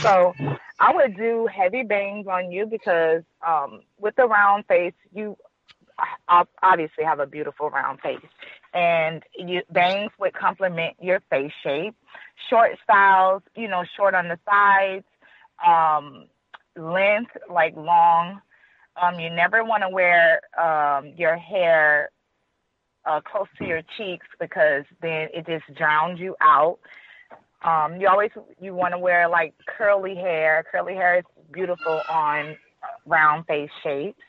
so 0.00 0.34
I 0.78 0.94
would 0.94 1.16
do 1.16 1.48
heavy 1.52 1.82
bangs 1.82 2.26
on 2.28 2.52
you 2.52 2.66
because 2.66 3.22
um, 3.46 3.80
with 3.98 4.14
the 4.16 4.26
round 4.26 4.66
face, 4.66 4.94
you 5.12 5.36
obviously 6.62 7.04
have 7.04 7.18
a 7.18 7.26
beautiful 7.26 7.70
round 7.70 8.00
face. 8.00 8.18
And 8.72 9.24
you, 9.36 9.62
bangs 9.70 10.12
would 10.20 10.34
complement 10.34 10.96
your 11.00 11.20
face 11.30 11.52
shape. 11.62 11.96
Short 12.48 12.78
styles, 12.84 13.42
you 13.56 13.66
know, 13.66 13.84
short 13.96 14.14
on 14.14 14.28
the 14.28 14.38
sides, 14.48 15.04
um, 15.66 16.26
length, 16.76 17.36
like 17.50 17.76
long 17.76 18.40
um, 19.00 19.18
you 19.18 19.30
never 19.30 19.64
want 19.64 19.82
to 19.82 19.88
wear 19.88 20.40
um, 20.58 21.12
your 21.16 21.36
hair 21.36 22.10
uh, 23.04 23.20
close 23.20 23.46
to 23.58 23.64
your 23.64 23.82
cheeks 23.96 24.26
because 24.38 24.84
then 25.00 25.28
it 25.32 25.46
just 25.46 25.64
drowns 25.76 26.20
you 26.20 26.36
out. 26.40 26.78
Um, 27.62 28.00
you 28.00 28.08
always 28.08 28.30
you 28.60 28.74
want 28.74 28.94
to 28.94 28.98
wear 28.98 29.28
like 29.28 29.54
curly 29.66 30.14
hair. 30.14 30.64
Curly 30.70 30.94
hair 30.94 31.18
is 31.18 31.24
beautiful 31.52 32.00
on 32.10 32.56
round 33.06 33.46
face 33.46 33.70
shapes. 33.82 34.20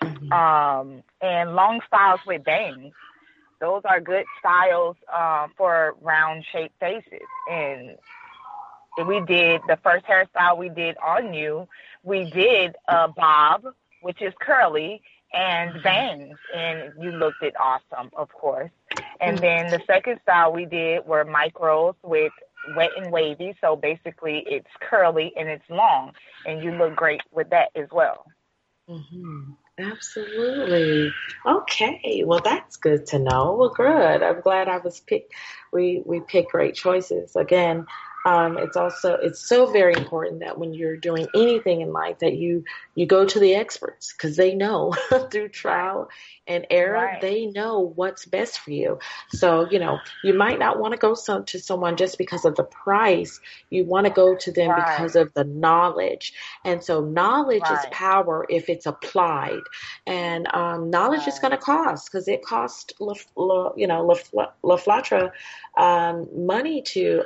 Mm-hmm. 0.00 0.32
Um, 0.32 1.02
and 1.20 1.54
long 1.54 1.80
styles 1.86 2.20
with 2.26 2.44
bangs. 2.44 2.92
Those 3.60 3.82
are 3.84 4.00
good 4.00 4.24
styles 4.40 4.96
uh, 5.12 5.46
for 5.56 5.94
round 6.00 6.44
shaped 6.50 6.74
faces. 6.80 7.22
And 7.48 7.96
we 9.06 9.20
did 9.20 9.60
the 9.68 9.78
first 9.84 10.04
hairstyle 10.04 10.58
we 10.58 10.68
did 10.68 10.96
on 10.98 11.32
you. 11.32 11.68
We 12.02 12.28
did 12.30 12.74
a 12.88 13.06
bob 13.06 13.62
which 14.02 14.20
is 14.20 14.32
curly, 14.40 15.02
and 15.32 15.70
mm-hmm. 15.70 15.82
bangs, 15.82 16.38
and 16.54 16.92
you 17.00 17.10
looked 17.12 17.42
it 17.42 17.54
awesome, 17.58 18.10
of 18.16 18.32
course. 18.32 18.70
And 19.20 19.38
then 19.38 19.70
the 19.70 19.80
second 19.86 20.20
style 20.22 20.52
we 20.52 20.66
did 20.66 21.06
were 21.06 21.24
micros 21.24 21.94
with 22.02 22.32
wet 22.76 22.90
and 22.96 23.10
wavy. 23.10 23.56
So 23.60 23.76
basically, 23.76 24.44
it's 24.46 24.68
curly 24.80 25.32
and 25.36 25.48
it's 25.48 25.68
long, 25.70 26.12
and 26.46 26.62
you 26.62 26.72
look 26.72 26.94
great 26.96 27.22
with 27.32 27.50
that 27.50 27.70
as 27.74 27.88
well. 27.90 28.26
Mm-hmm. 28.88 29.52
Absolutely. 29.78 31.12
Okay. 31.46 32.22
Well, 32.26 32.40
that's 32.44 32.76
good 32.76 33.06
to 33.06 33.18
know. 33.18 33.56
Well, 33.58 33.70
good. 33.70 34.22
I'm 34.22 34.40
glad 34.42 34.68
I 34.68 34.78
was 34.78 35.00
picked. 35.00 35.32
We 35.72 36.02
we 36.04 36.20
pick 36.20 36.50
great 36.50 36.74
choices. 36.74 37.36
Again, 37.36 37.86
um, 38.24 38.58
it's 38.58 38.76
also 38.76 39.14
it's 39.14 39.46
so 39.46 39.66
very 39.66 39.94
important 39.94 40.40
that 40.40 40.58
when 40.58 40.72
you're 40.72 40.96
doing 40.96 41.26
anything 41.34 41.80
in 41.80 41.92
life 41.92 42.20
that 42.20 42.34
you 42.34 42.64
you 42.94 43.06
go 43.06 43.24
to 43.24 43.40
the 43.40 43.54
experts 43.54 44.12
because 44.12 44.36
they 44.36 44.54
know 44.54 44.94
through 45.30 45.48
trial 45.48 46.08
and 46.46 46.66
error 46.70 46.94
right. 46.94 47.20
they 47.20 47.46
know 47.46 47.80
what's 47.80 48.24
best 48.26 48.60
for 48.60 48.70
you 48.70 48.98
so 49.30 49.68
you 49.70 49.78
know 49.78 49.98
you 50.22 50.34
might 50.34 50.58
not 50.58 50.78
want 50.78 50.92
to 50.92 50.98
go 50.98 51.14
some, 51.14 51.44
to 51.44 51.58
someone 51.58 51.96
just 51.96 52.18
because 52.18 52.44
of 52.44 52.54
the 52.56 52.64
price 52.64 53.40
you 53.70 53.84
want 53.84 54.06
to 54.06 54.12
go 54.12 54.36
to 54.36 54.52
them 54.52 54.70
right. 54.70 54.96
because 54.96 55.16
of 55.16 55.32
the 55.34 55.44
knowledge 55.44 56.32
and 56.64 56.82
so 56.82 57.00
knowledge 57.00 57.62
right. 57.62 57.84
is 57.84 57.86
power 57.90 58.46
if 58.48 58.68
it's 58.68 58.86
applied 58.86 59.60
and 60.06 60.46
um, 60.54 60.90
knowledge 60.90 61.26
is 61.26 61.38
going 61.38 61.52
to 61.52 61.56
cost 61.56 62.10
because 62.10 62.28
it 62.28 62.44
cost 62.44 62.92
La, 63.00 63.14
La, 63.36 63.72
you 63.76 63.86
know 63.86 64.04
La, 64.32 64.46
La 64.62 64.76
Flatra 64.76 65.32
um, 65.76 66.28
money 66.46 66.82
to 66.82 67.22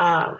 um, 0.00 0.24
um, 0.24 0.38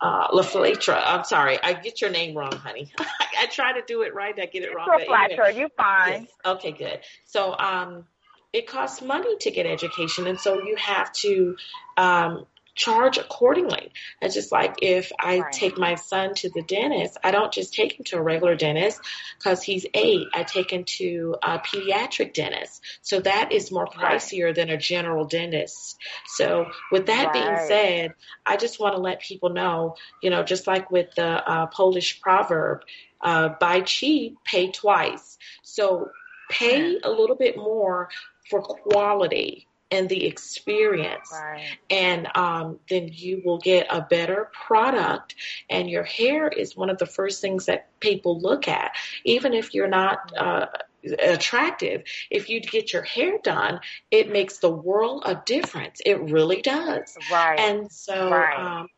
uh, 0.00 0.28
LaFlatra. 0.28 1.00
I'm 1.04 1.24
sorry, 1.24 1.58
I 1.62 1.72
get 1.74 2.00
your 2.00 2.10
name 2.10 2.36
wrong, 2.36 2.52
honey. 2.52 2.92
I 3.38 3.46
try 3.46 3.72
to 3.72 3.82
do 3.86 4.02
it 4.02 4.14
right, 4.14 4.34
I 4.38 4.46
get 4.46 4.64
it 4.64 4.74
wrong. 4.74 4.88
LaFlatra, 4.88 5.46
anyway. 5.46 5.60
you 5.60 5.68
fine. 5.76 6.22
Yes. 6.22 6.30
Okay, 6.44 6.72
good. 6.72 7.00
So, 7.24 7.56
um, 7.56 8.04
it 8.52 8.66
costs 8.66 9.00
money 9.00 9.36
to 9.38 9.50
get 9.50 9.64
education, 9.64 10.26
and 10.26 10.38
so 10.38 10.62
you 10.62 10.76
have 10.76 11.12
to 11.12 11.56
um, 11.96 12.46
charge 12.74 13.18
accordingly. 13.18 13.92
It's 14.20 14.34
just 14.34 14.52
like 14.52 14.76
if 14.82 15.12
I 15.18 15.40
Right. 15.40 15.52
take 15.52 15.78
my 15.78 15.94
son 15.96 16.34
to 16.36 16.48
the 16.48 16.62
dentist, 16.62 17.18
I 17.22 17.30
don't 17.30 17.52
just 17.52 17.74
take 17.74 17.98
him 17.98 18.04
to 18.06 18.16
a 18.18 18.22
regular 18.22 18.54
dentist 18.56 19.00
because 19.38 19.62
he's 19.62 19.86
eight. 19.94 20.28
I 20.32 20.42
take 20.42 20.72
him 20.72 20.84
to 20.98 21.36
a 21.42 21.58
pediatric 21.58 22.34
dentist. 22.34 22.82
So 23.02 23.20
that 23.20 23.52
is 23.52 23.70
more 23.70 23.84
Right. 23.84 24.16
pricier 24.16 24.54
than 24.54 24.70
a 24.70 24.76
general 24.78 25.26
dentist. 25.26 25.98
So 26.26 26.66
with 26.90 27.06
that 27.06 27.32
being 27.32 27.56
said, 27.58 28.14
I 28.46 28.56
just 28.56 28.80
want 28.80 28.94
to 28.94 29.00
let 29.00 29.20
people 29.20 29.50
know, 29.50 29.96
you 30.22 30.30
know, 30.30 30.42
just 30.42 30.66
like 30.66 30.90
with 30.90 31.14
the 31.14 31.26
uh, 31.26 31.66
Polish 31.66 32.20
proverb, 32.20 32.82
uh, 33.20 33.50
buy 33.60 33.80
cheap, 33.82 34.36
pay 34.44 34.70
twice. 34.70 35.38
So 35.62 36.10
pay 36.50 36.98
a 37.02 37.10
little 37.10 37.36
bit 37.36 37.56
more 37.56 38.08
for 38.48 38.60
quality 38.62 39.68
and 39.92 40.08
the 40.08 40.26
experience 40.26 41.30
Right. 41.32 41.78
and 41.90 42.28
um, 42.34 42.78
then 42.88 43.10
you 43.12 43.42
will 43.44 43.58
get 43.58 43.86
a 43.90 44.00
better 44.00 44.50
product. 44.66 45.34
And 45.70 45.88
your 45.88 46.02
hair 46.02 46.48
is 46.48 46.76
one 46.76 46.90
of 46.90 46.98
the 46.98 47.06
first 47.06 47.40
things 47.40 47.66
that 47.66 47.88
people 48.00 48.40
look 48.40 48.66
at, 48.66 48.92
even 49.24 49.54
if 49.54 49.74
you're 49.74 49.88
not 49.88 50.32
uh, 50.36 50.66
attractive. 51.18 52.02
If 52.30 52.48
you 52.48 52.60
get 52.60 52.92
your 52.92 53.02
hair 53.02 53.38
done, 53.42 53.80
it 54.10 54.32
makes 54.32 54.58
the 54.58 54.70
world 54.70 55.22
a 55.26 55.40
difference. 55.44 56.00
It 56.04 56.20
really 56.20 56.62
does. 56.62 57.16
Right. 57.30 57.60
And 57.60 57.92
so, 57.92 58.30
Right. 58.30 58.58
um, 58.58 58.88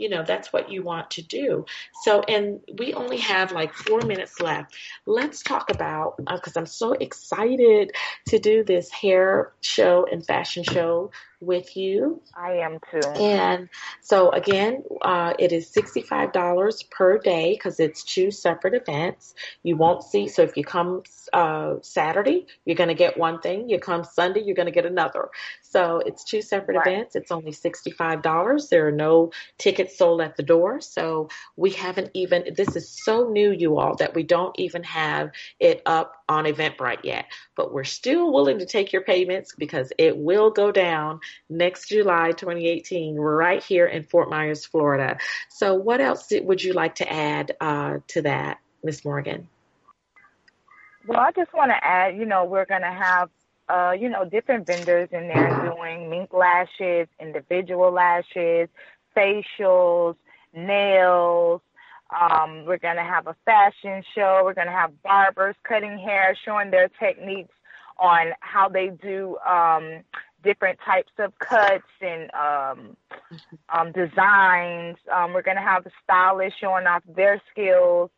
you 0.00 0.08
know, 0.08 0.24
that's 0.24 0.52
what 0.52 0.72
you 0.72 0.82
want 0.82 1.10
to 1.12 1.22
do. 1.22 1.66
So, 2.02 2.22
and 2.22 2.60
we 2.78 2.94
only 2.94 3.18
have 3.18 3.52
like 3.52 3.74
four 3.74 4.00
minutes 4.00 4.40
left. 4.40 4.74
Let's 5.06 5.42
talk 5.42 5.70
about, 5.70 6.14
uh, 6.26 6.36
because 6.36 6.56
I'm 6.56 6.66
so 6.66 6.92
excited 6.92 7.92
to 8.28 8.38
do 8.38 8.64
this 8.64 8.90
hair 8.90 9.52
show 9.60 10.06
and 10.10 10.24
fashion 10.24 10.64
show 10.64 11.10
with 11.40 11.76
you. 11.76 12.22
I 12.36 12.52
am 12.58 12.78
too. 12.90 13.02
And 13.16 13.68
so 14.02 14.30
again, 14.30 14.84
uh, 15.02 15.34
it 15.38 15.52
is 15.52 15.70
$65 15.72 16.32
per 16.90 17.18
day 17.18 17.54
because 17.54 17.80
it's 17.80 18.04
two 18.04 18.30
separate 18.30 18.74
events. 18.74 19.34
You 19.62 19.76
won't 19.76 20.02
see, 20.02 20.28
so 20.28 20.42
if 20.42 20.56
you 20.56 20.64
come 20.64 21.02
uh, 21.32 21.76
Saturday, 21.82 22.46
you're 22.64 22.76
going 22.76 22.88
to 22.88 22.94
get 22.94 23.18
one 23.18 23.40
thing. 23.40 23.68
You 23.68 23.78
come 23.78 24.04
Sunday, 24.04 24.42
you're 24.44 24.56
going 24.56 24.66
to 24.66 24.72
get 24.72 24.86
another. 24.86 25.28
So 25.62 25.98
it's 26.04 26.24
two 26.24 26.42
separate 26.42 26.76
Right. 26.78 26.86
events. 26.86 27.16
It's 27.16 27.30
only 27.30 27.52
$65. 27.52 28.22
There 28.68 28.88
are 28.88 28.92
no 28.92 29.32
tickets 29.58 29.98
sold 29.98 30.20
at 30.20 30.36
the 30.36 30.42
door. 30.42 30.80
So 30.80 31.28
we 31.56 31.70
haven't 31.70 32.10
even, 32.14 32.54
this 32.56 32.76
is 32.76 32.88
so 32.88 33.28
new, 33.28 33.50
you 33.52 33.78
all, 33.78 33.96
that 33.96 34.14
we 34.14 34.22
don't 34.22 34.58
even 34.58 34.82
have 34.84 35.30
it 35.58 35.82
up 35.86 36.22
on 36.28 36.44
Eventbrite 36.44 37.04
yet. 37.04 37.26
But 37.56 37.72
we're 37.72 37.84
still 37.84 38.32
willing 38.32 38.58
to 38.60 38.66
take 38.66 38.92
your 38.92 39.02
payments 39.02 39.54
because 39.56 39.92
it 39.98 40.16
will 40.16 40.50
go 40.50 40.72
down 40.72 41.20
next 41.48 41.88
July 41.88 42.32
2018 42.32 43.16
right 43.16 43.62
here 43.62 43.86
in 43.86 44.02
Fort 44.04 44.30
Myers, 44.30 44.64
Florida. 44.64 45.18
So 45.48 45.74
what 45.74 46.00
else 46.00 46.32
would 46.32 46.62
you 46.62 46.72
like 46.72 46.96
to 46.96 47.12
add 47.12 47.56
uh, 47.60 47.98
to 48.08 48.22
that, 48.22 48.58
Miss 48.82 49.04
Morgan? 49.04 49.48
Well, 51.06 51.20
I 51.20 51.32
just 51.32 51.52
want 51.52 51.70
to 51.70 51.84
add, 51.84 52.16
you 52.16 52.26
know, 52.26 52.44
we're 52.44 52.66
going 52.66 52.82
to 52.82 52.92
have, 52.92 53.30
uh, 53.68 53.92
you 53.98 54.08
know, 54.08 54.24
different 54.24 54.66
vendors 54.66 55.08
in 55.12 55.28
there 55.28 55.74
doing 55.74 56.10
mink 56.10 56.32
lashes, 56.32 57.08
individual 57.18 57.90
lashes, 57.90 58.68
facials, 59.16 60.16
nails. 60.54 61.60
Um, 62.10 62.64
we're 62.64 62.78
going 62.78 62.96
to 62.96 63.02
have 63.02 63.28
a 63.28 63.36
fashion 63.44 64.02
show. 64.14 64.42
We're 64.44 64.54
going 64.54 64.66
to 64.66 64.72
have 64.72 65.02
barbers 65.02 65.54
cutting 65.62 65.98
hair, 65.98 66.36
showing 66.44 66.70
their 66.70 66.88
techniques 66.88 67.54
on 67.98 68.32
how 68.40 68.68
they 68.68 68.88
do 68.88 69.36
um, 69.38 70.02
different 70.42 70.78
types 70.84 71.12
of 71.18 71.38
cuts 71.38 71.84
and 72.00 72.30
um, 72.34 72.96
um, 73.68 73.92
designs. 73.92 74.96
Um, 75.14 75.32
we're 75.32 75.42
going 75.42 75.56
to 75.56 75.62
have 75.62 75.84
the 75.84 75.90
stylists 76.02 76.58
showing 76.60 76.86
off 76.86 77.02
their 77.06 77.40
skills 77.50 78.10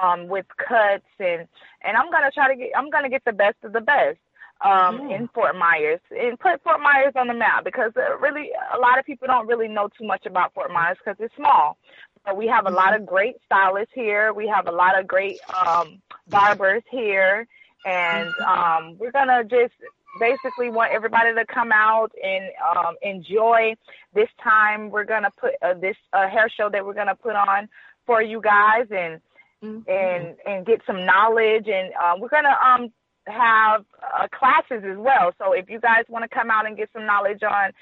um, 0.00 0.28
with 0.28 0.46
cuts 0.56 1.04
and 1.18 1.48
and 1.82 1.96
I'm 1.96 2.10
gonna 2.10 2.30
try 2.30 2.48
to 2.48 2.56
get 2.56 2.70
I'm 2.76 2.90
gonna 2.90 3.08
get 3.08 3.24
the 3.24 3.32
best 3.32 3.56
of 3.64 3.72
the 3.72 3.80
best 3.80 4.18
um, 4.60 5.00
Mhm. 5.00 5.14
in 5.16 5.28
Fort 5.28 5.56
Myers 5.56 6.00
and 6.10 6.38
put 6.38 6.62
Fort 6.62 6.80
Myers 6.80 7.12
on 7.16 7.26
the 7.26 7.34
map 7.34 7.64
because 7.64 7.92
uh, 7.96 8.16
really 8.18 8.50
a 8.72 8.78
lot 8.78 8.98
of 8.98 9.04
people 9.04 9.26
don't 9.26 9.46
really 9.46 9.68
know 9.68 9.88
too 9.88 10.06
much 10.06 10.26
about 10.26 10.52
Fort 10.54 10.70
Myers 10.72 10.98
because 10.98 11.16
it's 11.20 11.34
small. 11.36 11.78
But 12.24 12.36
we 12.36 12.46
have 12.48 12.66
a 12.66 12.70
lot 12.70 12.94
of 12.94 13.06
great 13.06 13.36
stylists 13.46 13.92
here. 13.94 14.32
We 14.32 14.46
have 14.48 14.68
a 14.68 14.72
lot 14.72 14.98
of 14.98 15.06
great 15.06 15.38
um, 15.66 16.02
barbers 16.28 16.82
here, 16.90 17.46
and 17.84 18.32
um, 18.46 18.96
we're 18.98 19.12
gonna 19.12 19.44
just 19.44 19.72
basically 20.18 20.70
want 20.70 20.92
everybody 20.92 21.34
to 21.34 21.44
come 21.46 21.72
out 21.72 22.12
and 22.22 22.50
um, 22.76 22.94
enjoy 23.02 23.74
this 24.14 24.28
time. 24.42 24.90
We're 24.90 25.04
gonna 25.04 25.30
put 25.38 25.52
uh, 25.62 25.74
this 25.74 25.96
uh, 26.12 26.28
hair 26.28 26.48
show 26.48 26.68
that 26.70 26.84
we're 26.84 26.94
gonna 26.94 27.14
put 27.14 27.36
on 27.36 27.68
for 28.06 28.22
you 28.22 28.40
guys 28.40 28.86
and 28.90 29.20
and 29.60 30.36
and 30.46 30.64
get 30.64 30.80
some 30.86 31.04
knowledge 31.04 31.66
and 31.66 31.92
uh, 32.00 32.14
we're 32.16 32.28
gonna 32.28 32.56
um 32.64 32.92
have 33.26 33.84
uh, 34.02 34.26
classes 34.28 34.84
as 34.88 34.96
well 34.96 35.32
so 35.36 35.52
if 35.52 35.68
you 35.68 35.80
guys 35.80 36.04
want 36.08 36.22
to 36.22 36.28
come 36.28 36.48
out 36.48 36.64
and 36.64 36.76
get 36.76 36.88
some 36.92 37.04
knowledge 37.04 37.42
on 37.42 37.72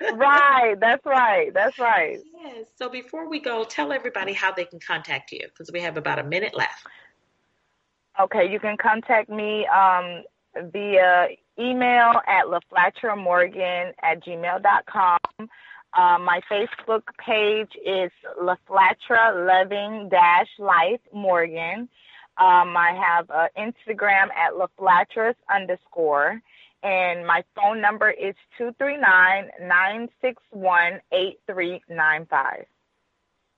right, 0.10 0.80
that's 0.80 1.06
right. 1.06 1.54
That's 1.54 1.78
right. 1.80 2.20
yes. 2.34 2.68
So 2.76 2.90
before 2.90 3.30
we 3.30 3.40
go, 3.40 3.64
tell 3.64 3.92
everybody 3.92 4.34
how 4.34 4.52
they 4.52 4.66
can 4.66 4.80
contact 4.80 5.32
you 5.32 5.48
because 5.48 5.72
we 5.72 5.82
have 5.82 5.98
about 5.98 6.20
a 6.20 6.24
minute 6.24 6.56
left. 6.56 6.88
Okay, 8.20 8.50
you 8.52 8.60
can 8.60 8.78
contact 8.78 9.30
me 9.30 9.66
um, 9.68 10.24
via 10.72 11.28
email 11.62 12.14
at 12.28 12.46
laflatramorgan 12.46 13.94
at 14.02 14.24
gmail.com. 14.24 15.20
Um, 15.98 16.24
my 16.24 16.40
Facebook 16.50 17.04
page 17.26 17.72
is 17.86 18.12
LaFlatra 18.42 19.46
Loving 19.46 20.10
Dash 20.10 20.48
Life 20.58 21.02
Morgan. 21.14 21.90
Um, 22.38 22.78
I 22.78 22.98
have 23.06 23.30
uh, 23.30 23.48
Instagram 23.58 24.30
at 24.32 24.54
LaFlatras 24.54 25.36
underscore. 25.54 26.42
And 26.84 27.28
my 27.28 27.44
phone 27.56 27.82
number 27.82 28.10
is 28.10 28.34
239 28.58 29.52
961 29.68 31.00
8395. 31.12 32.66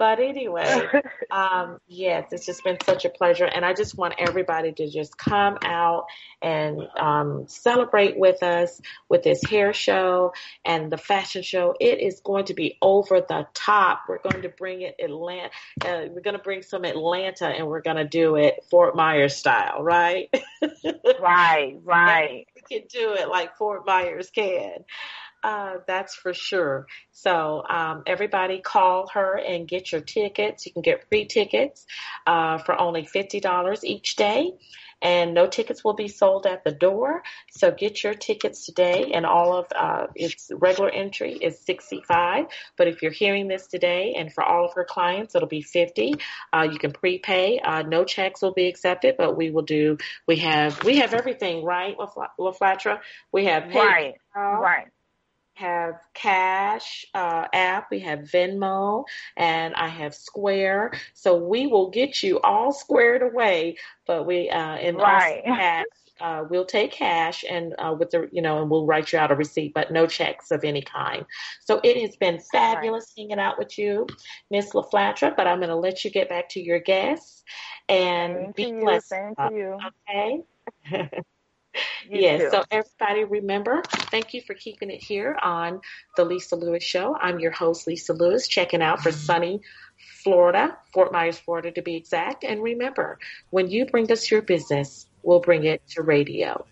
But 0.00 0.18
anyway, 0.18 0.88
um, 1.30 1.78
yes, 1.86 2.32
it's 2.32 2.46
just 2.46 2.64
been 2.64 2.78
such 2.86 3.04
a 3.04 3.10
pleasure. 3.10 3.44
And 3.44 3.66
I 3.66 3.74
just 3.74 3.98
want 3.98 4.14
everybody 4.16 4.72
to 4.72 4.88
just 4.88 5.18
come 5.18 5.58
out 5.62 6.06
and 6.40 6.88
um, 6.98 7.44
celebrate 7.48 8.18
with 8.18 8.42
us 8.42 8.80
with 9.10 9.24
this 9.24 9.44
hair 9.44 9.74
show 9.74 10.32
and 10.64 10.90
the 10.90 10.96
fashion 10.96 11.42
show. 11.42 11.74
It 11.78 12.00
is 12.00 12.20
going 12.20 12.46
to 12.46 12.54
be 12.54 12.78
over 12.80 13.20
the 13.20 13.46
top. 13.52 14.04
We're 14.08 14.22
going 14.22 14.40
to 14.40 14.48
bring 14.48 14.80
it 14.80 14.96
Atlanta. 14.98 15.50
Uh, 15.84 16.06
we're 16.08 16.22
going 16.22 16.36
to 16.36 16.42
bring 16.42 16.62
some 16.62 16.86
Atlanta 16.86 17.48
and 17.48 17.66
we're 17.66 17.82
going 17.82 17.98
to 17.98 18.08
do 18.08 18.36
it 18.36 18.64
Fort 18.70 18.96
Myers 18.96 19.36
style, 19.36 19.82
right? 19.82 20.34
right, 21.20 21.78
right. 21.84 22.46
we 22.56 22.78
can 22.78 22.88
do 22.88 23.12
it 23.12 23.28
like 23.28 23.54
Fort 23.58 23.84
Myers 23.84 24.30
can. 24.30 24.82
Uh, 25.42 25.76
that's 25.86 26.14
for 26.14 26.34
sure. 26.34 26.86
So 27.12 27.62
um, 27.68 28.02
everybody 28.06 28.60
call 28.60 29.08
her 29.14 29.38
and 29.38 29.66
get 29.66 29.90
your 29.90 30.02
tickets. 30.02 30.66
You 30.66 30.72
can 30.72 30.82
get 30.82 31.08
free 31.08 31.26
tickets 31.26 31.86
uh, 32.26 32.58
for 32.58 32.78
only 32.78 33.06
fifty 33.06 33.40
dollars 33.40 33.82
each 33.82 34.16
day, 34.16 34.52
and 35.00 35.32
no 35.32 35.46
tickets 35.46 35.82
will 35.82 35.94
be 35.94 36.08
sold 36.08 36.46
at 36.46 36.62
the 36.62 36.72
door. 36.72 37.22
So 37.52 37.70
get 37.70 38.02
your 38.02 38.12
tickets 38.12 38.66
today, 38.66 39.12
and 39.14 39.24
all 39.24 39.56
of 39.56 39.66
uh, 39.74 40.06
its 40.14 40.50
regular 40.54 40.90
entry 40.90 41.32
is 41.32 41.58
sixty 41.58 42.02
five. 42.06 42.46
But 42.76 42.88
if 42.88 43.00
you're 43.00 43.10
hearing 43.10 43.48
this 43.48 43.66
today, 43.66 44.14
and 44.18 44.30
for 44.30 44.44
all 44.44 44.66
of 44.66 44.74
her 44.74 44.84
clients, 44.84 45.34
it'll 45.34 45.48
be 45.48 45.62
fifty. 45.62 46.14
Uh, 46.52 46.68
you 46.70 46.78
can 46.78 46.92
prepay. 46.92 47.60
Uh, 47.60 47.82
no 47.82 48.04
checks 48.04 48.42
will 48.42 48.52
be 48.52 48.68
accepted, 48.68 49.16
but 49.16 49.38
we 49.38 49.50
will 49.50 49.62
do. 49.62 49.96
We 50.26 50.36
have 50.36 50.84
we 50.84 50.98
have 50.98 51.14
everything 51.14 51.64
right, 51.64 51.96
LaFlatra. 52.38 53.00
We 53.32 53.46
have 53.46 53.64
PayPal, 53.64 53.74
right, 53.74 54.14
right 54.34 54.86
have 55.60 56.00
Cash 56.14 57.06
uh, 57.14 57.46
app, 57.52 57.90
we 57.90 58.00
have 58.00 58.20
Venmo, 58.20 59.04
and 59.36 59.74
I 59.74 59.88
have 59.88 60.14
Square. 60.14 60.92
So 61.14 61.36
we 61.36 61.66
will 61.66 61.90
get 61.90 62.22
you 62.22 62.40
all 62.40 62.72
squared 62.72 63.22
away, 63.22 63.76
but 64.06 64.26
we 64.26 64.48
uh, 64.50 64.76
in 64.78 64.96
right. 64.96 65.42
cash. 65.46 65.84
Uh, 66.20 66.44
we'll 66.50 66.66
take 66.66 66.92
cash 66.92 67.46
and 67.48 67.74
uh, 67.78 67.96
with 67.98 68.10
the 68.10 68.28
you 68.30 68.42
know 68.42 68.60
and 68.60 68.70
we'll 68.70 68.84
write 68.84 69.10
you 69.10 69.18
out 69.18 69.30
a 69.30 69.34
receipt, 69.34 69.72
but 69.72 69.90
no 69.90 70.06
checks 70.06 70.50
of 70.50 70.64
any 70.64 70.82
kind. 70.82 71.24
So 71.60 71.80
it 71.82 71.96
has 72.02 72.16
been 72.16 72.38
fabulous 72.52 73.14
right. 73.16 73.22
hanging 73.22 73.42
out 73.42 73.58
with 73.58 73.78
you, 73.78 74.06
Miss 74.50 74.72
LaFlatra. 74.72 75.34
But 75.34 75.46
I'm 75.46 75.58
going 75.58 75.70
to 75.70 75.76
let 75.76 76.04
you 76.04 76.10
get 76.10 76.28
back 76.28 76.50
to 76.50 76.60
your 76.60 76.78
guests 76.78 77.42
and 77.88 78.36
Thank 78.36 78.56
be 78.56 78.64
you. 78.64 78.80
blessed. 78.80 79.08
Thank 79.08 79.38
you. 79.50 79.78
Okay. 80.08 81.20
yes. 82.10 82.50
So 82.52 82.64
everybody 82.70 83.24
remember, 83.24 83.82
thank 84.10 84.34
you 84.34 84.40
for 84.40 84.54
keeping 84.54 84.90
it 84.90 85.02
here 85.02 85.36
on 85.40 85.80
the 86.16 86.24
Lisa 86.24 86.56
Lewis 86.56 86.82
Show. 86.82 87.16
I'm 87.16 87.38
your 87.38 87.52
host, 87.52 87.86
Lisa 87.86 88.12
Lewis, 88.12 88.48
checking 88.48 88.82
out 88.82 89.00
for 89.00 89.12
sunny 89.12 89.60
Florida, 90.22 90.76
Fort 90.92 91.12
Myers, 91.12 91.38
Florida 91.38 91.70
to 91.72 91.82
be 91.82 91.96
exact. 91.96 92.44
And 92.44 92.62
remember, 92.62 93.18
when 93.50 93.70
you 93.70 93.86
bring 93.86 94.10
us 94.10 94.30
your 94.30 94.42
business, 94.42 95.06
we'll 95.22 95.40
bring 95.40 95.64
it 95.64 95.82
to 95.90 96.02
radio. 96.02 96.64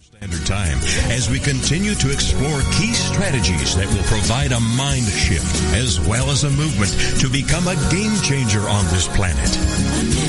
Standard 0.00 0.46
Time 0.46 0.78
as 1.10 1.30
we 1.30 1.38
continue 1.38 1.94
to 1.94 2.12
explore 2.12 2.60
key 2.72 2.92
strategies 2.92 3.74
that 3.76 3.86
will 3.86 4.04
provide 4.04 4.52
a 4.52 4.60
mind 4.60 5.04
shift 5.04 5.62
as 5.74 5.98
well 6.00 6.30
as 6.30 6.44
a 6.44 6.50
movement 6.50 6.92
to 7.20 7.28
become 7.28 7.66
a 7.68 7.74
game 7.90 8.14
changer 8.22 8.68
on 8.68 8.84
this 8.86 9.08
planet. 9.08 10.19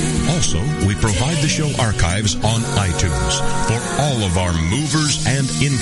Also, 0.42 0.58
we 0.88 0.96
provide 0.96 1.36
the 1.36 1.46
show 1.46 1.70
archives 1.78 2.34
on 2.42 2.62
iTunes 2.74 3.38
for 3.70 3.78
all 4.02 4.24
of 4.26 4.36
our 4.36 4.52
movers 4.52 5.24
and 5.24 5.46
influencers. 5.62 5.78